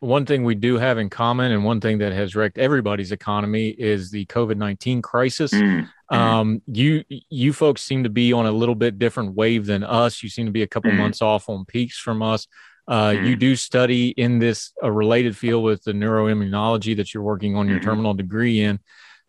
One 0.00 0.26
thing 0.26 0.44
we 0.44 0.54
do 0.54 0.76
have 0.78 0.98
in 0.98 1.08
common, 1.08 1.52
and 1.52 1.64
one 1.64 1.80
thing 1.80 1.98
that 1.98 2.12
has 2.12 2.36
wrecked 2.36 2.58
everybody's 2.58 3.12
economy, 3.12 3.68
is 3.70 4.10
the 4.10 4.26
COVID 4.26 4.56
nineteen 4.56 5.00
crisis. 5.00 5.52
Mm. 5.52 5.88
Um, 6.10 6.62
you 6.66 7.04
you 7.08 7.52
folks 7.52 7.82
seem 7.82 8.04
to 8.04 8.10
be 8.10 8.32
on 8.32 8.46
a 8.46 8.52
little 8.52 8.74
bit 8.74 8.98
different 8.98 9.34
wave 9.34 9.66
than 9.66 9.82
us. 9.82 10.22
You 10.22 10.28
seem 10.28 10.46
to 10.46 10.52
be 10.52 10.62
a 10.62 10.66
couple 10.66 10.90
mm. 10.90 10.98
months 10.98 11.22
off 11.22 11.48
on 11.48 11.64
peaks 11.64 11.98
from 11.98 12.22
us. 12.22 12.46
Uh, 12.86 13.10
mm. 13.10 13.26
You 13.26 13.36
do 13.36 13.56
study 13.56 14.10
in 14.10 14.38
this 14.38 14.72
a 14.82 14.92
related 14.92 15.36
field 15.36 15.64
with 15.64 15.82
the 15.82 15.92
neuroimmunology 15.92 16.96
that 16.96 17.12
you're 17.12 17.22
working 17.22 17.56
on 17.56 17.66
your 17.66 17.78
mm-hmm. 17.78 17.88
terminal 17.88 18.14
degree 18.14 18.60
in 18.60 18.78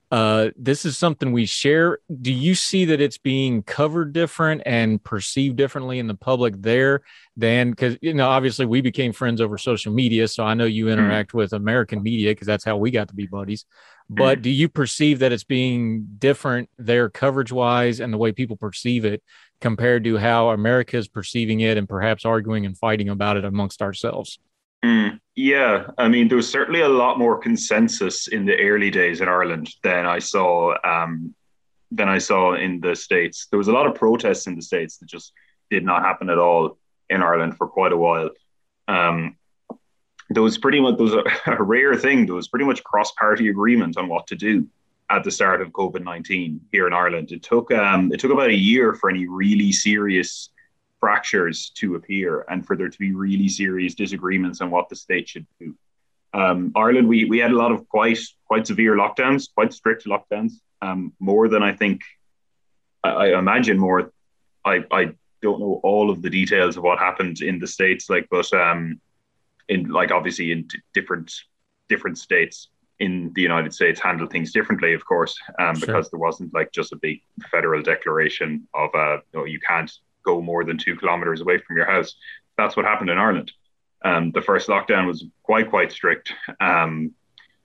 uh, 0.09 0.49
this 0.55 0.85
is 0.85 0.97
something 0.97 1.31
we 1.31 1.45
share. 1.45 1.99
Do 2.21 2.31
you 2.31 2.55
see 2.55 2.85
that 2.85 3.01
it's 3.01 3.17
being 3.17 3.61
covered 3.63 4.13
different 4.13 4.61
and 4.65 5.03
perceived 5.03 5.57
differently 5.57 5.99
in 5.99 6.07
the 6.07 6.15
public 6.15 6.61
there 6.61 7.01
than 7.35 7.71
because 7.71 7.97
you 8.01 8.13
know 8.13 8.29
obviously 8.29 8.65
we 8.65 8.79
became 8.79 9.11
friends 9.11 9.41
over 9.41 9.57
social 9.57 9.93
media, 9.93 10.27
so 10.27 10.45
I 10.45 10.53
know 10.53 10.65
you 10.65 10.85
mm-hmm. 10.85 10.93
interact 10.93 11.29
mm-hmm. 11.29 11.39
with 11.39 11.53
American 11.53 12.01
media 12.01 12.31
because 12.31 12.47
that's 12.47 12.63
how 12.63 12.77
we 12.77 12.89
got 12.89 13.09
to 13.09 13.15
be 13.15 13.27
buddies. 13.27 13.65
But 14.09 14.35
mm-hmm. 14.35 14.43
do 14.43 14.49
you 14.49 14.69
perceive 14.69 15.19
that 15.19 15.33
it's 15.33 15.43
being 15.43 16.07
different 16.17 16.69
there 16.77 17.09
coverage 17.09 17.51
wise 17.51 17.99
and 17.99 18.13
the 18.13 18.17
way 18.17 18.31
people 18.31 18.55
perceive 18.55 19.03
it 19.03 19.21
compared 19.59 20.05
to 20.05 20.17
how 20.17 20.51
America 20.51 20.95
is 20.95 21.09
perceiving 21.09 21.59
it 21.59 21.77
and 21.77 21.89
perhaps 21.89 22.23
arguing 22.23 22.65
and 22.65 22.77
fighting 22.77 23.09
about 23.09 23.35
it 23.35 23.43
amongst 23.43 23.81
ourselves? 23.81 24.39
Mm, 24.83 25.19
yeah, 25.35 25.87
I 25.97 26.07
mean, 26.07 26.27
there 26.27 26.37
was 26.37 26.49
certainly 26.49 26.81
a 26.81 26.89
lot 26.89 27.17
more 27.17 27.37
consensus 27.37 28.27
in 28.27 28.45
the 28.45 28.57
early 28.57 28.91
days 28.91 29.21
in 29.21 29.27
Ireland 29.27 29.69
than 29.83 30.05
I 30.05 30.19
saw 30.19 30.75
um, 30.83 31.33
than 31.91 32.09
I 32.09 32.17
saw 32.17 32.53
in 32.53 32.79
the 32.79 32.95
states. 32.95 33.47
There 33.49 33.57
was 33.57 33.67
a 33.67 33.71
lot 33.71 33.87
of 33.87 33.95
protests 33.95 34.47
in 34.47 34.55
the 34.55 34.61
states 34.61 34.97
that 34.97 35.07
just 35.07 35.33
did 35.69 35.83
not 35.83 36.03
happen 36.03 36.29
at 36.29 36.37
all 36.37 36.77
in 37.09 37.21
Ireland 37.21 37.57
for 37.57 37.67
quite 37.67 37.91
a 37.91 37.97
while. 37.97 38.29
Um, 38.87 39.37
there 40.29 40.43
was 40.43 40.57
pretty 40.57 40.79
much 40.79 40.97
there 40.97 41.05
was 41.05 41.13
a, 41.13 41.23
a 41.51 41.63
rare 41.63 41.95
thing. 41.95 42.25
There 42.25 42.35
was 42.35 42.47
pretty 42.47 42.65
much 42.65 42.83
cross 42.83 43.11
party 43.13 43.49
agreement 43.49 43.97
on 43.97 44.07
what 44.09 44.27
to 44.27 44.35
do 44.35 44.67
at 45.09 45.23
the 45.23 45.31
start 45.31 45.61
of 45.61 45.69
COVID 45.69 46.03
nineteen 46.03 46.61
here 46.71 46.87
in 46.87 46.93
Ireland. 46.93 47.31
It 47.31 47.43
took 47.43 47.71
um, 47.71 48.11
it 48.11 48.19
took 48.19 48.31
about 48.31 48.49
a 48.49 48.55
year 48.55 48.93
for 48.93 49.09
any 49.09 49.27
really 49.27 49.71
serious 49.71 50.49
fractures 50.99 51.69
to 51.75 51.95
appear 51.95 52.45
and 52.49 52.65
for 52.65 52.75
there 52.75 52.89
to 52.89 52.99
be 52.99 53.13
really 53.13 53.47
serious 53.47 53.93
disagreements 53.93 54.61
on 54.61 54.71
what 54.71 54.89
the 54.89 54.95
state 54.95 55.29
should 55.29 55.45
do. 55.59 55.75
Um, 56.33 56.71
Ireland, 56.75 57.07
we, 57.07 57.25
we 57.25 57.39
had 57.39 57.51
a 57.51 57.57
lot 57.57 57.71
of 57.71 57.87
quite 57.87 58.19
quite 58.45 58.67
severe 58.67 58.95
lockdowns, 58.95 59.47
quite 59.53 59.73
strict 59.73 60.05
lockdowns, 60.05 60.53
um, 60.81 61.13
more 61.19 61.47
than 61.47 61.63
I 61.63 61.73
think. 61.73 62.01
I, 63.03 63.09
I, 63.09 63.39
imagine 63.39 63.77
more. 63.77 64.11
I, 64.65 64.83
I 64.91 65.11
don't 65.41 65.59
know 65.59 65.79
all 65.83 66.09
of 66.09 66.21
the 66.21 66.29
details 66.29 66.77
of 66.77 66.83
what 66.83 66.99
happened 66.99 67.41
in 67.41 67.59
the 67.59 67.67
states, 67.67 68.09
like, 68.09 68.27
but 68.29 68.51
um, 68.53 68.99
in 69.69 69.89
like 69.89 70.11
obviously 70.11 70.51
in 70.51 70.67
t- 70.67 70.79
different 70.93 71.33
different 71.89 72.17
states 72.17 72.69
in 72.99 73.31
the 73.35 73.41
United 73.41 73.73
States 73.73 73.99
handle 73.99 74.27
things 74.27 74.51
differently, 74.51 74.93
of 74.93 75.05
course, 75.05 75.37
um, 75.59 75.75
sure. 75.75 75.85
because 75.85 76.09
there 76.09 76.19
wasn't 76.19 76.53
like 76.53 76.71
just 76.71 76.91
a 76.93 76.97
big 76.97 77.21
federal 77.51 77.81
declaration 77.81 78.67
of 78.73 78.89
uh, 78.95 79.17
know, 79.33 79.45
you 79.45 79.59
can't 79.59 79.91
go 80.27 80.41
more 80.41 80.63
than 80.63 80.77
two 80.77 80.95
kilometers 80.95 81.41
away 81.41 81.57
from 81.57 81.77
your 81.77 81.85
house. 81.85 82.15
That's 82.57 82.75
what 82.75 82.85
happened 82.85 83.09
in 83.09 83.17
Ireland. 83.17 83.51
Um, 84.03 84.31
the 84.31 84.41
first 84.41 84.67
lockdown 84.67 85.07
was 85.07 85.25
quite, 85.43 85.69
quite 85.69 85.91
strict. 85.91 86.33
Um, 86.59 87.13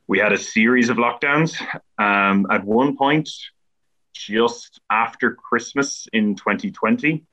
we 0.07 0.18
had 0.18 0.33
a 0.33 0.38
series 0.38 0.88
of 0.88 0.96
lockdowns. 0.96 1.61
Um, 1.98 2.46
at 2.51 2.64
one 2.64 2.96
point, 2.96 3.29
just 4.12 4.81
after 4.90 5.35
Christmas 5.35 6.07
in 6.12 6.37
2020, 6.37 7.25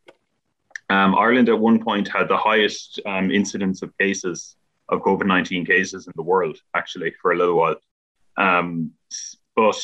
um, 0.89 1.15
Ireland 1.15 1.49
at 1.49 1.59
one 1.59 1.83
point 1.83 2.07
had 2.07 2.27
the 2.27 2.37
highest 2.37 2.99
um, 3.05 3.31
incidence 3.31 3.81
of 3.83 3.95
cases 3.97 4.55
of 4.89 5.01
COVID 5.01 5.27
19 5.27 5.65
cases 5.65 6.07
in 6.07 6.13
the 6.15 6.23
world, 6.23 6.57
actually, 6.75 7.13
for 7.21 7.31
a 7.31 7.37
little 7.37 7.57
while. 7.57 7.75
Um, 8.37 8.91
but 9.55 9.79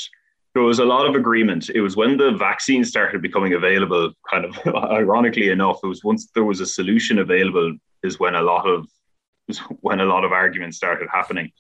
there 0.56 0.64
was 0.64 0.80
a 0.80 0.86
lot 0.86 1.06
of 1.06 1.16
agreement. 1.16 1.70
It 1.70 1.82
was 1.82 1.98
when 1.98 2.16
the 2.16 2.32
vaccine 2.32 2.86
started 2.86 3.22
becoming 3.22 3.54
available, 3.54 4.14
kind 4.32 4.46
of 4.46 4.58
ironically 4.76 5.50
enough, 5.50 5.82
it 5.84 5.88
was 5.88 6.04
once 6.04 6.32
there 6.34 6.46
was 6.46 6.62
a 6.62 6.66
solution 6.66 7.20
available, 7.20 7.76
is 8.04 8.20
when 8.20 8.36
a 8.36 8.42
lot 8.42 8.66
of 8.66 8.88
was 9.50 9.60
when 9.82 10.00
a 10.00 10.06
lot 10.06 10.24
of 10.24 10.32
arguments 10.32 10.78
started 10.78 11.10
happening. 11.12 11.52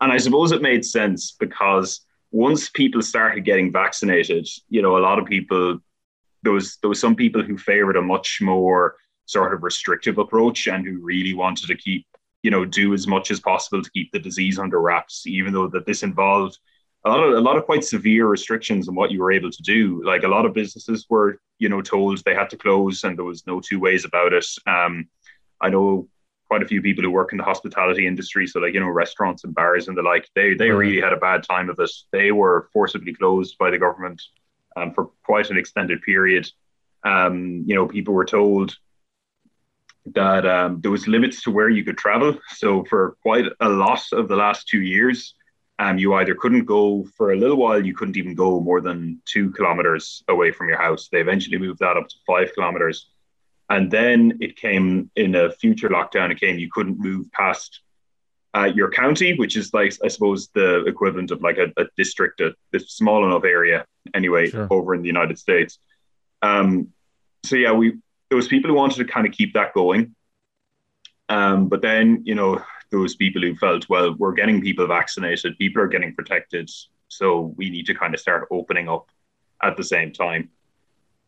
And 0.00 0.10
I 0.10 0.16
suppose 0.16 0.50
it 0.50 0.62
made 0.62 0.84
sense 0.84 1.36
because 1.38 2.00
once 2.32 2.70
people 2.70 3.02
started 3.02 3.44
getting 3.44 3.70
vaccinated, 3.70 4.48
you 4.70 4.80
know, 4.80 4.96
a 4.96 5.04
lot 5.06 5.18
of 5.18 5.26
people 5.26 5.78
there 6.42 6.52
was 6.52 6.78
there 6.78 6.88
was 6.88 6.98
some 6.98 7.14
people 7.14 7.42
who 7.42 7.58
favored 7.58 7.96
a 7.98 8.02
much 8.02 8.38
more 8.40 8.96
sort 9.26 9.52
of 9.52 9.62
restrictive 9.62 10.16
approach 10.16 10.68
and 10.68 10.86
who 10.86 10.98
really 11.02 11.34
wanted 11.34 11.66
to 11.66 11.76
keep, 11.76 12.06
you 12.42 12.50
know, 12.50 12.64
do 12.64 12.94
as 12.94 13.06
much 13.06 13.30
as 13.30 13.40
possible 13.40 13.82
to 13.82 13.90
keep 13.90 14.10
the 14.10 14.18
disease 14.18 14.58
under 14.58 14.80
wraps, 14.80 15.26
even 15.26 15.52
though 15.52 15.68
that 15.68 15.84
this 15.84 16.02
involved 16.02 16.58
a 17.04 17.10
lot 17.10 17.24
of 17.24 17.34
a 17.34 17.40
lot 17.40 17.56
of 17.56 17.64
quite 17.64 17.84
severe 17.84 18.26
restrictions 18.26 18.88
on 18.88 18.94
what 18.94 19.10
you 19.10 19.20
were 19.20 19.32
able 19.32 19.50
to 19.50 19.62
do. 19.62 20.02
Like 20.04 20.22
a 20.22 20.28
lot 20.28 20.46
of 20.46 20.54
businesses 20.54 21.06
were, 21.08 21.40
you 21.58 21.68
know, 21.68 21.82
told 21.82 22.22
they 22.24 22.34
had 22.34 22.50
to 22.50 22.56
close, 22.56 23.04
and 23.04 23.16
there 23.16 23.24
was 23.24 23.46
no 23.46 23.60
two 23.60 23.80
ways 23.80 24.04
about 24.04 24.32
it. 24.32 24.46
Um, 24.66 25.08
I 25.60 25.68
know 25.68 26.08
quite 26.46 26.62
a 26.62 26.66
few 26.66 26.82
people 26.82 27.02
who 27.02 27.10
work 27.10 27.32
in 27.32 27.38
the 27.38 27.44
hospitality 27.44 28.06
industry, 28.06 28.46
so 28.46 28.60
like 28.60 28.74
you 28.74 28.80
know, 28.80 28.88
restaurants 28.88 29.44
and 29.44 29.54
bars 29.54 29.88
and 29.88 29.96
the 29.96 30.02
like. 30.02 30.28
They 30.34 30.54
they 30.54 30.70
really 30.70 31.00
had 31.00 31.12
a 31.12 31.16
bad 31.16 31.42
time 31.42 31.70
of 31.70 31.78
it. 31.80 31.90
They 32.12 32.30
were 32.30 32.68
forcibly 32.72 33.14
closed 33.14 33.58
by 33.58 33.70
the 33.70 33.78
government 33.78 34.22
um, 34.76 34.92
for 34.94 35.10
quite 35.24 35.50
an 35.50 35.58
extended 35.58 36.02
period. 36.02 36.48
Um, 37.04 37.64
you 37.66 37.74
know, 37.74 37.86
people 37.86 38.14
were 38.14 38.24
told 38.24 38.76
that 40.06 40.46
um, 40.46 40.80
there 40.80 40.90
was 40.90 41.08
limits 41.08 41.42
to 41.42 41.50
where 41.50 41.68
you 41.68 41.84
could 41.84 41.98
travel. 41.98 42.36
So 42.54 42.84
for 42.84 43.16
quite 43.22 43.46
a 43.60 43.68
lot 43.68 44.02
of 44.12 44.28
the 44.28 44.36
last 44.36 44.68
two 44.68 44.82
years, 44.82 45.34
um, 45.82 45.98
you 45.98 46.14
either 46.14 46.36
couldn't 46.36 46.64
go 46.64 47.04
for 47.16 47.32
a 47.32 47.36
little 47.36 47.56
while, 47.56 47.84
you 47.84 47.92
couldn't 47.92 48.16
even 48.16 48.36
go 48.36 48.60
more 48.60 48.80
than 48.80 49.20
two 49.24 49.50
kilometers 49.50 50.22
away 50.28 50.52
from 50.52 50.68
your 50.68 50.78
house. 50.78 51.08
They 51.10 51.20
eventually 51.20 51.58
moved 51.58 51.80
that 51.80 51.96
up 51.96 52.08
to 52.08 52.14
five 52.24 52.54
kilometers. 52.54 53.08
And 53.68 53.90
then 53.90 54.38
it 54.40 54.56
came 54.56 55.10
in 55.16 55.34
a 55.34 55.50
future 55.50 55.88
lockdown, 55.88 56.30
it 56.30 56.38
came 56.38 56.56
you 56.56 56.70
couldn't 56.70 57.00
move 57.00 57.32
past 57.32 57.80
uh, 58.54 58.70
your 58.72 58.92
county, 58.92 59.34
which 59.34 59.56
is 59.56 59.74
like, 59.74 59.92
I 60.04 60.08
suppose, 60.08 60.50
the 60.54 60.84
equivalent 60.84 61.32
of 61.32 61.42
like 61.42 61.58
a, 61.58 61.72
a 61.76 61.86
district, 61.96 62.40
a, 62.40 62.54
a, 62.72 62.78
small 62.78 63.26
enough 63.26 63.44
area 63.44 63.84
anyway, 64.14 64.50
sure. 64.50 64.68
over 64.70 64.94
in 64.94 65.02
the 65.02 65.08
United 65.08 65.36
States. 65.36 65.78
Um, 66.42 66.90
so, 67.44 67.56
yeah, 67.56 67.72
we 67.72 67.94
there 68.28 68.36
was 68.36 68.46
people 68.46 68.70
who 68.70 68.76
wanted 68.76 68.98
to 68.98 69.12
kind 69.12 69.26
of 69.26 69.32
keep 69.32 69.54
that 69.54 69.74
going. 69.74 70.14
Um, 71.28 71.68
but 71.68 71.82
then, 71.82 72.22
you 72.24 72.36
know, 72.36 72.62
those 72.92 73.16
people 73.16 73.42
who 73.42 73.56
felt, 73.56 73.88
well, 73.88 74.14
we're 74.18 74.32
getting 74.32 74.60
people 74.60 74.86
vaccinated, 74.86 75.58
people 75.58 75.82
are 75.82 75.88
getting 75.88 76.14
protected, 76.14 76.70
so 77.08 77.52
we 77.56 77.68
need 77.70 77.86
to 77.86 77.94
kind 77.94 78.14
of 78.14 78.20
start 78.20 78.46
opening 78.52 78.88
up 78.88 79.08
at 79.62 79.76
the 79.76 79.82
same 79.82 80.12
time. 80.12 80.50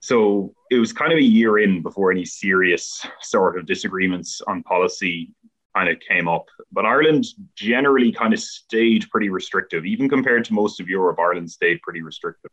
So 0.00 0.54
it 0.70 0.78
was 0.78 0.92
kind 0.92 1.12
of 1.12 1.18
a 1.18 1.22
year 1.22 1.58
in 1.58 1.82
before 1.82 2.12
any 2.12 2.26
serious 2.26 3.04
sort 3.22 3.58
of 3.58 3.66
disagreements 3.66 4.42
on 4.46 4.62
policy 4.62 5.32
kind 5.74 5.88
of 5.88 5.98
came 6.00 6.28
up. 6.28 6.46
But 6.72 6.84
Ireland 6.84 7.24
generally 7.56 8.12
kind 8.12 8.32
of 8.32 8.40
stayed 8.40 9.08
pretty 9.10 9.30
restrictive, 9.30 9.86
even 9.86 10.08
compared 10.08 10.44
to 10.44 10.54
most 10.54 10.78
of 10.78 10.88
Europe. 10.88 11.18
Ireland 11.18 11.50
stayed 11.50 11.80
pretty 11.82 12.02
restrictive. 12.02 12.50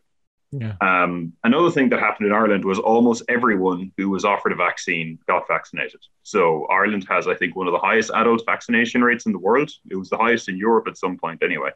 Yeah. 0.51 0.75
Um, 0.81 1.33
another 1.45 1.71
thing 1.71 1.89
that 1.89 1.99
happened 1.99 2.27
in 2.27 2.33
Ireland 2.33 2.65
was 2.65 2.77
almost 2.77 3.23
everyone 3.29 3.91
who 3.97 4.09
was 4.09 4.25
offered 4.25 4.51
a 4.51 4.55
vaccine 4.55 5.17
got 5.25 5.47
vaccinated. 5.47 6.01
So 6.23 6.65
Ireland 6.65 7.05
has, 7.09 7.27
I 7.27 7.35
think, 7.35 7.55
one 7.55 7.67
of 7.67 7.73
the 7.73 7.79
highest 7.79 8.11
adult 8.13 8.43
vaccination 8.45 9.01
rates 9.01 9.25
in 9.25 9.31
the 9.31 9.39
world. 9.39 9.71
It 9.89 9.95
was 9.95 10.09
the 10.09 10.17
highest 10.17 10.49
in 10.49 10.57
Europe 10.57 10.87
at 10.87 10.97
some 10.97 11.17
point, 11.17 11.41
anyway. 11.41 11.71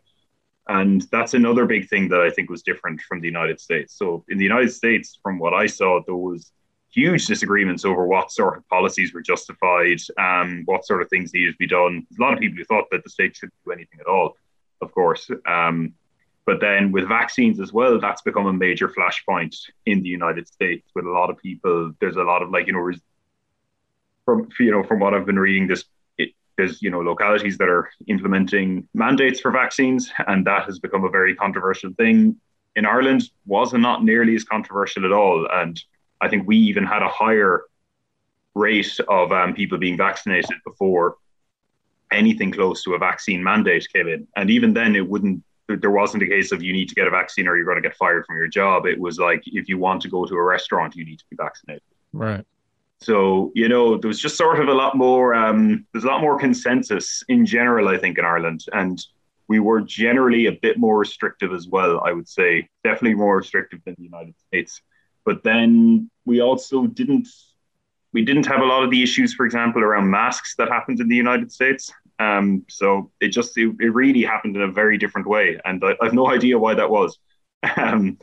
And 0.67 1.01
that's 1.11 1.35
another 1.35 1.65
big 1.65 1.88
thing 1.88 2.09
that 2.09 2.21
I 2.21 2.29
think 2.29 2.49
was 2.49 2.63
different 2.63 3.01
from 3.01 3.21
the 3.21 3.27
United 3.27 3.61
States. 3.61 3.97
So 3.97 4.25
in 4.29 4.38
the 4.38 4.43
United 4.43 4.73
States, 4.73 5.19
from 5.23 5.39
what 5.39 5.53
I 5.53 5.67
saw, 5.67 6.01
there 6.05 6.15
was 6.15 6.51
huge 6.91 7.27
disagreements 7.27 7.85
over 7.85 8.07
what 8.07 8.31
sort 8.31 8.57
of 8.57 8.67
policies 8.67 9.13
were 9.13 9.21
justified, 9.21 9.99
um, 10.17 10.63
what 10.65 10.85
sort 10.85 11.01
of 11.01 11.09
things 11.09 11.33
needed 11.33 11.51
to 11.51 11.57
be 11.57 11.67
done. 11.67 12.05
A 12.17 12.21
lot 12.21 12.33
of 12.33 12.39
people 12.39 12.57
who 12.57 12.65
thought 12.65 12.85
that 12.91 13.03
the 13.03 13.09
state 13.09 13.35
shouldn't 13.35 13.53
do 13.65 13.71
anything 13.71 13.99
at 13.99 14.07
all, 14.07 14.38
of 14.81 14.91
course. 14.91 15.29
Um, 15.45 15.93
but 16.45 16.62
then 16.62 16.91
with 16.91 17.08
vaccines 17.08 17.60
as 17.60 17.73
well, 17.73 17.99
that's 17.99 18.21
become 18.21 18.45
a 18.45 18.53
major 18.53 18.88
flashpoint 18.88 19.55
in 19.88 20.03
the 20.03 20.10
United 20.10 20.47
States 20.47 20.88
with 20.93 21.05
a 21.05 21.10
lot 21.10 21.29
of 21.29 21.38
people. 21.38 21.91
There's 21.99 22.17
a 22.17 22.23
lot 22.23 22.43
of 22.43 22.51
like, 22.51 22.67
you 22.67 22.73
know, 22.73 22.91
from 24.25 24.47
you 24.60 24.71
know, 24.71 24.84
from 24.84 24.99
what 24.99 25.13
I've 25.13 25.25
been 25.25 25.39
reading, 25.39 25.67
this 25.67 25.86
it, 26.17 26.31
there's 26.58 26.81
you 26.81 26.91
know 26.91 26.99
localities 26.99 27.58
that 27.58 27.67
are 27.67 27.89
implementing 28.08 28.88
mandates 28.93 29.39
for 29.39 29.51
vaccines, 29.51 30.12
and 30.27 30.45
that 30.45 30.65
has 30.65 30.79
become 30.79 31.03
a 31.03 31.10
very 31.10 31.36
controversial 31.36 31.91
thing. 31.93 32.38
In 32.75 32.86
Ireland, 32.86 33.23
was 33.45 33.73
not 33.73 34.03
nearly 34.03 34.36
as 34.36 34.43
controversial 34.43 35.05
at 35.05 35.12
all, 35.12 35.47
and 35.51 35.81
I 36.21 36.27
think 36.27 36.47
we 36.47 36.58
even 36.58 36.86
had 36.86 37.01
a 37.01 37.08
higher 37.08 37.63
rate 38.53 38.99
of 39.08 39.31
um, 39.31 39.53
people 39.53 39.77
being 39.77 39.97
vaccinated 39.97 40.58
before 40.65 41.17
anything 42.12 42.51
close 42.51 42.84
to 42.84 42.93
a 42.93 42.97
vaccine 42.97 43.43
mandate 43.43 43.88
came 43.91 44.08
in, 44.08 44.27
and 44.36 44.51
even 44.51 44.73
then, 44.73 44.95
it 44.95 45.08
wouldn't 45.08 45.43
there 45.67 45.91
wasn't 45.91 46.23
a 46.23 46.28
case 46.28 46.51
of 46.51 46.62
you 46.62 46.73
need 46.73 46.89
to 46.89 46.95
get 46.95 47.08
a 47.08 47.10
vaccine 47.10 47.47
or 47.47 47.56
you're 47.56 47.65
going 47.65 47.82
to 47.82 47.88
get 47.88 47.95
fired 47.95 48.25
from 48.25 48.38
your 48.38 48.47
job. 48.47 48.86
It 48.86 48.99
was 48.99 49.17
like 49.17 49.43
if 49.45 49.67
you 49.67 49.78
want 49.78 50.01
to 50.04 50.10
go 50.10 50.25
to 50.25 50.36
a 50.36 50.43
restaurant, 50.43 50.95
you 50.95 51.06
need 51.06 51.19
to 51.19 51.25
be 51.30 51.36
vaccinated. 51.36 51.82
Right. 52.13 52.45
So 53.01 53.51
you 53.56 53.67
know 53.67 53.97
there 53.97 54.08
was 54.08 54.19
just 54.19 54.38
sort 54.38 54.60
of 54.60 54.67
a 54.67 54.73
lot 54.73 54.95
more. 54.95 55.34
Um, 55.34 55.86
there's 55.91 56.06
a 56.06 56.08
lot 56.08 56.21
more 56.21 56.39
consensus 56.39 57.23
in 57.28 57.45
general, 57.45 57.88
I 57.88 57.97
think, 57.97 58.17
in 58.17 58.25
Ireland, 58.25 58.65
and 58.73 59.04
we 59.47 59.60
were 59.60 59.82
generally 59.82 60.47
a 60.47 60.51
bit 60.51 60.78
more 60.78 60.97
restrictive 60.97 61.54
as 61.54 61.67
well. 61.67 62.01
I 62.06 62.13
would 62.13 62.28
say 62.28 62.67
definitely 62.84 63.15
more 63.15 63.38
restrictive 63.38 63.82
than 63.86 63.95
the 63.97 64.04
United 64.04 64.36
States. 64.47 64.82
But 65.23 65.43
then 65.43 66.10
we 66.25 66.41
also 66.41 66.88
didn't 66.88 67.28
we 68.13 68.23
didn't 68.23 68.45
have 68.45 68.62
a 68.62 68.65
lot 68.65 68.84
of 68.84 68.91
the 68.91 69.04
issues, 69.04 69.34
for 69.34 69.45
example, 69.45 69.84
around 69.84 70.10
masks 70.10 70.56
that 70.56 70.69
happened 70.69 71.01
in 71.01 71.10
the 71.10 71.15
United 71.15 71.51
States. 71.51 71.91
Um, 72.19 72.65
so 72.69 73.12
it 73.19 73.30
just 73.30 73.58
it, 73.58 73.75
it, 73.80 73.93
really 73.93 74.23
happened 74.23 74.56
in 74.56 74.62
a 74.62 74.71
very 74.71 74.97
different 74.97 75.28
way, 75.28 75.60
and 75.65 75.84
I, 75.84 75.91
I 76.01 76.06
have 76.06 76.13
no 76.13 76.30
idea 76.30 76.58
why 76.58 76.73
that 76.75 76.89
was. 76.89 77.17
Um, 77.78 78.19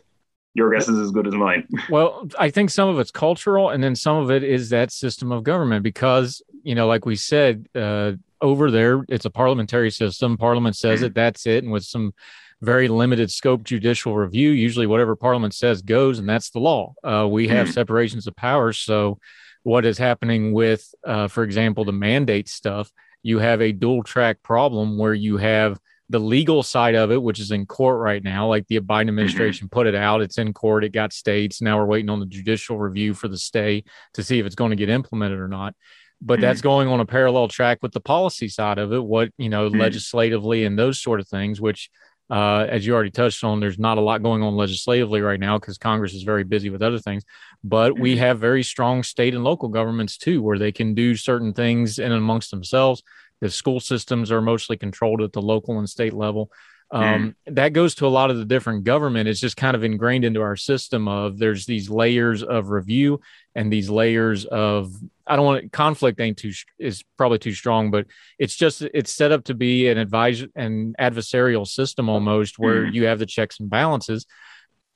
your 0.55 0.73
guess 0.73 0.89
is 0.89 0.99
as 0.99 1.11
good 1.11 1.27
as 1.27 1.35
mine. 1.35 1.67
well, 1.91 2.29
I 2.39 2.51
think 2.51 2.71
some 2.71 2.89
of 2.89 2.99
it's 2.99 3.11
cultural, 3.11 3.71
and 3.71 3.83
then 3.83 3.97
some 3.97 4.19
of 4.19 4.31
it 4.31 4.45
is 4.45 4.71
that 4.71 4.93
system 4.93 5.33
of 5.33 5.43
government 5.43 5.83
because 5.83 6.43
you 6.63 6.75
know, 6.75 6.87
like 6.87 7.07
we 7.07 7.17
said, 7.17 7.67
uh, 7.75 8.13
over 8.41 8.71
there 8.71 9.05
it's 9.09 9.25
a 9.25 9.31
parliamentary 9.31 9.91
system. 9.91 10.37
Parliament 10.37 10.77
says 10.77 11.03
it, 11.03 11.15
that's 11.15 11.47
it, 11.47 11.65
and 11.65 11.73
with 11.73 11.85
some 11.85 12.13
very 12.61 12.87
limited 12.87 13.31
scope 13.31 13.65
judicial 13.65 14.15
review, 14.15 14.51
usually 14.51 14.87
whatever 14.87 15.17
Parliament 15.17 15.55
says 15.55 15.83
goes, 15.83 16.19
and 16.19 16.29
that's 16.29 16.51
the 16.51 16.61
law. 16.61 16.95
Uh, 17.03 17.27
we 17.29 17.49
have 17.49 17.67
mm-hmm. 17.67 17.73
separations 17.73 18.27
of 18.27 18.37
powers, 18.37 18.79
so 18.79 19.19
what 19.65 19.85
is 19.85 19.99
happening 19.99 20.53
with, 20.53 20.93
uh, 21.05 21.29
for 21.29 21.45
example, 21.45 21.85
the 21.85 21.93
mandate 21.93 22.49
stuff 22.49 22.93
you 23.23 23.39
have 23.39 23.61
a 23.61 23.73
dual 23.73 24.03
track 24.03 24.43
problem 24.43 24.99
where 24.99 25.15
you 25.15 25.37
have 25.37 25.79
the 26.09 26.19
legal 26.19 26.63
side 26.63 26.95
of 26.95 27.11
it, 27.11 27.23
which 27.23 27.41
is 27.41 27.51
in 27.51 27.65
court 27.67 27.99
right 27.99 28.23
now. 28.23 28.47
Like 28.47 28.67
the 28.69 28.79
Biden 28.81 28.85
mm-hmm. 28.85 29.09
administration 29.11 29.67
mm-hmm. 29.67 29.75
put 29.75 29.87
it 29.87 29.95
out, 29.95 30.21
it's 30.21 30.39
in 30.39 30.53
court, 30.53 30.85
it 30.85 30.93
got 30.93 31.13
states. 31.13 31.63
Now 31.63 31.79
we're 31.79 31.87
waiting 31.87 32.11
on 32.11 32.21
the 32.21 32.27
judicial 32.27 32.79
review 32.79 33.15
for 33.15 33.29
the 33.29 33.39
stay 33.39 33.85
to 34.15 34.23
see 34.23 34.39
if 34.39 34.47
it's 34.47 34.55
going 34.55 34.71
to 34.71 34.77
get 34.77 34.91
implemented 34.91 35.39
or 35.39 35.49
not. 35.49 35.75
But 36.21 36.35
mm-hmm. 36.35 36.43
that's 36.43 36.61
going 36.61 36.89
on 36.89 37.01
a 37.01 37.07
parallel 37.07 37.49
track 37.49 37.79
with 37.83 37.93
the 37.93 38.01
policy 38.01 38.49
side 38.49 38.79
of 38.79 38.93
it, 38.93 39.03
what, 39.03 39.31
you 39.39 39.49
know, 39.49 39.69
mm-hmm. 39.69 39.81
legislatively 39.81 40.65
and 40.65 40.79
those 40.79 41.01
sort 41.01 41.19
of 41.19 41.29
things, 41.29 41.61
which 41.61 41.91
uh, 42.31 42.67
as 42.69 42.87
you 42.87 42.95
already 42.95 43.11
touched 43.11 43.45
on, 43.45 43.61
there's 43.61 43.79
not 43.79 43.99
a 43.99 44.01
lot 44.01 44.23
going 44.23 44.43
on 44.43 44.57
legislatively 44.57 45.21
right 45.21 45.41
now 45.41 45.59
because 45.59 45.79
Congress 45.79 46.15
is 46.15 46.23
very 46.23 46.45
busy 46.45 46.71
with 46.71 46.83
other 46.83 46.99
things. 46.99 47.25
But 47.63 47.99
we 47.99 48.13
mm-hmm. 48.13 48.21
have 48.21 48.39
very 48.39 48.63
strong 48.63 49.03
state 49.03 49.35
and 49.35 49.45
local 49.45 49.69
governments 49.69 50.17
too, 50.17 50.43
where 50.43 50.59
they 50.59 50.73
can 50.73 50.95
do 50.95 51.15
certain 51.15 51.53
things 51.53 51.99
in 51.99 52.07
and 52.07 52.15
amongst 52.15 52.51
themselves. 52.51 53.03
The 53.41 53.51
school 53.51 53.81
systems 53.81 54.31
are 54.31 54.41
mostly 54.41 54.77
controlled 54.77 55.21
at 55.21 55.33
the 55.33 55.43
local 55.43 55.79
and 55.79 55.89
state 55.89 56.15
level. 56.15 56.51
Um, 56.93 57.35
mm. 57.49 57.55
That 57.55 57.73
goes 57.73 57.95
to 57.97 58.07
a 58.07 58.09
lot 58.09 58.31
of 58.31 58.37
the 58.37 58.45
different 58.45 58.85
government. 58.85 59.27
It's 59.29 59.41
just 59.41 59.57
kind 59.57 59.75
of 59.75 59.83
ingrained 59.83 60.27
into 60.27 60.43
our 60.43 60.57
system 60.57 61.09
of 61.09 61.39
there's 61.39 61.65
these 61.65 61.89
layers 61.89 62.43
of 62.43 62.69
review 62.69 63.21
and 63.55 63.73
these 63.73 63.89
layers 63.89 64.45
of 64.45 64.95
I 65.27 65.37
don't 65.37 65.47
want 65.47 65.73
conflict 65.73 66.21
ain't 66.21 66.37
too 66.37 66.53
is 66.79 67.03
probably 67.17 67.39
too 67.39 67.55
strong, 67.55 67.91
but 67.91 68.07
it's 68.39 68.55
just 68.55 68.83
it's 68.83 69.11
set 69.11 69.33
up 69.33 69.45
to 69.45 69.55
be 69.55 69.89
an 69.89 69.97
advisor 69.97 70.49
an 70.55 70.95
adversarial 71.01 71.67
system 71.67 72.11
almost 72.11 72.59
where 72.59 72.85
mm. 72.85 72.93
you 72.93 73.07
have 73.07 73.19
the 73.19 73.27
checks 73.27 73.59
and 73.59 73.71
balances. 73.71 74.27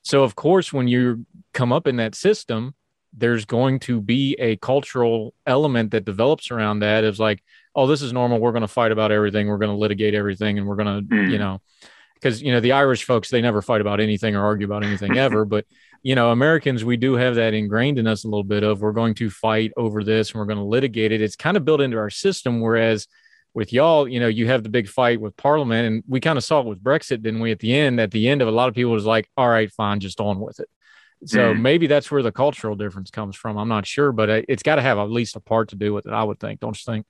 So 0.03 0.23
of 0.23 0.35
course, 0.35 0.71
when 0.71 0.87
you 0.87 1.25
come 1.53 1.73
up 1.73 1.87
in 1.87 1.95
that 1.95 2.13
system, 2.13 2.75
there's 3.11 3.45
going 3.45 3.79
to 3.79 3.99
be 3.99 4.35
a 4.37 4.55
cultural 4.57 5.33
element 5.47 5.91
that 5.91 6.05
develops 6.05 6.51
around 6.51 6.79
that. 6.79 7.03
Is 7.03 7.19
like, 7.19 7.41
oh, 7.77 7.85
this 7.85 8.01
is 8.01 8.11
normal. 8.11 8.39
We're 8.39 8.51
going 8.51 8.61
to 8.61 8.67
fight 8.67 8.91
about 8.91 9.11
everything. 9.11 9.47
We're 9.47 9.59
going 9.59 9.71
to 9.71 9.77
litigate 9.77 10.15
everything, 10.15 10.57
and 10.57 10.67
we're 10.67 10.75
going 10.75 11.07
to, 11.07 11.15
mm. 11.15 11.31
you 11.31 11.37
know, 11.37 11.61
because 12.15 12.41
you 12.41 12.51
know 12.51 12.59
the 12.59 12.73
Irish 12.73 13.05
folks 13.05 13.29
they 13.29 13.41
never 13.41 13.61
fight 13.61 13.79
about 13.79 13.99
anything 13.99 14.35
or 14.35 14.43
argue 14.43 14.65
about 14.65 14.83
anything 14.83 15.17
ever, 15.17 15.45
but 15.45 15.65
you 16.03 16.15
know 16.15 16.31
Americans 16.31 16.83
we 16.83 16.97
do 16.97 17.13
have 17.13 17.35
that 17.35 17.53
ingrained 17.53 17.99
in 17.99 18.07
us 18.07 18.23
a 18.23 18.27
little 18.27 18.43
bit 18.43 18.63
of 18.63 18.81
we're 18.81 18.91
going 18.91 19.13
to 19.15 19.29
fight 19.29 19.71
over 19.77 20.03
this 20.03 20.31
and 20.31 20.39
we're 20.39 20.45
going 20.45 20.57
to 20.57 20.63
litigate 20.63 21.11
it. 21.11 21.21
It's 21.21 21.35
kind 21.35 21.55
of 21.55 21.63
built 21.63 21.79
into 21.79 21.97
our 21.97 22.09
system, 22.09 22.59
whereas 22.59 23.07
with 23.53 23.71
y'all, 23.71 24.07
you 24.07 24.19
know, 24.19 24.27
you 24.27 24.47
have 24.47 24.63
the 24.63 24.69
big 24.69 24.87
fight 24.87 25.21
with 25.21 25.37
Parliament, 25.37 25.87
and 25.87 26.03
we 26.07 26.19
kind 26.19 26.37
of 26.37 26.43
saw 26.43 26.59
it 26.61 26.65
with 26.65 26.83
Brexit, 26.83 27.21
didn't 27.21 27.39
we? 27.39 27.51
At 27.51 27.59
the 27.59 27.73
end, 27.75 27.99
at 27.99 28.11
the 28.11 28.27
end 28.27 28.41
of 28.41 28.47
a 28.47 28.51
lot 28.51 28.69
of 28.69 28.75
people 28.75 28.91
was 28.91 29.05
like, 29.05 29.29
all 29.37 29.49
right, 29.49 29.71
fine, 29.71 29.99
just 29.99 30.19
on 30.19 30.39
with 30.39 30.59
it. 30.59 30.69
So 31.25 31.53
mm. 31.53 31.59
maybe 31.59 31.87
that's 31.87 32.11
where 32.11 32.21
the 32.21 32.31
cultural 32.31 32.75
difference 32.75 33.09
comes 33.09 33.35
from. 33.35 33.57
I'm 33.57 33.67
not 33.67 33.87
sure, 33.87 34.11
but 34.11 34.29
it's 34.29 34.61
got 34.61 34.75
to 34.75 34.83
have 34.83 34.99
at 34.99 35.09
least 35.09 35.35
a 35.35 35.39
part 35.39 35.69
to 35.69 35.75
do 35.75 35.91
with 35.93 36.05
it. 36.05 36.13
I 36.13 36.23
would 36.23 36.39
think, 36.39 36.59
don't 36.59 36.77
you 36.77 36.91
think? 36.91 37.07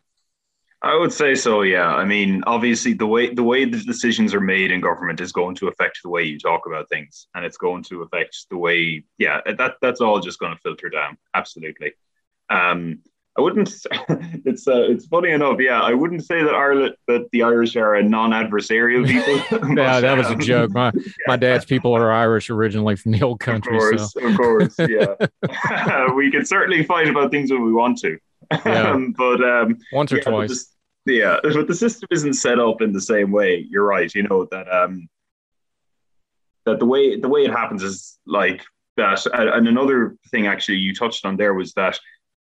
I 0.81 0.95
would 0.95 1.11
say 1.11 1.33
so. 1.33 1.61
Yeah. 1.63 1.87
I 1.87 2.05
mean, 2.05 2.43
obviously, 2.45 2.93
the 2.93 3.07
way 3.07 3.33
the 3.33 3.43
way 3.43 3.65
the 3.65 3.79
decisions 3.79 4.33
are 4.33 4.41
made 4.41 4.71
in 4.71 4.79
government 4.81 5.19
is 5.21 5.31
going 5.31 5.55
to 5.55 5.67
affect 5.67 5.99
the 6.03 6.09
way 6.09 6.23
you 6.23 6.37
talk 6.37 6.65
about 6.67 6.87
things, 6.89 7.27
and 7.33 7.43
it's 7.43 7.57
going 7.57 7.83
to 7.85 8.03
affect 8.03 8.45
the 8.49 8.57
way. 8.57 9.03
Yeah, 9.17 9.41
that 9.45 9.75
that's 9.81 10.01
all 10.01 10.19
just 10.19 10.39
going 10.39 10.55
to 10.55 10.61
filter 10.61 10.89
down. 10.89 11.17
Absolutely. 11.33 11.93
Um, 12.49 12.99
I 13.37 13.41
wouldn't. 13.41 13.71
It's 14.45 14.65
uh, 14.65 14.83
it's 14.89 15.05
funny 15.07 15.31
enough. 15.31 15.57
Yeah, 15.59 15.81
I 15.81 15.93
wouldn't 15.93 16.25
say 16.25 16.41
that 16.41 16.53
Ireland 16.53 16.95
that 17.07 17.27
the 17.31 17.43
Irish 17.43 17.75
are 17.75 17.95
a 17.95 18.03
non-adversarial 18.03 19.05
people. 19.05 19.75
yeah, 19.75 19.99
that 19.99 20.17
was 20.17 20.29
a 20.29 20.35
joke. 20.35 20.71
My 20.71 20.91
yeah. 20.95 21.01
my 21.27 21.35
dad's 21.35 21.65
people 21.65 21.93
are 21.93 22.11
Irish 22.11 22.49
originally 22.49 22.95
from 22.95 23.11
the 23.11 23.21
old 23.21 23.41
country. 23.41 23.75
Of 23.75 23.81
course, 23.81 24.13
so. 24.13 24.25
of 24.25 24.37
course. 24.37 24.75
Yeah, 24.79 26.13
we 26.13 26.31
can 26.31 26.45
certainly 26.45 26.83
fight 26.83 27.09
about 27.09 27.29
things 27.31 27.51
when 27.51 27.65
we 27.65 27.73
want 27.73 27.97
to. 27.99 28.17
Yeah. 28.51 28.91
Um, 28.91 29.11
but 29.17 29.41
um, 29.43 29.77
once 29.91 30.11
or 30.11 30.17
yeah, 30.17 30.23
twice. 30.23 30.73
The, 31.05 31.13
yeah, 31.13 31.37
but 31.41 31.67
the 31.67 31.75
system 31.75 32.07
isn't 32.11 32.33
set 32.33 32.59
up 32.59 32.81
in 32.81 32.91
the 32.91 33.01
same 33.01 33.31
way. 33.31 33.65
You're 33.69 33.85
right. 33.85 34.13
You 34.13 34.23
know 34.23 34.47
that 34.51 34.71
um 34.71 35.07
that 36.65 36.79
the 36.79 36.85
way 36.85 37.19
the 37.19 37.29
way 37.29 37.45
it 37.45 37.51
happens 37.51 37.81
is 37.83 38.19
like 38.25 38.63
that. 38.97 39.25
And 39.33 39.67
another 39.67 40.17
thing, 40.29 40.47
actually, 40.47 40.77
you 40.77 40.93
touched 40.93 41.25
on 41.25 41.37
there 41.37 41.53
was 41.53 41.73
that 41.73 41.97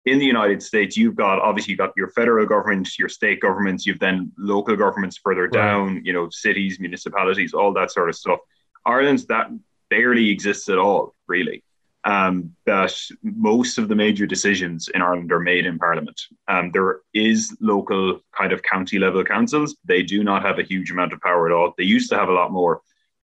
in 0.05 0.19
the 0.19 0.25
United 0.25 0.63
States, 0.63 0.97
you've 0.97 1.15
got 1.15 1.39
obviously 1.39 1.71
you've 1.71 1.79
got 1.79 1.93
your 1.95 2.09
federal 2.09 2.45
government, 2.45 2.97
your 2.97 3.09
state 3.09 3.39
governments, 3.39 3.85
you've 3.85 3.99
then 3.99 4.31
local 4.37 4.75
governments 4.75 5.17
further 5.17 5.43
right. 5.43 5.53
down, 5.53 6.01
you 6.03 6.13
know, 6.13 6.29
cities, 6.29 6.79
municipalities, 6.79 7.53
all 7.53 7.73
that 7.73 7.91
sort 7.91 8.09
of 8.09 8.15
stuff. 8.15 8.39
Ireland's 8.85 9.25
that 9.27 9.47
barely 9.89 10.29
exists 10.29 10.69
at 10.69 10.77
all, 10.77 11.15
really. 11.27 11.63
Um, 12.03 12.55
that 12.65 12.99
most 13.21 13.77
of 13.77 13.87
the 13.87 13.95
major 13.95 14.25
decisions 14.25 14.89
in 14.95 15.03
Ireland 15.03 15.31
are 15.31 15.39
made 15.39 15.67
in 15.67 15.77
Parliament. 15.77 16.19
Um, 16.47 16.71
there 16.71 17.01
is 17.13 17.55
local 17.61 18.21
kind 18.35 18.51
of 18.51 18.63
county 18.63 18.97
level 18.97 19.23
councils. 19.23 19.75
They 19.85 20.01
do 20.01 20.23
not 20.23 20.41
have 20.41 20.57
a 20.57 20.63
huge 20.63 20.89
amount 20.89 21.13
of 21.13 21.21
power 21.21 21.45
at 21.47 21.53
all. 21.53 21.75
They 21.77 21.83
used 21.83 22.09
to 22.09 22.17
have 22.17 22.29
a 22.29 22.33
lot 22.33 22.51
more, 22.51 22.81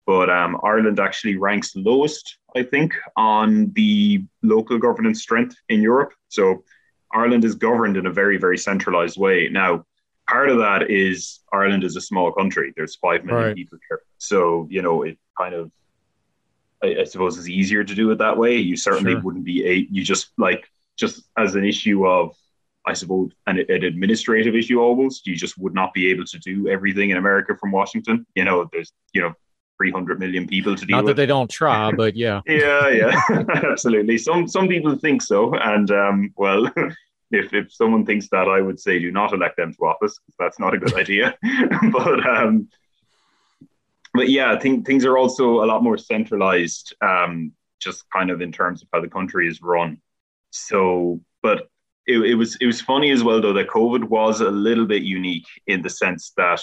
but 0.07 0.29
um, 0.29 0.59
Ireland 0.64 0.99
actually 0.99 1.37
ranks 1.37 1.77
lowest, 1.77 2.39
I 2.57 2.64
think, 2.64 2.95
on 3.16 3.70
the 3.75 4.25
local 4.43 4.79
governance 4.79 5.22
strength 5.22 5.57
in 5.68 5.81
Europe. 5.81 6.12
So 6.29 6.64
Ireland 7.12 7.45
is 7.45 7.55
governed 7.55 7.97
in 7.97 8.07
a 8.07 8.12
very, 8.12 8.39
very 8.39 8.59
centralized 8.59 9.18
way. 9.18 9.49
Now, 9.49 9.87
part 10.29 10.49
of 10.51 10.59
that 10.59 10.91
is 10.91 11.41
Ireland 11.53 11.85
is 11.85 11.95
a 11.97 12.01
small 12.01 12.33
country. 12.33 12.72
There's 12.77 12.97
five 12.97 13.25
million 13.25 13.47
right. 13.49 13.57
people 13.57 13.79
here, 13.89 14.01
so 14.18 14.66
you 14.68 14.83
know 14.83 15.03
it 15.03 15.16
kind 15.39 15.55
of, 15.55 15.70
I, 16.85 17.01
I, 17.01 17.05
suppose, 17.05 17.39
is 17.39 17.49
easier 17.49 17.85
to 17.85 17.95
do 17.95 18.11
it 18.11 18.18
that 18.18 18.37
way. 18.37 18.57
You 18.57 18.76
certainly 18.76 19.12
sure. 19.12 19.20
wouldn't 19.20 19.45
be 19.45 19.66
a. 19.66 19.87
You 19.91 20.05
just 20.05 20.30
like 20.39 20.70
just 20.97 21.24
as 21.37 21.55
an 21.55 21.64
issue 21.64 22.07
of 22.07 22.37
I 22.87 22.93
suppose, 22.93 23.30
an, 23.47 23.59
an, 23.68 23.85
administrative 23.85 24.55
issue 24.55 24.78
almost. 24.78 25.26
You 25.26 25.37
just 25.37 25.57
would 25.59 25.74
not 25.74 25.95
be 25.95 26.11
able 26.11 26.24
to 26.26 26.39
do 26.39 26.68
everything 26.68 27.11
in 27.11 27.16
America 27.16 27.57
from 27.57 27.72
Washington. 27.72 28.26
You 28.35 28.45
know, 28.45 28.68
there's, 28.72 28.93
you 29.14 29.22
know, 29.22 29.32
300 29.78 30.20
million 30.20 30.47
people 30.47 30.76
to 30.76 30.87
deal 30.87 30.97
Not 30.97 31.05
with. 31.05 31.16
that 31.16 31.22
they 31.22 31.26
don't 31.26 31.51
try, 31.51 31.93
but 31.97 32.14
yeah. 32.14 32.43
yeah, 32.47 32.89
yeah, 32.89 33.20
absolutely. 33.70 34.18
Some 34.18 34.47
some 34.47 34.68
people 34.68 34.97
think 34.97 35.22
so, 35.22 35.55
and 35.55 35.91
um, 35.91 36.32
well, 36.37 36.66
if 37.30 37.53
if 37.53 37.72
someone 37.72 38.05
thinks 38.05 38.28
that, 38.28 38.49
I 38.49 38.61
would 38.61 38.78
say 38.78 38.99
do 38.99 39.11
not 39.11 39.32
elect 39.32 39.57
them 39.57 39.72
to 39.74 39.87
office. 39.87 40.18
That's 40.39 40.59
not 40.59 40.74
a 40.74 40.78
good 40.78 40.95
idea. 40.95 41.37
but 41.91 42.26
um, 42.26 42.68
but 44.15 44.31
yeah, 44.31 44.53
I 44.53 44.59
think 44.59 44.87
things 44.87 45.05
are 45.05 45.19
also 45.19 45.65
a 45.65 45.67
lot 45.67 45.83
more 45.83 45.99
centralized, 45.99 46.95
um, 47.03 47.53
just 47.81 48.05
kind 48.11 48.31
of 48.31 48.41
in 48.41 48.53
terms 48.53 48.81
of 48.83 48.89
how 48.93 49.01
the 49.01 49.09
country 49.09 49.49
is 49.49 49.61
run. 49.61 50.01
So, 50.51 51.21
but 51.43 51.69
it, 52.07 52.19
it 52.19 52.35
was 52.37 52.57
it 52.61 52.67
was 52.67 52.81
funny 52.81 53.11
as 53.11 53.25
well 53.25 53.41
though 53.41 53.53
that 53.55 53.69
COVID 53.69 54.05
was 54.05 54.41
a 54.41 54.51
little 54.51 54.87
bit 54.87 55.03
unique 55.03 55.49
in 55.67 55.83
the 55.83 55.91
sense 55.91 56.33
that 56.37 56.62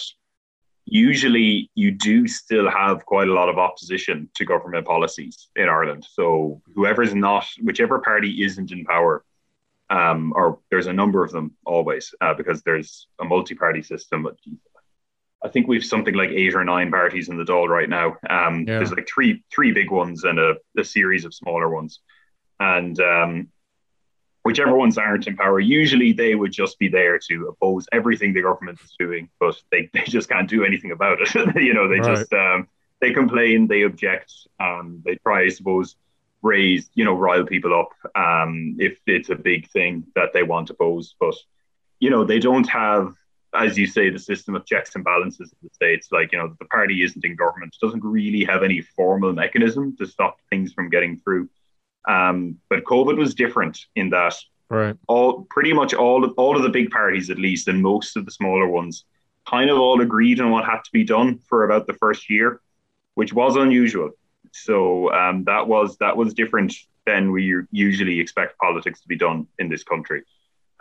usually 0.85 1.69
you 1.75 1.91
do 1.91 2.27
still 2.27 2.69
have 2.69 3.05
quite 3.05 3.27
a 3.27 3.33
lot 3.33 3.49
of 3.49 3.57
opposition 3.57 4.29
to 4.35 4.45
government 4.45 4.85
policies 4.85 5.49
in 5.55 5.69
Ireland. 5.69 6.05
So 6.09 6.61
whoever's 6.75 7.13
not, 7.13 7.45
whichever 7.61 7.99
party 7.99 8.43
isn't 8.43 8.71
in 8.71 8.83
power, 8.85 9.23
um, 9.89 10.33
or 10.35 10.59
there's 10.69 10.87
a 10.87 10.93
number 10.93 11.23
of 11.23 11.31
them 11.31 11.51
always, 11.65 12.13
uh, 12.21 12.33
because 12.33 12.61
there's 12.63 13.07
a 13.19 13.25
multi-party 13.25 13.83
system. 13.83 14.27
I 15.43 15.49
think 15.49 15.67
we've 15.67 15.83
something 15.83 16.13
like 16.13 16.29
eight 16.29 16.55
or 16.55 16.63
nine 16.63 16.91
parties 16.91 17.29
in 17.29 17.37
the 17.37 17.43
Dáil 17.43 17.67
right 17.67 17.89
now. 17.89 18.17
Um, 18.29 18.65
yeah. 18.67 18.77
There's 18.77 18.91
like 18.91 19.07
three 19.07 19.43
three 19.53 19.71
big 19.71 19.89
ones 19.89 20.23
and 20.23 20.39
a, 20.39 20.55
a 20.77 20.83
series 20.83 21.25
of 21.25 21.33
smaller 21.33 21.69
ones, 21.69 21.99
and 22.59 22.99
um, 22.99 23.47
whichever 24.43 24.75
ones 24.75 24.97
aren't 24.97 25.27
in 25.27 25.37
power, 25.37 25.59
usually 25.59 26.13
they 26.13 26.35
would 26.35 26.51
just 26.51 26.79
be 26.79 26.87
there 26.87 27.19
to 27.19 27.47
oppose 27.47 27.87
everything 27.91 28.33
the 28.33 28.41
government 28.41 28.79
is 28.83 28.95
doing, 28.97 29.29
but 29.39 29.55
they, 29.71 29.89
they 29.93 30.03
just 30.03 30.29
can't 30.29 30.49
do 30.49 30.63
anything 30.63 30.91
about 30.91 31.19
it. 31.21 31.33
you 31.55 31.73
know, 31.73 31.87
they 31.87 31.99
right. 31.99 32.17
just 32.17 32.33
um, 32.33 32.67
they 32.99 33.11
complain, 33.11 33.67
they 33.67 33.83
object, 33.83 34.33
um, 34.59 35.01
they 35.05 35.15
try, 35.15 35.43
I 35.43 35.49
suppose, 35.49 35.95
raise 36.43 36.89
you 36.95 37.05
know 37.05 37.13
rile 37.13 37.45
people 37.45 37.79
up 37.79 37.91
um, 38.15 38.75
if 38.79 38.99
it's 39.05 39.29
a 39.29 39.35
big 39.35 39.69
thing 39.69 40.03
that 40.15 40.33
they 40.33 40.43
want 40.43 40.67
to 40.67 40.73
pose, 40.73 41.15
but 41.19 41.35
you 41.99 42.09
know 42.09 42.23
they 42.23 42.39
don't 42.39 42.69
have. 42.69 43.15
As 43.53 43.77
you 43.77 43.85
say, 43.85 44.09
the 44.09 44.19
system 44.19 44.55
of 44.55 44.65
checks 44.65 44.95
and 44.95 45.03
balances 45.03 45.51
in 45.51 45.67
the 45.67 45.73
states, 45.73 46.09
like 46.11 46.31
you 46.31 46.37
know, 46.37 46.55
the 46.59 46.65
party 46.65 47.03
isn't 47.03 47.25
in 47.25 47.35
government, 47.35 47.75
doesn't 47.81 48.03
really 48.03 48.45
have 48.45 48.63
any 48.63 48.81
formal 48.81 49.33
mechanism 49.33 49.95
to 49.97 50.05
stop 50.05 50.37
things 50.49 50.73
from 50.73 50.89
getting 50.89 51.17
through. 51.17 51.49
Um, 52.07 52.57
but 52.69 52.83
COVID 52.83 53.17
was 53.17 53.35
different 53.35 53.77
in 53.95 54.09
that 54.11 54.35
right. 54.69 54.95
all 55.07 55.45
pretty 55.49 55.73
much 55.73 55.93
all 55.93 56.23
of, 56.23 56.33
all 56.37 56.55
of 56.55 56.63
the 56.63 56.69
big 56.69 56.89
parties, 56.89 57.29
at 57.29 57.37
least, 57.37 57.67
and 57.67 57.81
most 57.81 58.17
of 58.17 58.25
the 58.25 58.31
smaller 58.31 58.67
ones, 58.67 59.05
kind 59.47 59.69
of 59.69 59.77
all 59.77 60.01
agreed 60.01 60.39
on 60.39 60.49
what 60.51 60.65
had 60.65 60.83
to 60.83 60.91
be 60.91 61.03
done 61.03 61.39
for 61.49 61.65
about 61.65 61.87
the 61.87 61.93
first 61.93 62.29
year, 62.29 62.61
which 63.15 63.33
was 63.33 63.55
unusual. 63.55 64.11
So 64.53 65.11
um, 65.11 65.43
that 65.45 65.67
was 65.67 65.97
that 65.97 66.17
was 66.17 66.33
different 66.33 66.73
than 67.05 67.31
we 67.31 67.63
usually 67.71 68.19
expect 68.19 68.57
politics 68.59 69.01
to 69.01 69.07
be 69.07 69.17
done 69.17 69.47
in 69.59 69.69
this 69.69 69.83
country. 69.83 70.23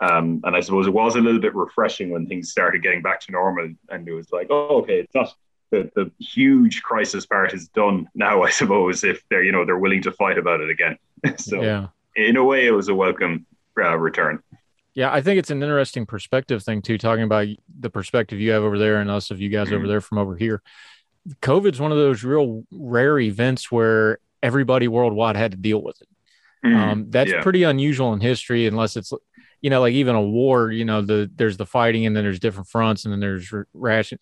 Um, 0.01 0.41
and 0.43 0.55
I 0.55 0.61
suppose 0.61 0.87
it 0.87 0.93
was 0.93 1.15
a 1.15 1.21
little 1.21 1.39
bit 1.39 1.55
refreshing 1.55 2.09
when 2.09 2.25
things 2.25 2.49
started 2.49 2.81
getting 2.81 3.03
back 3.03 3.19
to 3.21 3.31
normal, 3.31 3.71
and 3.89 4.07
it 4.07 4.13
was 4.13 4.31
like, 4.31 4.47
oh, 4.49 4.79
okay, 4.81 4.99
it's 4.99 5.13
not 5.13 5.33
the, 5.69 5.89
the 5.95 6.11
huge 6.19 6.81
crisis 6.81 7.25
part 7.25 7.53
is 7.53 7.69
done 7.69 8.07
now, 8.13 8.41
I 8.43 8.49
suppose, 8.49 9.03
if 9.03 9.23
they're 9.29 9.43
you 9.43 9.51
know 9.51 9.65
they're 9.65 9.77
willing 9.77 10.01
to 10.03 10.11
fight 10.11 10.37
about 10.37 10.61
it 10.61 10.69
again. 10.69 10.97
so 11.37 11.61
yeah. 11.61 11.87
in 12.15 12.35
a 12.35 12.43
way, 12.43 12.67
it 12.67 12.71
was 12.71 12.89
a 12.89 12.95
welcome 12.95 13.45
uh, 13.77 13.97
return. 13.97 14.41
Yeah, 14.93 15.11
I 15.11 15.21
think 15.21 15.39
it's 15.39 15.51
an 15.51 15.63
interesting 15.63 16.05
perspective 16.05 16.63
thing 16.63 16.81
too, 16.81 16.97
talking 16.97 17.23
about 17.23 17.47
the 17.79 17.89
perspective 17.89 18.39
you 18.39 18.51
have 18.51 18.63
over 18.63 18.77
there 18.77 18.97
and 18.97 19.09
us 19.09 19.31
of 19.31 19.39
you 19.39 19.49
guys 19.49 19.67
mm-hmm. 19.67 19.77
over 19.77 19.87
there 19.87 20.01
from 20.01 20.17
over 20.17 20.35
here. 20.35 20.61
COVID's 21.41 21.79
one 21.79 21.91
of 21.91 21.97
those 21.97 22.23
real 22.23 22.63
rare 22.71 23.19
events 23.19 23.71
where 23.71 24.19
everybody 24.43 24.87
worldwide 24.87 25.35
had 25.35 25.51
to 25.51 25.57
deal 25.57 25.81
with 25.81 26.01
it. 26.01 26.07
Mm-hmm. 26.65 26.75
Um, 26.75 27.05
that's 27.09 27.31
yeah. 27.31 27.41
pretty 27.41 27.63
unusual 27.63 28.13
in 28.13 28.19
history, 28.19 28.67
unless 28.67 28.97
it's 28.97 29.13
you 29.61 29.69
know 29.69 29.81
like 29.81 29.93
even 29.93 30.15
a 30.15 30.21
war. 30.21 30.71
You 30.71 30.85
know, 30.85 31.01
the 31.01 31.29
there's 31.35 31.57
the 31.57 31.65
fighting 31.65 32.05
and 32.05 32.15
then 32.15 32.23
there's 32.23 32.39
different 32.39 32.69
fronts 32.69 33.05
and 33.05 33.11
then 33.11 33.19
there's 33.19 33.53
ration. 33.73 34.19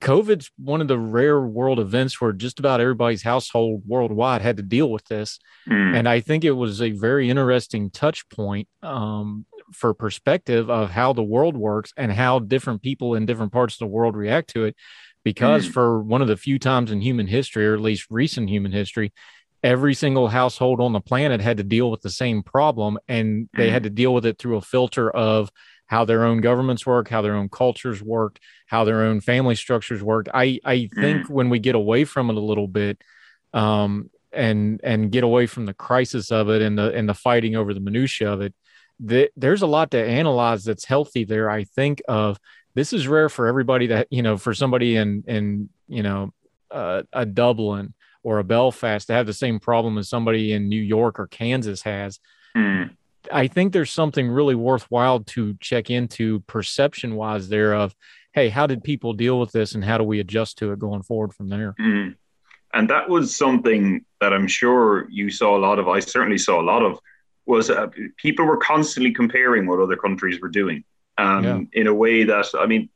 COVID's 0.00 0.50
one 0.58 0.80
of 0.80 0.88
the 0.88 0.98
rare 0.98 1.40
world 1.40 1.78
events 1.78 2.20
where 2.20 2.32
just 2.32 2.58
about 2.58 2.80
everybody's 2.80 3.22
household 3.22 3.82
worldwide 3.86 4.42
had 4.42 4.56
to 4.56 4.62
deal 4.62 4.90
with 4.90 5.04
this. 5.04 5.38
Mm. 5.68 5.98
And 5.98 6.08
I 6.08 6.20
think 6.20 6.44
it 6.44 6.52
was 6.52 6.82
a 6.82 6.90
very 6.90 7.30
interesting 7.30 7.90
touch 7.90 8.28
point 8.28 8.68
um, 8.82 9.46
for 9.72 9.94
perspective 9.94 10.70
of 10.70 10.90
how 10.90 11.12
the 11.12 11.22
world 11.22 11.56
works 11.56 11.92
and 11.96 12.10
how 12.12 12.40
different 12.40 12.82
people 12.82 13.14
in 13.14 13.26
different 13.26 13.52
parts 13.52 13.74
of 13.74 13.78
the 13.80 13.86
world 13.86 14.16
react 14.16 14.50
to 14.50 14.64
it. 14.64 14.76
Because 15.22 15.68
mm. 15.68 15.72
for 15.72 16.02
one 16.02 16.22
of 16.22 16.28
the 16.28 16.36
few 16.36 16.58
times 16.58 16.90
in 16.90 17.00
human 17.00 17.26
history, 17.26 17.66
or 17.66 17.74
at 17.74 17.80
least 17.80 18.06
recent 18.10 18.48
human 18.48 18.72
history, 18.72 19.12
every 19.66 19.94
single 19.94 20.28
household 20.28 20.80
on 20.80 20.92
the 20.92 21.00
planet 21.00 21.40
had 21.40 21.56
to 21.56 21.64
deal 21.64 21.90
with 21.90 22.00
the 22.00 22.08
same 22.08 22.40
problem 22.40 22.96
and 23.08 23.48
they 23.56 23.68
had 23.68 23.82
to 23.82 23.90
deal 23.90 24.14
with 24.14 24.24
it 24.24 24.38
through 24.38 24.56
a 24.56 24.60
filter 24.60 25.10
of 25.10 25.50
how 25.86 26.04
their 26.04 26.24
own 26.24 26.40
governments 26.40 26.86
work, 26.86 27.08
how 27.08 27.20
their 27.20 27.34
own 27.34 27.48
cultures 27.48 28.00
worked, 28.00 28.38
how 28.66 28.84
their 28.84 29.02
own 29.02 29.20
family 29.20 29.56
structures 29.56 30.04
worked. 30.04 30.28
I 30.32 30.60
I 30.64 30.88
think 30.94 31.26
mm. 31.26 31.30
when 31.30 31.50
we 31.50 31.58
get 31.58 31.74
away 31.74 32.04
from 32.04 32.30
it 32.30 32.36
a 32.36 32.40
little 32.40 32.68
bit, 32.68 33.02
um, 33.52 34.08
and 34.32 34.80
and 34.84 35.10
get 35.10 35.24
away 35.24 35.46
from 35.46 35.66
the 35.66 35.74
crisis 35.74 36.30
of 36.30 36.48
it 36.48 36.62
and 36.62 36.78
the 36.78 36.92
and 36.94 37.08
the 37.08 37.14
fighting 37.14 37.56
over 37.56 37.74
the 37.74 37.80
minutia 37.80 38.32
of 38.32 38.42
it, 38.42 38.54
the, 39.00 39.30
there's 39.36 39.62
a 39.62 39.66
lot 39.66 39.90
to 39.92 39.98
analyze 39.98 40.64
that's 40.64 40.84
healthy 40.84 41.24
there. 41.24 41.50
I 41.50 41.64
think 41.64 42.02
of 42.06 42.38
this 42.74 42.92
is 42.92 43.08
rare 43.08 43.28
for 43.28 43.48
everybody 43.48 43.88
that 43.88 44.06
you 44.10 44.22
know 44.22 44.36
for 44.36 44.54
somebody 44.54 44.94
in 44.94 45.24
in 45.26 45.68
you 45.88 46.04
know 46.04 46.32
uh, 46.70 47.02
a 47.12 47.26
Dublin 47.26 47.94
or 48.26 48.40
a 48.40 48.44
Belfast 48.44 49.06
to 49.06 49.12
have 49.12 49.24
the 49.24 49.32
same 49.32 49.60
problem 49.60 49.96
as 49.98 50.08
somebody 50.08 50.52
in 50.52 50.68
New 50.68 50.82
York 50.82 51.20
or 51.20 51.28
Kansas 51.28 51.82
has. 51.82 52.18
Mm. 52.56 52.90
I 53.30 53.46
think 53.46 53.72
there's 53.72 53.92
something 53.92 54.28
really 54.28 54.56
worthwhile 54.56 55.20
to 55.20 55.56
check 55.60 55.90
into 55.90 56.40
perception 56.40 57.14
wise 57.14 57.48
there 57.48 57.72
of, 57.72 57.94
hey, 58.32 58.48
how 58.48 58.66
did 58.66 58.82
people 58.82 59.12
deal 59.12 59.38
with 59.38 59.52
this 59.52 59.76
and 59.76 59.84
how 59.84 59.96
do 59.96 60.02
we 60.02 60.18
adjust 60.18 60.58
to 60.58 60.72
it 60.72 60.80
going 60.80 61.04
forward 61.04 61.34
from 61.34 61.48
there? 61.48 61.76
Mm. 61.80 62.16
And 62.74 62.90
that 62.90 63.08
was 63.08 63.36
something 63.36 64.04
that 64.20 64.32
I'm 64.32 64.48
sure 64.48 65.08
you 65.08 65.30
saw 65.30 65.56
a 65.56 65.60
lot 65.60 65.78
of. 65.78 65.86
I 65.86 66.00
certainly 66.00 66.38
saw 66.38 66.60
a 66.60 66.66
lot 66.66 66.82
of 66.82 66.98
was 67.46 67.70
uh, 67.70 67.86
people 68.16 68.44
were 68.44 68.56
constantly 68.56 69.12
comparing 69.12 69.68
what 69.68 69.78
other 69.78 69.96
countries 69.96 70.40
were 70.40 70.48
doing 70.48 70.82
um, 71.16 71.44
yeah. 71.44 71.60
in 71.80 71.86
a 71.86 71.94
way 71.94 72.24
that 72.24 72.46
I 72.58 72.66
mean, 72.66 72.88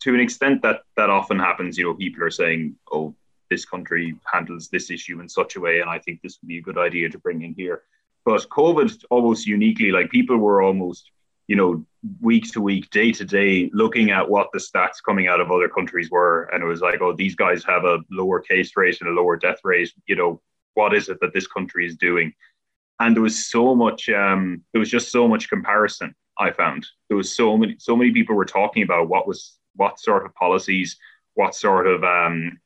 to 0.00 0.14
an 0.14 0.20
extent 0.20 0.62
that 0.62 0.80
that 0.96 1.10
often 1.10 1.38
happens. 1.38 1.76
You 1.76 1.84
know, 1.84 1.94
people 1.94 2.24
are 2.24 2.30
saying, 2.30 2.76
"Oh, 2.90 3.14
this 3.50 3.64
country 3.64 4.14
handles 4.32 4.68
this 4.68 4.90
issue 4.90 5.20
in 5.20 5.28
such 5.28 5.56
a 5.56 5.60
way, 5.60 5.80
and 5.80 5.90
I 5.90 5.98
think 5.98 6.20
this 6.20 6.38
would 6.40 6.48
be 6.48 6.58
a 6.58 6.62
good 6.62 6.78
idea 6.78 7.08
to 7.10 7.18
bring 7.18 7.42
in 7.42 7.54
here." 7.54 7.82
But 8.24 8.48
COVID 8.50 9.04
almost 9.10 9.46
uniquely, 9.46 9.90
like 9.90 10.10
people 10.10 10.36
were 10.36 10.62
almost, 10.62 11.10
you 11.46 11.56
know, 11.56 11.84
week 12.20 12.50
to 12.52 12.60
week, 12.60 12.90
day 12.90 13.10
to 13.12 13.24
day, 13.24 13.70
looking 13.72 14.10
at 14.10 14.28
what 14.28 14.50
the 14.52 14.58
stats 14.58 15.02
coming 15.04 15.28
out 15.28 15.40
of 15.40 15.50
other 15.50 15.68
countries 15.68 16.10
were, 16.10 16.44
and 16.52 16.62
it 16.62 16.66
was 16.66 16.80
like, 16.80 17.00
oh, 17.00 17.14
these 17.14 17.34
guys 17.34 17.64
have 17.64 17.84
a 17.84 18.00
lower 18.10 18.40
case 18.40 18.72
rate 18.76 19.00
and 19.00 19.08
a 19.08 19.12
lower 19.12 19.36
death 19.36 19.60
rate. 19.64 19.92
You 20.06 20.16
know, 20.16 20.42
what 20.74 20.94
is 20.94 21.08
it 21.08 21.18
that 21.20 21.32
this 21.32 21.46
country 21.46 21.86
is 21.86 21.96
doing? 21.96 22.32
And 23.00 23.14
there 23.14 23.22
was 23.22 23.46
so 23.46 23.74
much. 23.74 24.08
Um, 24.08 24.62
there 24.72 24.80
was 24.80 24.90
just 24.90 25.10
so 25.10 25.26
much 25.26 25.48
comparison. 25.48 26.14
I 26.38 26.50
found 26.50 26.86
there 27.08 27.16
was 27.16 27.34
so 27.34 27.56
many, 27.56 27.76
so 27.78 27.96
many 27.96 28.12
people 28.12 28.36
were 28.36 28.44
talking 28.44 28.82
about 28.82 29.08
what 29.08 29.26
was 29.26 29.58
what 29.74 29.98
sort 29.98 30.26
of 30.26 30.34
policies, 30.34 30.98
what 31.34 31.54
sort 31.54 31.86
of 31.86 32.04
um, 32.04 32.60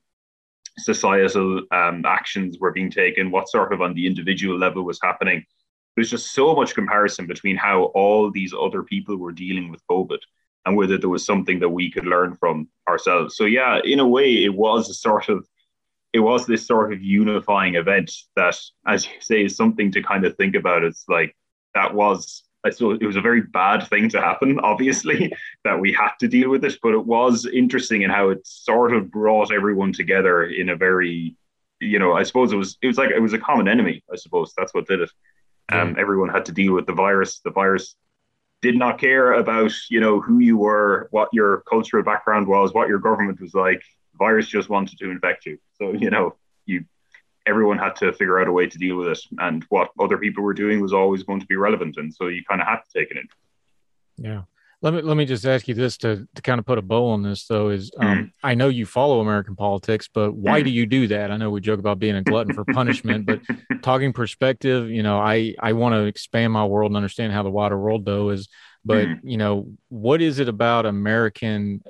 societal 0.78 1.62
um, 1.70 2.04
actions 2.06 2.58
were 2.58 2.72
being 2.72 2.90
taken, 2.90 3.30
what 3.30 3.48
sort 3.48 3.72
of 3.72 3.82
on 3.82 3.94
the 3.94 4.06
individual 4.06 4.58
level 4.58 4.84
was 4.84 4.98
happening 5.02 5.44
there's 5.94 6.10
just 6.10 6.32
so 6.32 6.54
much 6.54 6.74
comparison 6.74 7.26
between 7.26 7.56
how 7.56 7.84
all 7.94 8.30
these 8.30 8.54
other 8.58 8.82
people 8.82 9.16
were 9.16 9.32
dealing 9.32 9.70
with 9.70 9.86
COVID 9.90 10.18
and 10.64 10.76
whether 10.76 10.96
there 10.96 11.08
was 11.08 11.24
something 11.24 11.58
that 11.60 11.68
we 11.68 11.90
could 11.90 12.06
learn 12.06 12.36
from 12.36 12.68
ourselves. 12.88 13.36
So 13.36 13.44
yeah, 13.44 13.80
in 13.84 14.00
a 14.00 14.08
way, 14.08 14.44
it 14.44 14.54
was 14.54 14.88
a 14.88 14.94
sort 14.94 15.28
of 15.28 15.46
it 16.12 16.20
was 16.20 16.46
this 16.46 16.66
sort 16.66 16.92
of 16.92 17.02
unifying 17.02 17.74
event 17.76 18.12
that, 18.36 18.58
as 18.86 19.06
you 19.06 19.12
say, 19.20 19.44
is 19.44 19.56
something 19.56 19.90
to 19.92 20.02
kind 20.02 20.26
of 20.26 20.36
think 20.36 20.54
about. 20.54 20.84
It's 20.84 21.04
like 21.08 21.34
that 21.74 21.94
was 21.94 22.44
I 22.64 22.70
so 22.70 22.92
it 22.92 23.04
was 23.04 23.16
a 23.16 23.20
very 23.20 23.40
bad 23.40 23.86
thing 23.88 24.08
to 24.10 24.20
happen, 24.20 24.60
obviously, 24.60 25.32
that 25.64 25.80
we 25.80 25.92
had 25.92 26.12
to 26.20 26.28
deal 26.28 26.50
with 26.50 26.62
this, 26.62 26.78
But 26.82 26.94
it 26.94 27.04
was 27.04 27.46
interesting 27.46 28.02
in 28.02 28.10
how 28.10 28.28
it 28.30 28.46
sort 28.46 28.92
of 28.92 29.10
brought 29.10 29.52
everyone 29.52 29.92
together 29.92 30.44
in 30.44 30.68
a 30.68 30.76
very, 30.76 31.36
you 31.80 31.98
know, 31.98 32.12
I 32.12 32.22
suppose 32.22 32.52
it 32.52 32.56
was 32.56 32.78
it 32.80 32.86
was 32.86 32.98
like 32.98 33.10
it 33.10 33.20
was 33.20 33.32
a 33.32 33.38
common 33.38 33.68
enemy. 33.68 34.04
I 34.12 34.16
suppose 34.16 34.52
that's 34.56 34.74
what 34.74 34.86
did 34.86 35.00
it. 35.00 35.10
Um, 35.70 35.96
everyone 35.98 36.28
had 36.28 36.44
to 36.46 36.52
deal 36.52 36.74
with 36.74 36.86
the 36.86 36.92
virus. 36.92 37.40
The 37.40 37.50
virus 37.50 37.96
did 38.60 38.76
not 38.76 38.98
care 38.98 39.32
about 39.32 39.72
you 39.90 40.00
know 40.00 40.20
who 40.20 40.38
you 40.38 40.56
were, 40.56 41.08
what 41.10 41.28
your 41.32 41.62
cultural 41.68 42.04
background 42.04 42.46
was, 42.46 42.72
what 42.72 42.88
your 42.88 42.98
government 42.98 43.40
was 43.40 43.54
like. 43.54 43.82
The 44.12 44.18
virus 44.18 44.46
just 44.46 44.68
wanted 44.68 44.98
to 44.98 45.10
infect 45.10 45.46
you. 45.46 45.58
So 45.78 45.92
you 45.92 46.10
know 46.10 46.36
you 46.66 46.84
everyone 47.46 47.78
had 47.78 47.96
to 47.96 48.12
figure 48.12 48.40
out 48.40 48.48
a 48.48 48.52
way 48.52 48.66
to 48.66 48.78
deal 48.78 48.96
with 48.96 49.08
it, 49.08 49.20
and 49.38 49.64
what 49.68 49.90
other 50.00 50.18
people 50.18 50.42
were 50.42 50.54
doing 50.54 50.80
was 50.80 50.92
always 50.92 51.22
going 51.22 51.40
to 51.40 51.46
be 51.46 51.56
relevant, 51.56 51.96
and 51.96 52.12
so 52.12 52.28
you 52.28 52.42
kind 52.48 52.60
of 52.60 52.66
had 52.66 52.78
to 52.78 52.98
take 52.98 53.10
it 53.10 53.16
in. 53.16 53.28
Yeah. 54.16 54.42
Let 54.82 54.94
me 54.94 55.02
let 55.02 55.16
me 55.16 55.24
just 55.24 55.46
ask 55.46 55.68
you 55.68 55.74
this 55.74 55.96
to 55.98 56.26
to 56.34 56.42
kind 56.42 56.58
of 56.58 56.66
put 56.66 56.76
a 56.76 56.82
bow 56.82 57.10
on 57.10 57.22
this 57.22 57.46
though 57.46 57.68
is 57.68 57.92
um, 57.98 58.08
mm. 58.08 58.30
I 58.42 58.54
know 58.54 58.68
you 58.68 58.84
follow 58.84 59.20
American 59.20 59.54
politics, 59.54 60.08
but 60.12 60.34
why 60.34 60.60
mm. 60.60 60.64
do 60.64 60.70
you 60.70 60.86
do 60.86 61.06
that? 61.06 61.30
I 61.30 61.36
know 61.36 61.50
we 61.50 61.60
joke 61.60 61.78
about 61.78 62.00
being 62.00 62.16
a 62.16 62.22
glutton 62.22 62.52
for 62.52 62.64
punishment, 62.64 63.24
but 63.24 63.40
talking 63.82 64.12
perspective, 64.12 64.90
you 64.90 65.04
know, 65.04 65.20
I 65.20 65.54
I 65.60 65.74
want 65.74 65.94
to 65.94 66.06
expand 66.06 66.52
my 66.52 66.64
world 66.64 66.90
and 66.90 66.96
understand 66.96 67.32
how 67.32 67.44
the 67.44 67.50
wider 67.50 67.78
world 67.78 68.04
though 68.04 68.30
is. 68.30 68.48
But 68.84 69.06
mm. 69.06 69.20
you 69.22 69.36
know, 69.36 69.68
what 69.88 70.20
is 70.20 70.40
it 70.40 70.48
about 70.48 70.84
American? 70.84 71.84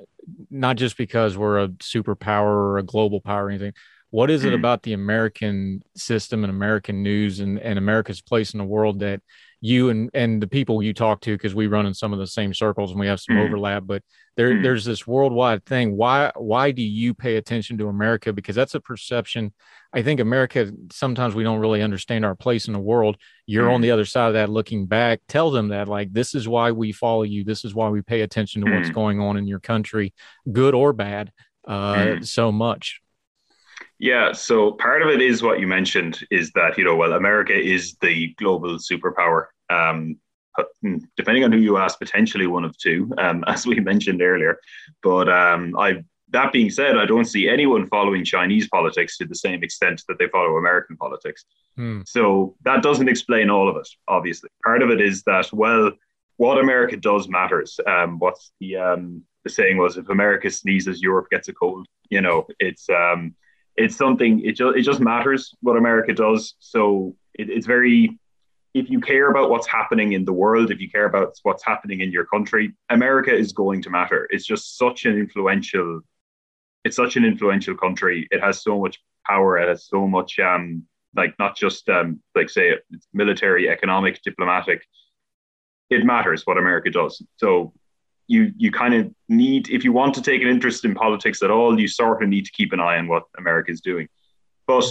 Not 0.51 0.75
just 0.75 0.95
because 0.95 1.35
we're 1.35 1.63
a 1.63 1.69
superpower 1.69 2.45
or 2.45 2.77
a 2.77 2.83
global 2.83 3.21
power 3.21 3.45
or 3.45 3.49
anything. 3.49 3.73
What 4.13 4.29
is 4.29 4.43
it 4.43 4.51
mm. 4.51 4.57
about 4.57 4.83
the 4.83 4.93
American 4.93 5.81
system 5.95 6.43
and 6.43 6.51
American 6.51 7.01
news 7.01 7.39
and, 7.39 7.57
and 7.57 7.79
America's 7.79 8.21
place 8.21 8.53
in 8.53 8.59
the 8.59 8.63
world 8.63 8.99
that 8.99 9.21
you 9.59 9.89
and 9.89 10.11
and 10.13 10.39
the 10.39 10.45
people 10.45 10.83
you 10.83 10.93
talk 10.93 11.19
to 11.21 11.31
because 11.35 11.55
we 11.55 11.65
run 11.65 11.87
in 11.87 11.95
some 11.95 12.13
of 12.13 12.19
the 12.19 12.27
same 12.27 12.53
circles 12.53 12.91
and 12.91 12.99
we 12.99 13.07
have 13.07 13.19
some 13.19 13.37
mm. 13.37 13.43
overlap 13.43 13.81
but 13.87 14.03
there 14.35 14.51
mm. 14.51 14.61
there's 14.61 14.85
this 14.85 15.07
worldwide 15.07 15.65
thing. 15.65 15.97
Why 15.97 16.31
why 16.35 16.69
do 16.69 16.83
you 16.83 17.15
pay 17.15 17.37
attention 17.37 17.79
to 17.79 17.87
america? 17.87 18.31
Because 18.31 18.55
that's 18.55 18.75
a 18.75 18.79
perception 18.79 19.51
i 19.93 20.03
think 20.03 20.19
america 20.19 20.71
sometimes 20.91 21.33
we 21.33 21.43
don't 21.43 21.59
really 21.59 21.81
understand 21.81 22.23
our 22.23 22.35
place 22.35 22.67
in 22.67 22.73
the 22.73 22.79
world. 22.79 23.17
You're 23.47 23.71
on 23.71 23.81
the 23.81 23.89
other 23.89 24.05
side 24.05 24.27
of 24.27 24.33
that 24.35 24.49
looking 24.51 24.85
back. 24.85 25.21
Tell 25.27 25.49
them 25.49 25.69
that 25.69 25.87
like 25.87 26.13
this 26.13 26.35
is 26.35 26.47
why 26.47 26.69
we 26.69 26.91
follow 26.91 27.23
you. 27.23 27.43
This 27.43 27.65
is 27.65 27.73
why 27.73 27.89
we 27.89 28.03
pay 28.03 28.21
attention 28.21 28.63
to 28.63 28.71
what's 28.71 28.91
going 28.91 29.19
on 29.19 29.37
in 29.37 29.47
your 29.47 29.59
country 29.59 30.13
good 30.51 30.75
or 30.75 30.93
bad 30.93 31.31
uh, 31.67 32.21
so 32.21 32.51
much 32.51 33.02
yeah, 33.99 34.31
so 34.31 34.71
part 34.73 35.01
of 35.01 35.09
it 35.09 35.21
is 35.21 35.43
what 35.43 35.59
you 35.59 35.67
mentioned 35.67 36.25
is 36.31 36.51
that 36.51 36.77
you 36.77 36.83
know, 36.83 36.95
well, 36.95 37.13
America 37.13 37.53
is 37.53 37.95
the 38.01 38.33
global 38.37 38.77
superpower. 38.77 39.45
Um, 39.69 40.17
hmm, 40.81 40.97
depending 41.17 41.43
on 41.43 41.51
who 41.51 41.59
you 41.59 41.77
ask, 41.77 41.99
potentially 41.99 42.47
one 42.47 42.65
of 42.65 42.77
two, 42.77 43.11
um, 43.17 43.43
as 43.47 43.65
we 43.65 43.79
mentioned 43.79 44.21
earlier. 44.21 44.59
But 45.01 45.29
um, 45.29 45.77
I, 45.77 46.03
that 46.29 46.51
being 46.51 46.69
said, 46.69 46.97
I 46.97 47.05
don't 47.05 47.25
see 47.25 47.47
anyone 47.47 47.87
following 47.87 48.25
Chinese 48.25 48.67
politics 48.67 49.17
to 49.17 49.25
the 49.25 49.35
same 49.35 49.63
extent 49.63 50.03
that 50.07 50.17
they 50.19 50.27
follow 50.27 50.57
American 50.57 50.97
politics. 50.97 51.45
Hmm. 51.77 52.01
So 52.05 52.55
that 52.65 52.83
doesn't 52.83 53.09
explain 53.09 53.49
all 53.49 53.69
of 53.69 53.77
it. 53.77 53.87
Obviously, 54.07 54.49
part 54.63 54.81
of 54.81 54.89
it 54.89 54.99
is 54.99 55.23
that 55.23 55.51
well, 55.53 55.91
what 56.37 56.59
America 56.59 56.97
does 56.97 57.29
matters. 57.29 57.79
Um, 57.87 58.19
what's 58.19 58.51
the 58.59 58.77
um, 58.77 59.23
the 59.43 59.49
saying 59.49 59.77
was, 59.77 59.97
if 59.97 60.09
America 60.09 60.49
sneezes, 60.49 61.01
Europe 61.01 61.27
gets 61.29 61.47
a 61.47 61.53
cold. 61.53 61.87
You 62.09 62.21
know, 62.21 62.47
it's 62.59 62.89
um, 62.89 63.35
it's 63.75 63.95
something 63.95 64.41
it 64.45 64.53
just 64.53 64.77
it 64.77 64.83
just 64.83 64.99
matters 64.99 65.53
what 65.61 65.77
America 65.77 66.13
does. 66.13 66.55
So 66.59 67.15
it, 67.33 67.49
it's 67.49 67.65
very 67.65 68.17
if 68.73 68.89
you 68.89 68.99
care 68.99 69.29
about 69.29 69.49
what's 69.51 69.67
happening 69.67 70.13
in 70.13 70.25
the 70.25 70.33
world, 70.33 70.71
if 70.71 70.79
you 70.79 70.89
care 70.89 71.05
about 71.05 71.37
what's 71.43 71.63
happening 71.63 72.01
in 72.01 72.11
your 72.11 72.25
country, 72.25 72.73
America 72.89 73.31
is 73.33 73.51
going 73.51 73.83
to 73.83 73.89
matter. 73.91 74.27
It's 74.31 74.45
just 74.45 74.77
such 74.77 75.05
an 75.05 75.17
influential 75.17 76.01
it's 76.83 76.97
such 76.97 77.15
an 77.15 77.23
influential 77.23 77.75
country. 77.75 78.27
It 78.29 78.41
has 78.41 78.61
so 78.61 78.79
much 78.79 79.01
power. 79.25 79.57
It 79.57 79.69
has 79.69 79.87
so 79.87 80.07
much 80.07 80.39
um 80.39 80.83
like 81.15 81.35
not 81.39 81.55
just 81.55 81.87
um 81.89 82.21
like 82.35 82.49
say 82.49 82.75
military, 83.13 83.69
economic, 83.69 84.21
diplomatic. 84.23 84.83
It 85.89 86.05
matters 86.05 86.45
what 86.45 86.57
America 86.57 86.89
does. 86.89 87.21
So 87.37 87.73
you 88.27 88.51
you 88.57 88.71
kind 88.71 88.93
of 88.93 89.13
need 89.29 89.69
if 89.69 89.83
you 89.83 89.91
want 89.91 90.13
to 90.15 90.21
take 90.21 90.41
an 90.41 90.47
interest 90.47 90.85
in 90.85 90.95
politics 90.95 91.43
at 91.43 91.51
all, 91.51 91.79
you 91.79 91.87
sort 91.87 92.23
of 92.23 92.29
need 92.29 92.45
to 92.45 92.51
keep 92.51 92.73
an 92.73 92.79
eye 92.79 92.97
on 92.97 93.07
what 93.07 93.23
America 93.37 93.71
is 93.71 93.81
doing. 93.81 94.07
But 94.67 94.85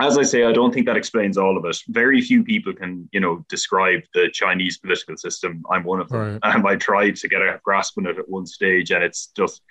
as 0.00 0.18
I 0.18 0.22
say, 0.22 0.44
I 0.44 0.52
don't 0.52 0.72
think 0.72 0.86
that 0.86 0.96
explains 0.96 1.36
all 1.36 1.56
of 1.56 1.64
it. 1.64 1.76
Very 1.88 2.20
few 2.20 2.42
people 2.42 2.72
can, 2.72 3.08
you 3.12 3.20
know, 3.20 3.44
describe 3.48 4.00
the 4.14 4.30
Chinese 4.32 4.78
political 4.78 5.16
system. 5.16 5.64
I'm 5.70 5.84
one 5.84 6.00
of 6.00 6.08
them. 6.08 6.40
Right. 6.42 6.54
Um, 6.54 6.66
I 6.66 6.76
tried 6.76 7.16
to 7.16 7.28
get 7.28 7.42
a 7.42 7.60
grasp 7.62 7.98
on 7.98 8.06
it 8.06 8.18
at 8.18 8.28
one 8.28 8.46
stage, 8.46 8.90
and 8.90 9.04
it's 9.04 9.28
just 9.36 9.62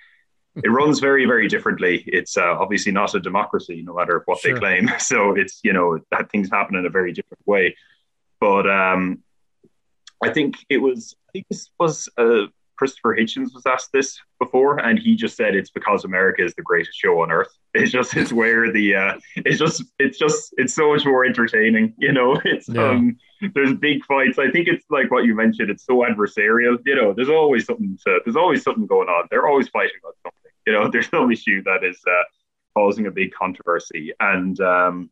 it 0.56 0.70
runs 0.70 1.00
very, 1.00 1.24
very 1.24 1.48
differently. 1.48 2.04
It's 2.06 2.36
uh, 2.36 2.56
obviously 2.58 2.92
not 2.92 3.14
a 3.14 3.20
democracy, 3.20 3.82
no 3.82 3.94
matter 3.94 4.22
what 4.26 4.40
sure. 4.40 4.54
they 4.54 4.60
claim. 4.60 4.90
So 4.98 5.34
it's 5.34 5.60
you 5.62 5.72
know 5.72 5.98
that 6.10 6.30
things 6.30 6.50
happen 6.50 6.76
in 6.76 6.86
a 6.86 6.90
very 6.90 7.12
different 7.12 7.46
way. 7.46 7.76
But 8.40 8.68
um, 8.68 9.22
I 10.22 10.32
think 10.32 10.56
it 10.68 10.78
was 10.78 11.14
I 11.28 11.32
think 11.32 11.46
this 11.50 11.70
was 11.78 12.08
uh, 12.16 12.46
Christopher 12.76 13.16
Hitchens 13.16 13.54
was 13.54 13.64
asked 13.66 13.90
this 13.92 14.18
before, 14.40 14.78
and 14.78 14.98
he 14.98 15.14
just 15.14 15.36
said 15.36 15.54
it's 15.54 15.70
because 15.70 16.04
America 16.04 16.44
is 16.44 16.54
the 16.54 16.62
greatest 16.62 16.98
show 16.98 17.20
on 17.22 17.30
earth. 17.30 17.52
It's 17.74 17.90
just 17.90 18.14
it's 18.18 18.34
where 18.34 18.70
the 18.70 18.94
uh, 18.94 19.14
it's 19.36 19.58
just 19.58 19.82
it's 19.98 20.18
just 20.18 20.52
it's 20.58 20.74
so 20.74 20.92
much 20.92 21.06
more 21.06 21.24
entertaining. 21.24 21.94
You 21.96 22.12
know, 22.12 22.38
it's 22.44 22.68
yeah. 22.68 22.90
um 22.90 23.16
there's 23.54 23.72
big 23.74 24.04
fights. 24.04 24.38
I 24.38 24.50
think 24.50 24.68
it's 24.68 24.84
like 24.90 25.10
what 25.10 25.24
you 25.24 25.34
mentioned. 25.34 25.70
It's 25.70 25.86
so 25.86 26.04
adversarial. 26.08 26.76
You 26.84 26.96
know, 26.96 27.14
there's 27.14 27.30
always 27.30 27.64
something 27.64 27.98
to 28.04 28.20
there's 28.24 28.36
always 28.36 28.62
something 28.62 28.86
going 28.86 29.08
on. 29.08 29.26
They're 29.30 29.48
always 29.48 29.68
fighting 29.68 29.96
about 30.02 30.16
something. 30.22 30.52
You 30.66 30.72
know, 30.74 30.88
there's 30.92 31.10
no 31.12 31.30
issue 31.30 31.62
that 31.62 31.82
is 31.82 31.98
uh, 32.06 32.24
causing 32.76 33.06
a 33.06 33.10
big 33.10 33.32
controversy, 33.32 34.12
and 34.20 34.60
um, 34.60 35.10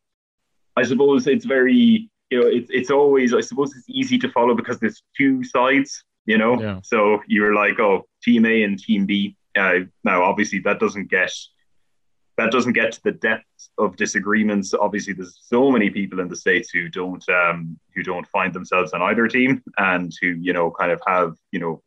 I 0.77 0.83
suppose 0.83 1.27
it's 1.27 1.47
very 1.47 2.11
you 2.31 2.41
know, 2.41 2.47
it's 2.47 2.71
it's 2.71 2.91
always 2.91 3.35
I 3.35 3.41
suppose 3.41 3.75
it's 3.77 3.89
easy 3.89 4.19
to 4.19 4.31
follow 4.31 4.55
because 4.55 4.79
there's 4.79 5.03
two 5.17 5.43
sides, 5.45 6.05
you 6.27 6.39
know. 6.39 6.61
Yeah. 6.61 6.81
So 6.83 7.21
you're 7.27 7.55
like, 7.55 7.79
oh, 7.81 8.07
team 8.23 8.47
A 8.47 8.63
and 8.63 8.79
team 8.79 9.07
B. 9.07 9.37
Uh, 9.57 9.81
now, 10.05 10.23
obviously, 10.23 10.61
that 10.61 10.79
doesn't 10.79 11.11
get 11.11 11.33
that 12.41 12.51
doesn't 12.51 12.73
get 12.73 12.93
to 12.93 13.03
the 13.03 13.13
depths 13.13 13.71
of 13.77 13.97
disagreements. 13.97 14.73
Obviously, 14.73 15.13
there's 15.13 15.39
so 15.43 15.71
many 15.71 15.91
people 15.91 16.21
in 16.21 16.29
the 16.29 16.37
states 16.37 16.71
who 16.71 16.89
don't 16.89 17.29
um, 17.29 17.79
who 17.95 18.03
don't 18.03 18.27
find 18.29 18.55
themselves 18.55 18.93
on 18.93 19.03
either 19.03 19.27
team 19.29 19.63
and 19.77 20.13
who 20.21 20.29
you 20.29 20.53
know 20.53 20.71
kind 20.71 20.93
of 20.93 21.01
have 21.07 21.35
you 21.53 21.61
know 21.61 21.83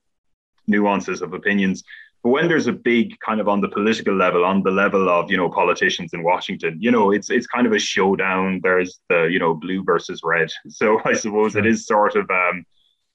nuances 0.67 1.21
of 1.21 1.33
opinions. 1.33 1.83
But 2.23 2.29
when 2.29 2.47
there's 2.47 2.67
a 2.67 2.73
big 2.73 3.19
kind 3.19 3.41
of 3.41 3.49
on 3.49 3.59
the 3.59 3.67
political 3.67 4.15
level, 4.15 4.45
on 4.45 4.63
the 4.63 4.71
level 4.71 5.09
of 5.09 5.29
you 5.29 5.35
know 5.35 5.49
politicians 5.49 6.13
in 6.13 6.23
Washington, 6.23 6.77
you 6.79 6.89
know 6.89 7.11
it's 7.11 7.29
it's 7.29 7.47
kind 7.47 7.67
of 7.67 7.73
a 7.73 7.79
showdown. 7.79 8.61
There's 8.63 9.01
the 9.09 9.25
you 9.25 9.39
know 9.39 9.53
blue 9.53 9.83
versus 9.83 10.21
red. 10.23 10.49
So 10.69 11.01
I 11.03 11.13
suppose 11.13 11.55
it 11.55 11.65
is 11.65 11.85
sort 11.85 12.15
of 12.15 12.29
um, 12.29 12.65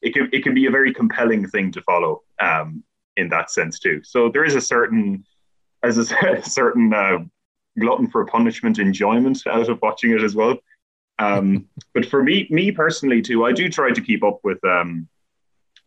it 0.02 0.12
can 0.12 0.28
it 0.32 0.42
can 0.42 0.54
be 0.54 0.66
a 0.66 0.70
very 0.70 0.92
compelling 0.92 1.48
thing 1.48 1.72
to 1.72 1.82
follow 1.82 2.22
um, 2.40 2.84
in 3.16 3.30
that 3.30 3.50
sense 3.50 3.78
too. 3.78 4.02
So 4.04 4.28
there 4.28 4.44
is 4.44 4.54
a 4.54 4.60
certain 4.60 5.24
as 5.82 6.12
I 6.12 6.28
a 6.28 6.42
certain 6.42 6.92
uh, 6.92 7.18
glutton 7.78 8.10
for 8.10 8.26
punishment 8.26 8.78
enjoyment 8.78 9.42
out 9.46 9.70
of 9.70 9.80
watching 9.80 10.10
it 10.12 10.22
as 10.22 10.34
well. 10.34 10.58
Um, 11.18 11.66
but 11.94 12.04
for 12.06 12.22
me, 12.22 12.46
me 12.50 12.72
personally 12.72 13.22
too, 13.22 13.46
I 13.46 13.52
do 13.52 13.70
try 13.70 13.90
to 13.90 14.00
keep 14.00 14.22
up 14.22 14.40
with 14.44 14.62
um, 14.64 15.08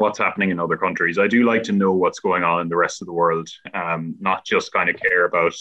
what's 0.02 0.18
happening 0.18 0.50
in 0.50 0.60
other 0.60 0.78
countries. 0.78 1.18
I 1.18 1.28
do 1.28 1.46
like 1.46 1.64
to 1.64 1.72
know 1.72 1.94
what's 1.94 2.20
going 2.20 2.44
on 2.44 2.62
in 2.62 2.70
the 2.70 2.76
rest 2.76 3.02
of 3.02 3.06
the 3.06 3.14
world, 3.14 3.48
um, 3.74 4.16
not 4.20 4.46
just 4.46 4.74
kind 4.74 4.90
of 4.90 4.98
care 4.98 5.26
about 5.26 5.56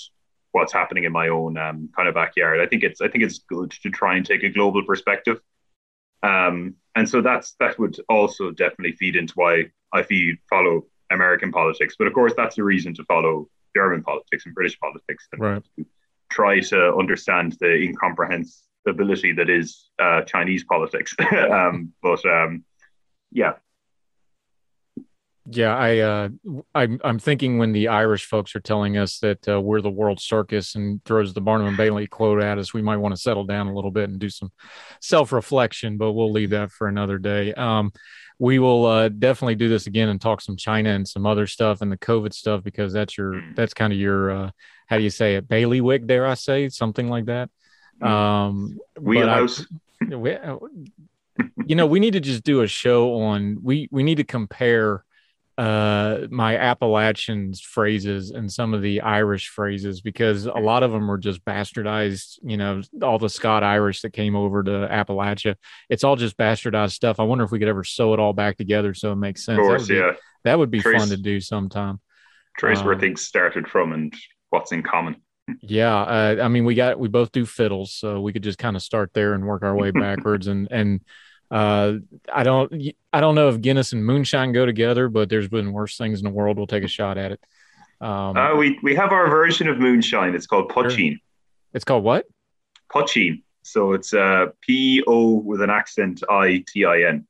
what's 0.53 0.73
happening 0.73 1.05
in 1.05 1.13
my 1.13 1.29
own 1.29 1.57
um, 1.57 1.89
kind 1.95 2.09
of 2.09 2.15
backyard. 2.15 2.61
I 2.61 2.67
think 2.67 2.83
it's 2.83 3.01
I 3.01 3.09
think 3.09 3.23
it's 3.23 3.39
good 3.39 3.71
to 3.83 3.91
try 3.91 4.17
and 4.17 4.27
take 4.27 4.43
a 4.43 4.49
global 4.49 4.83
perspective. 4.85 5.41
Um, 6.23 6.75
and 6.97 7.09
so 7.09 7.21
that's 7.21 7.55
that 7.61 7.79
would 7.79 7.97
also 8.09 8.51
definitely 8.51 8.93
feed 8.93 9.15
into 9.15 9.35
why 9.37 9.67
I 9.93 10.03
feed 10.03 10.39
follow 10.49 10.87
American 11.11 11.53
politics. 11.53 11.95
But 11.99 12.09
of 12.09 12.15
course, 12.15 12.33
that's 12.37 12.59
a 12.59 12.65
reason 12.65 12.95
to 12.95 13.05
follow 13.05 13.49
German 13.77 14.03
politics 14.03 14.47
and 14.47 14.55
British 14.55 14.79
politics 14.81 15.29
and 15.33 15.41
right. 15.41 15.63
to 15.77 15.87
try 16.31 16.61
to 16.61 16.95
understand 16.97 17.57
the 17.61 17.73
incomprehensibility 17.75 19.33
that 19.33 19.49
is 19.51 19.91
uh, 19.99 20.23
Chinese 20.23 20.65
politics. 20.65 21.15
um, 21.51 21.93
but 22.03 22.25
um, 22.25 22.65
yeah, 23.31 23.55
yeah, 25.47 25.75
I, 25.77 25.99
uh, 25.99 26.29
I'm, 26.75 27.01
I'm 27.03 27.19
thinking 27.19 27.59
when 27.59 27.73
the 27.73 27.89
Irish 27.89 28.27
folks 28.27 28.55
are 28.55 28.61
telling 28.61 28.99
us 28.99 29.19
that 29.21 29.49
uh, 29.49 29.61
we're 29.61 29.81
the 29.81 29.91
world 29.91 30.21
circus 30.21 30.75
and 30.75 31.03
throws 31.05 31.33
the 31.33 31.41
Barnum 31.41 31.69
and 31.69 31.77
Bailey 31.77 32.07
quote 32.07 32.43
at 32.43 32.59
us, 32.59 32.75
we 32.75 32.83
might 32.83 32.99
want 32.99 33.15
to 33.15 33.21
settle 33.21 33.45
down 33.45 33.67
a 33.67 33.75
little 33.75 33.91
bit 33.91 34.11
and 34.11 34.19
do 34.19 34.29
some 34.29 34.51
self 35.01 35.33
reflection, 35.33 35.97
but 35.97 36.13
we'll 36.13 36.33
leave 36.33 36.51
that 36.51 36.71
for 36.71 36.89
another 36.89 37.19
day. 37.19 37.55
Um, 37.55 37.93
we 38.39 38.59
will 38.59 38.87
uh, 38.87 39.09
definitely 39.09 39.55
do 39.55 39.69
this 39.69 39.87
again 39.87 40.09
and 40.09 40.21
talk 40.21 40.41
some 40.41 40.57
China 40.57 40.91
and 40.91 41.07
some 41.07 41.27
other 41.27 41.47
stuff 41.47 41.81
and 41.81 41.91
the 41.91 41.99
COVID 41.99 42.33
stuff 42.33 42.63
because 42.63 42.93
that's 42.93 43.17
your, 43.17 43.35
mm. 43.35 43.57
that's 43.57 43.75
kind 43.75 43.93
of 43.93 43.99
your, 43.99 44.31
uh, 44.31 44.51
how 44.87 44.97
do 44.99 45.03
you 45.03 45.11
say 45.11 45.37
it, 45.37 45.49
bailiwick? 45.49 46.07
Dare 46.07 46.27
I 46.27 46.35
say 46.35 46.69
something 46.69 47.09
like 47.09 47.27
that? 47.27 47.51
Mm. 48.03 48.09
Um, 48.09 48.79
Wheelhouse. 48.99 49.67
I, 50.11 50.15
we, 50.17 50.35
uh, 50.35 50.57
you 51.67 51.77
know, 51.77 51.87
we 51.87 52.01
need 52.01 52.13
to 52.13 52.21
just 52.21 52.43
do 52.43 52.63
a 52.63 52.67
show 52.67 53.15
on. 53.15 53.59
We 53.63 53.89
we 53.91 54.03
need 54.03 54.17
to 54.17 54.25
compare 54.25 55.05
uh, 55.61 56.27
my 56.31 56.57
Appalachian 56.57 57.53
phrases 57.53 58.31
and 58.31 58.51
some 58.51 58.73
of 58.73 58.81
the 58.81 59.03
Irish 59.03 59.49
phrases 59.49 60.01
because 60.01 60.47
a 60.47 60.53
lot 60.53 60.83
of 60.83 60.91
them 60.91 61.11
are 61.11 61.19
just 61.19 61.45
bastardized. 61.45 62.39
You 62.43 62.57
know, 62.57 62.81
all 63.03 63.19
the 63.19 63.29
Scott 63.29 63.63
Irish 63.63 64.01
that 64.01 64.15
came 64.15 64.35
over 64.35 64.63
to 64.63 64.71
Appalachia, 64.71 65.57
it's 65.91 66.03
all 66.03 66.17
just 66.17 66.39
bastardized 66.39 66.93
stuff. 66.93 67.21
I 67.21 67.25
wonder 67.25 67.45
if 67.45 67.51
we 67.51 67.59
could 67.59 67.69
ever 67.69 67.85
sew 67.85 68.15
it 68.15 68.21
all 68.21 68.33
back 68.33 68.57
together 68.57 68.95
so 68.95 69.13
it 69.13 69.17
makes 69.17 69.45
sense. 69.45 69.59
Of 69.59 69.65
course, 69.65 69.89
that 69.89 69.95
yeah. 69.95 70.13
Be, 70.13 70.19
that 70.45 70.59
would 70.59 70.71
be 70.71 70.81
Trace, 70.81 70.99
fun 70.99 71.09
to 71.11 71.19
do 71.19 71.41
sometime. 71.41 72.01
Trace 72.57 72.79
um, 72.79 72.87
where 72.87 72.99
things 72.99 73.21
started 73.21 73.69
from 73.69 73.93
and 73.93 74.15
what's 74.49 74.73
in 74.73 74.83
common. 74.83 75.17
Yeah, 75.63 75.97
uh, 75.97 76.37
I 76.45 76.47
mean, 76.47 76.65
we 76.65 76.77
got 76.77 77.01
we 77.01 77.09
both 77.09 77.33
do 77.33 77.45
fiddles, 77.45 77.93
so 77.93 78.21
we 78.21 78.33
could 78.33 78.45
just 78.45 78.59
kind 78.59 78.77
of 78.77 78.83
start 78.83 79.11
there 79.15 79.35
and 79.35 79.45
work 79.45 79.65
our 79.65 79.75
way 79.75 79.91
backwards 79.91 80.47
and 80.47 80.69
and 80.71 81.01
uh, 81.51 81.95
I 82.33 82.43
don't 82.43 82.73
I 83.13 83.21
don't 83.21 83.35
know 83.35 83.49
if 83.49 83.61
Guinness 83.61 83.93
and 83.93 84.05
moonshine 84.05 84.53
go 84.53 84.67
together, 84.67 85.09
but 85.09 85.29
there's 85.29 85.49
been 85.49 85.73
worse 85.73 85.97
things 85.97 86.21
in 86.21 86.25
the 86.25 86.31
world. 86.31 86.57
We'll 86.57 86.67
take 86.67 86.85
a 86.85 86.89
shot 86.89 87.19
at 87.19 87.33
it. 87.33 87.41
Um, 88.01 88.37
uh, 88.37 88.57
we 88.57 88.79
we 88.83 88.95
have 88.95 89.13
our 89.13 89.29
version 89.29 89.69
of 89.69 89.79
moonshine. 89.79 90.35
It's 90.35 90.47
called 90.47 90.71
poitín. 90.71 91.19
It's 91.75 91.85
called 91.85 92.05
what? 92.05 92.27
Poitín. 92.93 93.43
So 93.63 93.93
it's 93.93 94.15
uh, 94.15 94.47
P 94.63 95.03
O 95.07 95.35
with 95.35 95.61
an 95.61 95.71
accent 95.71 96.23
I 96.29 96.65
T 96.67 96.85
I 96.85 97.03
N, 97.03 97.27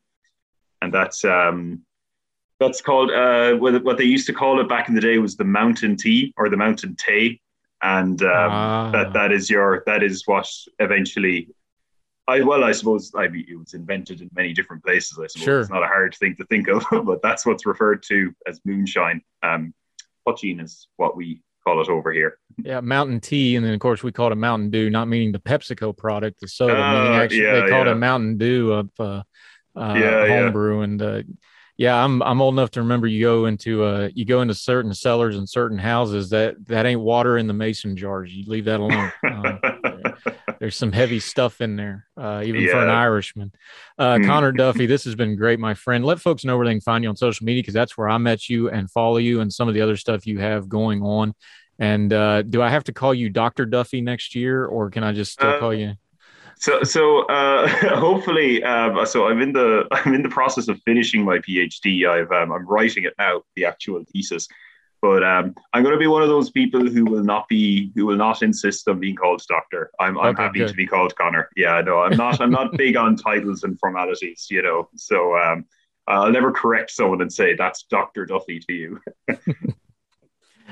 and 0.80 0.92
that's 0.92 1.24
um, 1.24 1.82
that's 2.60 2.80
called 2.80 3.10
uh, 3.10 3.54
what, 3.54 3.82
what 3.82 3.98
they 3.98 4.04
used 4.04 4.26
to 4.26 4.32
call 4.32 4.60
it 4.60 4.68
back 4.68 4.88
in 4.88 4.94
the 4.94 5.00
day 5.00 5.18
was 5.18 5.36
the 5.36 5.44
mountain 5.44 5.96
tea 5.96 6.32
or 6.36 6.48
the 6.48 6.56
mountain 6.56 6.94
tea, 6.94 7.40
and 7.82 8.22
um, 8.22 8.28
ah. 8.30 8.90
that 8.92 9.12
that 9.12 9.32
is 9.32 9.50
your 9.50 9.82
that 9.86 10.02
is 10.02 10.26
what 10.26 10.46
eventually 10.78 11.48
I 12.30 12.40
well, 12.42 12.64
I 12.64 12.72
suppose 12.72 13.12
I 13.16 13.28
mean, 13.28 13.46
it 13.48 13.56
was 13.56 13.74
invented 13.74 14.20
in 14.20 14.30
many 14.34 14.52
different 14.52 14.84
places. 14.84 15.18
I 15.18 15.26
suppose 15.26 15.44
sure. 15.44 15.60
it's 15.60 15.70
not 15.70 15.82
a 15.82 15.86
hard 15.86 16.14
thing 16.14 16.36
to 16.36 16.44
think 16.46 16.68
of, 16.68 16.84
but 17.04 17.20
that's 17.22 17.44
what's 17.44 17.66
referred 17.66 18.02
to 18.04 18.32
as 18.46 18.60
moonshine. 18.64 19.22
Um, 19.42 19.74
poitín 20.26 20.62
is 20.62 20.88
what 20.96 21.16
we 21.16 21.42
call 21.64 21.80
it 21.80 21.88
over 21.88 22.12
here. 22.12 22.38
Yeah, 22.62 22.80
Mountain 22.80 23.20
Tea, 23.20 23.56
and 23.56 23.66
then 23.66 23.74
of 23.74 23.80
course 23.80 24.02
we 24.02 24.12
call 24.12 24.26
it 24.26 24.32
a 24.32 24.36
Mountain 24.36 24.70
Dew, 24.70 24.90
not 24.90 25.08
meaning 25.08 25.32
the 25.32 25.40
PepsiCo 25.40 25.96
product, 25.96 26.40
the 26.40 26.48
soda. 26.48 26.80
Uh, 26.80 26.92
meaning 26.92 27.18
actually 27.18 27.42
yeah, 27.42 27.54
they 27.54 27.68
call 27.68 27.84
yeah. 27.84 27.90
it 27.90 27.92
a 27.92 27.96
Mountain 27.96 28.38
Dew 28.38 28.72
of 28.72 28.90
uh, 28.98 29.22
uh, 29.76 29.94
yeah, 29.94 30.26
homebrew, 30.26 30.82
and 30.82 31.02
uh, 31.02 31.22
yeah, 31.80 32.04
I'm 32.04 32.22
I'm 32.22 32.42
old 32.42 32.54
enough 32.54 32.72
to 32.72 32.82
remember 32.82 33.06
you 33.06 33.22
go 33.22 33.46
into 33.46 33.82
uh 33.84 34.10
you 34.14 34.26
go 34.26 34.42
into 34.42 34.54
certain 34.54 34.92
cellars 34.92 35.36
and 35.36 35.48
certain 35.48 35.78
houses 35.78 36.28
that 36.28 36.66
that 36.66 36.84
ain't 36.84 37.00
water 37.00 37.38
in 37.38 37.46
the 37.46 37.54
mason 37.54 37.96
jars. 37.96 38.30
You 38.30 38.44
leave 38.46 38.66
that 38.66 38.80
alone. 38.80 39.10
Um, 39.24 39.60
there's 40.60 40.76
some 40.76 40.92
heavy 40.92 41.20
stuff 41.20 41.62
in 41.62 41.76
there, 41.76 42.06
uh, 42.18 42.42
even 42.44 42.60
yeah. 42.60 42.72
for 42.72 42.82
an 42.82 42.90
Irishman. 42.90 43.50
Uh, 43.98 44.16
mm. 44.16 44.26
Connor 44.26 44.52
Duffy, 44.52 44.84
this 44.84 45.04
has 45.04 45.14
been 45.14 45.34
great, 45.34 45.58
my 45.58 45.72
friend. 45.72 46.04
Let 46.04 46.20
folks 46.20 46.44
know 46.44 46.56
where 46.58 46.66
they 46.66 46.74
can 46.74 46.82
find 46.82 47.02
you 47.02 47.08
on 47.08 47.16
social 47.16 47.46
media 47.46 47.62
because 47.62 47.74
that's 47.74 47.96
where 47.96 48.10
I 48.10 48.18
met 48.18 48.48
you 48.48 48.68
and 48.68 48.90
follow 48.90 49.16
you 49.16 49.40
and 49.40 49.50
some 49.50 49.68
of 49.68 49.74
the 49.74 49.80
other 49.80 49.96
stuff 49.96 50.26
you 50.26 50.38
have 50.38 50.68
going 50.68 51.02
on. 51.02 51.34
And 51.78 52.12
uh, 52.12 52.42
do 52.42 52.60
I 52.60 52.68
have 52.68 52.84
to 52.84 52.92
call 52.92 53.14
you 53.14 53.30
Doctor 53.30 53.64
Duffy 53.64 54.02
next 54.02 54.34
year, 54.34 54.66
or 54.66 54.90
can 54.90 55.02
I 55.02 55.12
just 55.12 55.32
still 55.32 55.58
call 55.58 55.72
you? 55.72 55.94
So, 56.58 56.82
so 56.82 57.22
uh, 57.22 57.66
hopefully, 57.96 58.62
um, 58.62 59.06
so 59.06 59.28
I'm 59.28 59.40
in 59.40 59.54
the 59.54 59.88
I'm 59.92 60.14
in 60.14 60.22
the 60.22 60.28
process 60.28 60.68
of 60.68 60.78
finishing 60.84 61.24
my 61.24 61.38
PhD. 61.38 62.06
I've 62.06 62.30
um, 62.30 62.52
I'm 62.52 62.66
writing 62.66 63.04
it 63.04 63.14
now, 63.18 63.42
the 63.56 63.64
actual 63.64 64.04
thesis. 64.12 64.46
But 65.02 65.24
um, 65.24 65.54
I'm 65.72 65.82
going 65.82 65.94
to 65.94 65.98
be 65.98 66.06
one 66.06 66.22
of 66.22 66.28
those 66.28 66.50
people 66.50 66.86
who 66.86 67.04
will 67.04 67.24
not 67.24 67.48
be 67.48 67.90
who 67.94 68.06
will 68.06 68.16
not 68.16 68.42
insist 68.42 68.86
on 68.86 69.00
being 69.00 69.16
called 69.16 69.42
doctor. 69.48 69.90
I'm 69.98 70.18
I'm 70.18 70.34
okay, 70.34 70.42
happy 70.42 70.58
good. 70.58 70.68
to 70.68 70.74
be 70.74 70.86
called 70.86 71.16
Connor. 71.16 71.48
Yeah, 71.56 71.80
no, 71.80 72.00
I'm 72.00 72.16
not. 72.16 72.40
I'm 72.40 72.50
not 72.50 72.76
big 72.76 72.96
on 72.96 73.16
titles 73.16 73.64
and 73.64 73.78
formalities. 73.78 74.46
You 74.50 74.62
know, 74.62 74.88
so 74.96 75.36
um, 75.36 75.64
I'll 76.06 76.30
never 76.30 76.52
correct 76.52 76.90
someone 76.90 77.22
and 77.22 77.32
say 77.32 77.54
that's 77.54 77.84
Doctor 77.84 78.26
Duffy 78.26 78.60
to 78.60 78.72
you. 78.72 79.00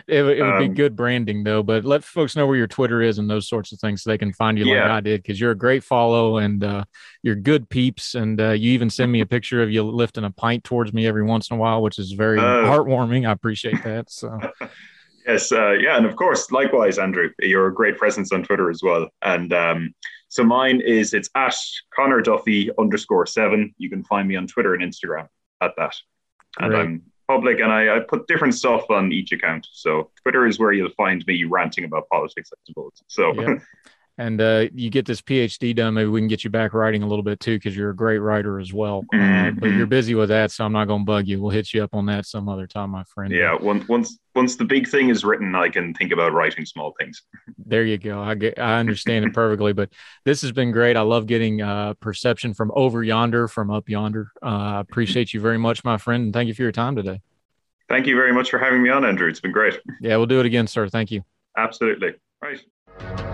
It, 0.07 0.25
it 0.25 0.43
would 0.43 0.55
um, 0.55 0.59
be 0.59 0.69
good 0.69 0.97
branding 0.97 1.45
though, 1.45 1.63
but 1.63 1.85
let 1.85 2.05
folks 2.05 2.37
know 2.37 2.47
where 2.47 2.57
your 2.57 2.67
Twitter 2.67 3.03
is 3.03 3.19
and 3.19 3.29
those 3.29 3.49
sorts 3.49 3.73
of 3.73 3.81
things 3.81 4.03
so 4.03 4.11
they 4.11 4.19
can 4.19 4.33
find 4.33 4.59
you 4.59 4.67
yeah. 4.67 4.83
like 4.83 4.91
I 4.91 5.01
did 5.01 5.23
because 5.23 5.41
you're 5.41 5.51
a 5.51 5.57
great 5.57 5.85
follow 5.85 6.39
and 6.39 6.63
uh, 6.63 6.85
you're 7.23 7.35
good 7.35 7.69
peeps. 7.69 8.15
And 8.15 8.41
uh, 8.41 8.51
you 8.51 8.73
even 8.73 8.91
send 8.91 9.11
me 9.11 9.21
a 9.21 9.27
picture 9.27 9.63
of 9.63 9.71
you 9.71 9.83
lifting 9.83 10.25
a 10.25 10.31
pint 10.31 10.65
towards 10.65 10.93
me 10.93 11.07
every 11.07 11.25
once 11.25 11.51
in 11.51 11.57
a 11.57 11.59
while, 11.61 11.83
which 11.83 11.99
is 11.99 12.13
very 12.13 12.39
uh, 12.39 12.43
heartwarming. 12.43 13.29
I 13.29 13.33
appreciate 13.33 13.83
that. 13.85 14.11
So. 14.11 14.39
yes, 15.27 15.53
uh, 15.53 15.73
yeah, 15.73 15.97
and 15.97 16.07
of 16.07 16.17
course, 16.17 16.51
likewise, 16.51 16.99
Andrew, 16.99 17.31
you're 17.41 17.69
a 17.69 17.75
great 17.75 17.99
presence 17.99 18.33
on 18.33 18.43
Twitter 18.43 18.71
as 18.71 18.81
well. 18.83 19.09
And 19.23 19.53
um, 19.53 19.95
so 20.29 20.45
mine 20.45 20.81
is 20.81 21.15
it's 21.15 21.31
at 21.35 21.57
Connor 21.95 22.21
Duffy 22.21 22.71
underscore 22.79 23.27
seven. 23.27 23.75
You 23.79 23.91
can 23.91 24.05
find 24.05 24.29
me 24.29 24.37
on 24.37 24.47
Twitter 24.47 24.75
and 24.75 24.83
Instagram 24.83 25.29
at 25.61 25.73
that. 25.77 25.95
And 26.59 26.71
Great. 26.71 26.81
I'm 26.81 27.03
public 27.29 27.61
and 27.61 27.71
I, 27.71 27.97
I, 27.97 28.01
put 28.01 28.27
different 28.27 28.55
stuff 28.55 28.91
on 28.91 29.13
each 29.13 29.33
account. 29.33 29.67
So 29.71 30.11
Twitter 30.23 30.47
is 30.47 30.59
where 30.59 30.73
you'll 30.73 30.91
find 30.97 31.25
me 31.27 31.45
ranting 31.45 31.85
about 31.85 32.09
politics, 32.09 32.51
I 32.53 32.59
suppose. 32.65 33.03
So 33.07 33.35
yeah. 33.35 33.55
and 34.19 34.41
uh, 34.41 34.67
you 34.75 34.91
get 34.91 35.07
this 35.07 35.23
PhD 35.23 35.75
done, 35.75 35.95
maybe 35.95 36.09
we 36.09 36.21
can 36.21 36.29
get 36.29 36.43
you 36.43 36.51
back 36.51 36.75
writing 36.75 37.03
a 37.03 37.07
little 37.07 37.23
bit 37.23 37.39
too, 37.39 37.57
because 37.57 37.77
you're 37.77 37.91
a 37.91 37.97
great 37.97 38.19
writer 38.19 38.59
as 38.59 38.73
well. 38.73 39.05
Uh, 39.15 39.17
mm-hmm. 39.17 39.59
but 39.61 39.69
you're 39.69 39.87
busy 39.87 40.15
with 40.15 40.29
that, 40.29 40.51
so 40.51 40.65
I'm 40.65 40.73
not 40.73 40.87
going 40.87 41.03
to 41.03 41.05
bug 41.07 41.29
you. 41.29 41.41
We'll 41.41 41.53
hit 41.53 41.73
you 41.73 41.85
up 41.85 41.95
on 41.95 42.07
that 42.07 42.27
some 42.27 42.49
other 42.49 42.67
time, 42.67 42.91
my 42.91 43.05
friend. 43.05 43.33
Yeah, 43.33 43.55
once 43.55 43.89
once 43.89 44.19
once 44.35 44.57
the 44.57 44.65
big 44.65 44.89
thing 44.89 45.09
is 45.09 45.25
written, 45.25 45.55
I 45.55 45.69
can 45.69 45.95
think 45.95 46.13
about 46.13 46.33
writing 46.33 46.67
small 46.67 46.95
things. 46.99 47.23
There 47.65 47.85
you 47.85 47.97
go. 47.97 48.21
I 48.21 48.35
get, 48.35 48.59
I 48.59 48.79
understand 48.79 49.25
it 49.25 49.33
perfectly. 49.33 49.73
But 49.73 49.91
this 50.25 50.43
has 50.43 50.53
been 50.53 50.73
great. 50.73 50.97
I 50.97 51.03
love 51.03 51.27
getting 51.27 51.63
uh, 51.63 51.95
perception 51.95 52.55
from 52.55 52.73
over 52.75 53.03
yonder, 53.03 53.49
from 53.49 53.71
up 53.71 53.89
yonder. 53.89 54.33
Uh, 54.43 54.47
I 54.47 54.81
appreciate 54.81 55.33
you 55.33 55.41
very 55.41 55.59
much, 55.59 55.85
my 55.85 55.97
friend, 55.97 56.25
and 56.25 56.33
thank 56.33 56.49
you 56.49 56.55
for 56.55 56.63
your 56.63 56.73
time 56.73 56.97
today. 56.97 57.21
Thank 57.89 58.07
you 58.07 58.17
very 58.17 58.35
much 58.35 58.51
for 58.51 58.59
having 58.59 58.83
me 58.83 58.91
on, 58.91 59.05
Andrew. 59.05 59.29
It's 59.29 59.41
been 59.41 59.53
great. 59.53 59.81
Yeah, 60.01 60.17
we'll 60.17 60.27
do 60.27 60.41
it 60.41 60.47
again, 60.47 60.67
sir. 60.67 60.89
Thank 60.89 61.11
you. 61.11 61.23
Absolutely. 61.57 62.15
Right. 62.43 63.28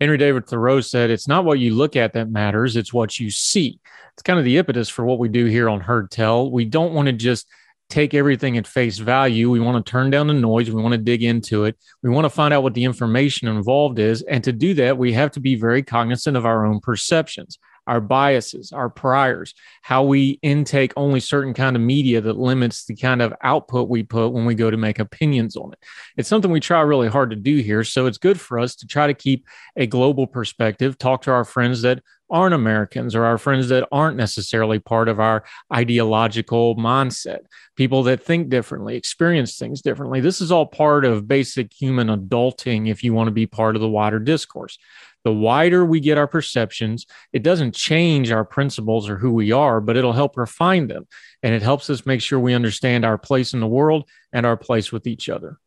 Henry 0.00 0.18
David 0.18 0.46
Thoreau 0.46 0.80
said, 0.80 1.10
It's 1.10 1.28
not 1.28 1.44
what 1.44 1.58
you 1.58 1.74
look 1.74 1.96
at 1.96 2.12
that 2.12 2.30
matters, 2.30 2.76
it's 2.76 2.92
what 2.92 3.18
you 3.18 3.30
see. 3.30 3.80
It's 4.12 4.22
kind 4.22 4.38
of 4.38 4.44
the 4.44 4.56
impetus 4.56 4.88
for 4.88 5.04
what 5.04 5.18
we 5.18 5.28
do 5.28 5.46
here 5.46 5.68
on 5.68 5.80
Heard 5.80 6.10
Tell. 6.10 6.50
We 6.50 6.64
don't 6.64 6.92
want 6.92 7.06
to 7.06 7.12
just 7.12 7.46
take 7.88 8.14
everything 8.14 8.58
at 8.58 8.66
face 8.66 8.98
value. 8.98 9.50
We 9.50 9.60
want 9.60 9.84
to 9.84 9.90
turn 9.90 10.10
down 10.10 10.26
the 10.26 10.34
noise. 10.34 10.70
We 10.70 10.82
want 10.82 10.92
to 10.92 10.98
dig 10.98 11.22
into 11.22 11.64
it. 11.64 11.76
We 12.02 12.10
want 12.10 12.26
to 12.26 12.30
find 12.30 12.52
out 12.52 12.62
what 12.62 12.74
the 12.74 12.84
information 12.84 13.48
involved 13.48 13.98
is. 13.98 14.22
And 14.22 14.44
to 14.44 14.52
do 14.52 14.74
that, 14.74 14.98
we 14.98 15.12
have 15.14 15.30
to 15.32 15.40
be 15.40 15.54
very 15.54 15.82
cognizant 15.82 16.36
of 16.36 16.44
our 16.44 16.66
own 16.66 16.80
perceptions, 16.80 17.58
our 17.88 18.00
biases, 18.00 18.70
our 18.70 18.90
priors, 18.90 19.54
how 19.82 20.04
we 20.04 20.38
intake 20.42 20.92
only 20.96 21.20
certain 21.20 21.54
kind 21.54 21.74
of 21.74 21.82
media 21.82 22.20
that 22.20 22.36
limits 22.36 22.84
the 22.84 22.94
kind 22.94 23.22
of 23.22 23.32
output 23.42 23.88
we 23.88 24.02
put 24.02 24.28
when 24.28 24.44
we 24.44 24.54
go 24.54 24.70
to 24.70 24.76
make 24.76 24.98
opinions 24.98 25.56
on 25.56 25.72
it. 25.72 25.78
It's 26.16 26.28
something 26.28 26.50
we 26.50 26.60
try 26.60 26.80
really 26.82 27.08
hard 27.08 27.30
to 27.30 27.36
do 27.36 27.56
here. 27.56 27.82
So 27.82 28.06
it's 28.06 28.18
good 28.18 28.38
for 28.38 28.58
us 28.58 28.76
to 28.76 28.86
try 28.86 29.06
to 29.06 29.14
keep 29.14 29.46
a 29.74 29.86
global 29.86 30.26
perspective, 30.26 30.98
talk 30.98 31.22
to 31.22 31.32
our 31.32 31.44
friends 31.44 31.82
that 31.82 32.02
aren't 32.30 32.54
Americans 32.54 33.14
or 33.14 33.24
our 33.24 33.38
friends 33.38 33.68
that 33.68 33.88
aren't 33.90 34.18
necessarily 34.18 34.78
part 34.78 35.08
of 35.08 35.18
our 35.18 35.44
ideological 35.72 36.76
mindset, 36.76 37.38
people 37.74 38.02
that 38.02 38.22
think 38.22 38.50
differently, 38.50 38.96
experience 38.96 39.56
things 39.56 39.80
differently. 39.80 40.20
This 40.20 40.42
is 40.42 40.52
all 40.52 40.66
part 40.66 41.06
of 41.06 41.26
basic 41.26 41.72
human 41.72 42.08
adulting 42.08 42.90
if 42.90 43.02
you 43.02 43.14
want 43.14 43.28
to 43.28 43.32
be 43.32 43.46
part 43.46 43.76
of 43.76 43.80
the 43.80 43.88
wider 43.88 44.18
discourse. 44.18 44.78
The 45.28 45.34
wider 45.34 45.84
we 45.84 46.00
get 46.00 46.16
our 46.16 46.26
perceptions, 46.26 47.04
it 47.34 47.42
doesn't 47.42 47.74
change 47.74 48.30
our 48.30 48.46
principles 48.46 49.10
or 49.10 49.18
who 49.18 49.30
we 49.30 49.52
are, 49.52 49.78
but 49.78 49.94
it'll 49.94 50.14
help 50.14 50.38
refine 50.38 50.88
them. 50.88 51.06
And 51.42 51.54
it 51.54 51.60
helps 51.60 51.90
us 51.90 52.06
make 52.06 52.22
sure 52.22 52.40
we 52.40 52.54
understand 52.54 53.04
our 53.04 53.18
place 53.18 53.52
in 53.52 53.60
the 53.60 53.66
world 53.66 54.08
and 54.32 54.46
our 54.46 54.56
place 54.56 54.90
with 54.90 55.06
each 55.06 55.28
other. 55.28 55.58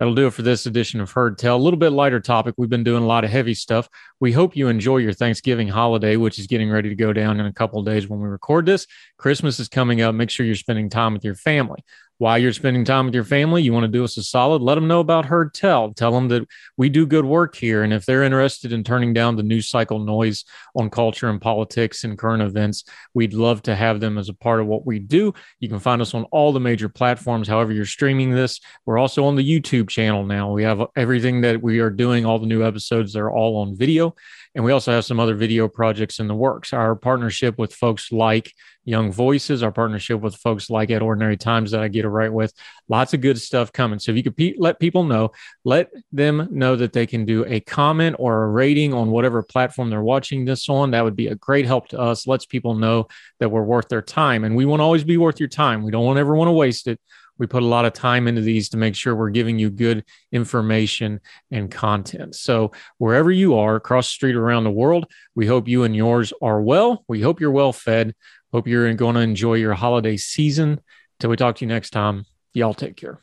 That'll 0.00 0.16
do 0.16 0.26
it 0.26 0.32
for 0.32 0.42
this 0.42 0.66
edition 0.66 1.00
of 1.00 1.12
Heard 1.12 1.38
Tell. 1.38 1.56
A 1.56 1.62
little 1.62 1.78
bit 1.78 1.90
lighter 1.90 2.18
topic. 2.18 2.56
We've 2.58 2.68
been 2.68 2.82
doing 2.82 3.04
a 3.04 3.06
lot 3.06 3.22
of 3.22 3.30
heavy 3.30 3.54
stuff. 3.54 3.88
We 4.18 4.32
hope 4.32 4.56
you 4.56 4.66
enjoy 4.66 4.96
your 4.96 5.12
Thanksgiving 5.12 5.68
holiday, 5.68 6.16
which 6.16 6.40
is 6.40 6.48
getting 6.48 6.68
ready 6.68 6.88
to 6.88 6.96
go 6.96 7.12
down 7.12 7.38
in 7.38 7.46
a 7.46 7.52
couple 7.52 7.80
days 7.84 8.08
when 8.08 8.20
we 8.20 8.26
record 8.26 8.66
this. 8.66 8.88
Christmas 9.16 9.60
is 9.60 9.68
coming 9.68 10.00
up. 10.00 10.12
Make 10.16 10.30
sure 10.30 10.44
you're 10.44 10.56
spending 10.56 10.90
time 10.90 11.12
with 11.12 11.24
your 11.24 11.36
family 11.36 11.84
while 12.18 12.38
you're 12.38 12.52
spending 12.52 12.84
time 12.84 13.06
with 13.06 13.14
your 13.14 13.24
family, 13.24 13.62
you 13.62 13.72
want 13.72 13.84
to 13.84 13.88
do 13.88 14.04
us 14.04 14.16
a 14.16 14.22
solid, 14.22 14.62
let 14.62 14.76
them 14.76 14.88
know 14.88 15.00
about 15.00 15.26
Heard 15.26 15.52
Tell. 15.52 15.92
Tell 15.92 16.12
them 16.12 16.28
that 16.28 16.46
we 16.76 16.88
do 16.88 17.06
good 17.06 17.24
work 17.24 17.54
here. 17.54 17.82
And 17.82 17.92
if 17.92 18.06
they're 18.06 18.22
interested 18.22 18.72
in 18.72 18.84
turning 18.84 19.12
down 19.12 19.36
the 19.36 19.42
news 19.42 19.68
cycle 19.68 19.98
noise 19.98 20.44
on 20.74 20.88
culture 20.88 21.28
and 21.28 21.40
politics 21.40 22.04
and 22.04 22.18
current 22.18 22.42
events, 22.42 22.84
we'd 23.12 23.34
love 23.34 23.62
to 23.62 23.74
have 23.74 24.00
them 24.00 24.16
as 24.16 24.28
a 24.28 24.34
part 24.34 24.60
of 24.60 24.66
what 24.66 24.86
we 24.86 24.98
do. 24.98 25.34
You 25.60 25.68
can 25.68 25.78
find 25.78 26.00
us 26.00 26.14
on 26.14 26.24
all 26.24 26.52
the 26.52 26.60
major 26.60 26.88
platforms, 26.88 27.48
however, 27.48 27.72
you're 27.72 27.84
streaming 27.84 28.30
this. 28.30 28.60
We're 28.86 28.98
also 28.98 29.26
on 29.26 29.36
the 29.36 29.60
YouTube 29.60 29.88
channel 29.88 30.24
now. 30.24 30.52
We 30.52 30.62
have 30.62 30.86
everything 30.96 31.42
that 31.42 31.62
we 31.62 31.80
are 31.80 31.90
doing, 31.90 32.24
all 32.24 32.38
the 32.38 32.46
new 32.46 32.64
episodes, 32.64 33.12
they're 33.12 33.30
all 33.30 33.58
on 33.58 33.76
video. 33.76 34.14
And 34.54 34.64
we 34.64 34.72
also 34.72 34.92
have 34.92 35.04
some 35.04 35.20
other 35.20 35.34
video 35.34 35.68
projects 35.68 36.18
in 36.18 36.28
the 36.28 36.34
works. 36.34 36.72
Our 36.72 36.94
partnership 36.94 37.58
with 37.58 37.74
folks 37.74 38.10
like 38.10 38.54
Young 38.86 39.12
Voices, 39.12 39.62
our 39.62 39.72
partnership 39.72 40.20
with 40.20 40.36
folks 40.36 40.70
like 40.70 40.90
at 40.90 41.02
Ordinary 41.02 41.36
Times 41.36 41.72
that 41.72 41.82
I 41.82 41.88
get 41.88 42.02
to 42.02 42.08
write 42.08 42.32
with. 42.32 42.54
Lots 42.88 43.12
of 43.12 43.20
good 43.20 43.38
stuff 43.38 43.72
coming. 43.72 43.98
So 43.98 44.12
if 44.12 44.16
you 44.16 44.22
could 44.22 44.36
pe- 44.36 44.54
let 44.56 44.80
people 44.80 45.04
know, 45.04 45.32
let 45.64 45.90
them 46.12 46.48
know 46.50 46.76
that 46.76 46.92
they 46.92 47.06
can 47.06 47.24
do 47.24 47.44
a 47.46 47.60
comment 47.60 48.16
or 48.18 48.44
a 48.44 48.48
rating 48.48 48.94
on 48.94 49.10
whatever 49.10 49.42
platform 49.42 49.90
they're 49.90 50.02
watching 50.02 50.44
this 50.44 50.68
on. 50.68 50.92
That 50.92 51.04
would 51.04 51.16
be 51.16 51.26
a 51.26 51.34
great 51.34 51.66
help 51.66 51.88
to 51.88 52.00
us. 52.00 52.26
Lets 52.26 52.46
people 52.46 52.74
know 52.74 53.08
that 53.40 53.50
we're 53.50 53.62
worth 53.62 53.88
their 53.88 54.02
time. 54.02 54.44
And 54.44 54.56
we 54.56 54.64
want 54.64 54.80
to 54.80 54.84
always 54.84 55.04
be 55.04 55.16
worth 55.16 55.40
your 55.40 55.48
time. 55.48 55.82
We 55.82 55.90
don't 55.90 56.04
want 56.04 56.18
ever 56.18 56.34
want 56.34 56.48
to 56.48 56.52
waste 56.52 56.86
it. 56.86 57.00
We 57.38 57.46
put 57.46 57.62
a 57.62 57.66
lot 57.66 57.84
of 57.84 57.92
time 57.92 58.28
into 58.28 58.40
these 58.40 58.70
to 58.70 58.76
make 58.76 58.94
sure 58.94 59.14
we're 59.14 59.30
giving 59.30 59.58
you 59.58 59.70
good 59.70 60.04
information 60.32 61.20
and 61.50 61.70
content. 61.70 62.34
So, 62.34 62.72
wherever 62.98 63.30
you 63.30 63.58
are 63.58 63.76
across 63.76 64.06
the 64.06 64.14
street 64.14 64.36
around 64.36 64.64
the 64.64 64.70
world, 64.70 65.06
we 65.34 65.46
hope 65.46 65.68
you 65.68 65.84
and 65.84 65.94
yours 65.94 66.32
are 66.40 66.62
well. 66.62 67.04
We 67.08 67.20
hope 67.20 67.40
you're 67.40 67.50
well 67.50 67.72
fed. 67.72 68.14
Hope 68.56 68.66
you're 68.66 68.90
going 68.94 69.16
to 69.16 69.20
enjoy 69.20 69.52
your 69.56 69.74
holiday 69.74 70.16
season. 70.16 70.80
Till 71.20 71.28
we 71.28 71.36
talk 71.36 71.56
to 71.56 71.64
you 71.66 71.68
next 71.68 71.90
time, 71.90 72.24
y'all 72.54 72.72
take 72.72 72.96
care. 72.96 73.20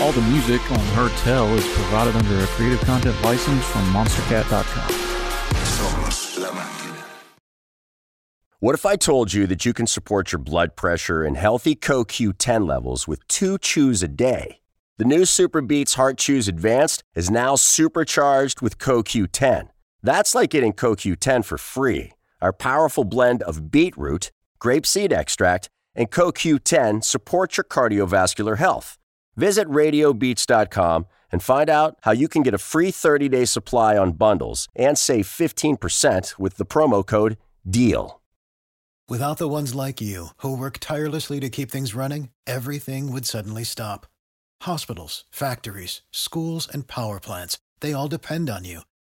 All 0.00 0.10
the 0.10 0.26
music 0.28 0.60
on 0.72 0.80
Heard 0.96 1.12
Tell 1.18 1.46
is 1.54 1.64
provided 1.68 2.16
under 2.16 2.42
a 2.42 2.46
creative 2.48 2.80
content 2.80 3.14
license 3.22 3.64
from 3.66 3.82
monstercat.com. 3.92 4.94
What 8.58 8.74
if 8.74 8.84
I 8.84 8.96
told 8.96 9.32
you 9.32 9.46
that 9.46 9.64
you 9.64 9.72
can 9.72 9.86
support 9.86 10.32
your 10.32 10.40
blood 10.40 10.74
pressure 10.74 11.22
and 11.22 11.36
healthy 11.36 11.76
CoQ10 11.76 12.66
levels 12.66 13.06
with 13.06 13.24
two 13.28 13.56
chews 13.58 14.02
a 14.02 14.08
day? 14.08 14.62
The 14.96 15.04
new 15.04 15.20
SuperBeets 15.20 15.94
Heart 15.94 16.18
Chews 16.18 16.48
Advanced 16.48 17.04
is 17.14 17.30
now 17.30 17.54
supercharged 17.54 18.60
with 18.60 18.78
CoQ10 18.78 19.68
that's 20.02 20.34
like 20.34 20.50
getting 20.50 20.72
CoQ10 20.72 21.44
for 21.44 21.58
free. 21.58 22.12
Our 22.40 22.52
powerful 22.52 23.04
blend 23.04 23.42
of 23.42 23.70
beetroot, 23.70 24.30
grapeseed 24.60 25.12
extract, 25.12 25.68
and 25.94 26.10
CoQ10 26.10 27.02
supports 27.04 27.56
your 27.56 27.64
cardiovascular 27.64 28.58
health. 28.58 28.96
Visit 29.36 29.68
radiobeets.com 29.68 31.06
and 31.30 31.42
find 31.42 31.68
out 31.70 31.96
how 32.02 32.12
you 32.12 32.28
can 32.28 32.42
get 32.42 32.54
a 32.54 32.58
free 32.58 32.90
30-day 32.90 33.44
supply 33.44 33.96
on 33.96 34.12
bundles 34.12 34.68
and 34.74 34.96
save 34.96 35.26
15% 35.26 36.38
with 36.38 36.56
the 36.56 36.64
promo 36.64 37.06
code 37.06 37.36
DEAL. 37.68 38.20
Without 39.08 39.38
the 39.38 39.48
ones 39.48 39.74
like 39.74 40.00
you 40.00 40.28
who 40.38 40.56
work 40.56 40.78
tirelessly 40.80 41.40
to 41.40 41.48
keep 41.48 41.70
things 41.70 41.94
running, 41.94 42.28
everything 42.46 43.10
would 43.10 43.24
suddenly 43.26 43.64
stop. 43.64 44.06
Hospitals, 44.62 45.24
factories, 45.30 46.02
schools, 46.10 46.68
and 46.70 46.86
power 46.86 47.18
plants, 47.20 47.58
they 47.80 47.92
all 47.92 48.08
depend 48.08 48.50
on 48.50 48.64
you. 48.64 48.82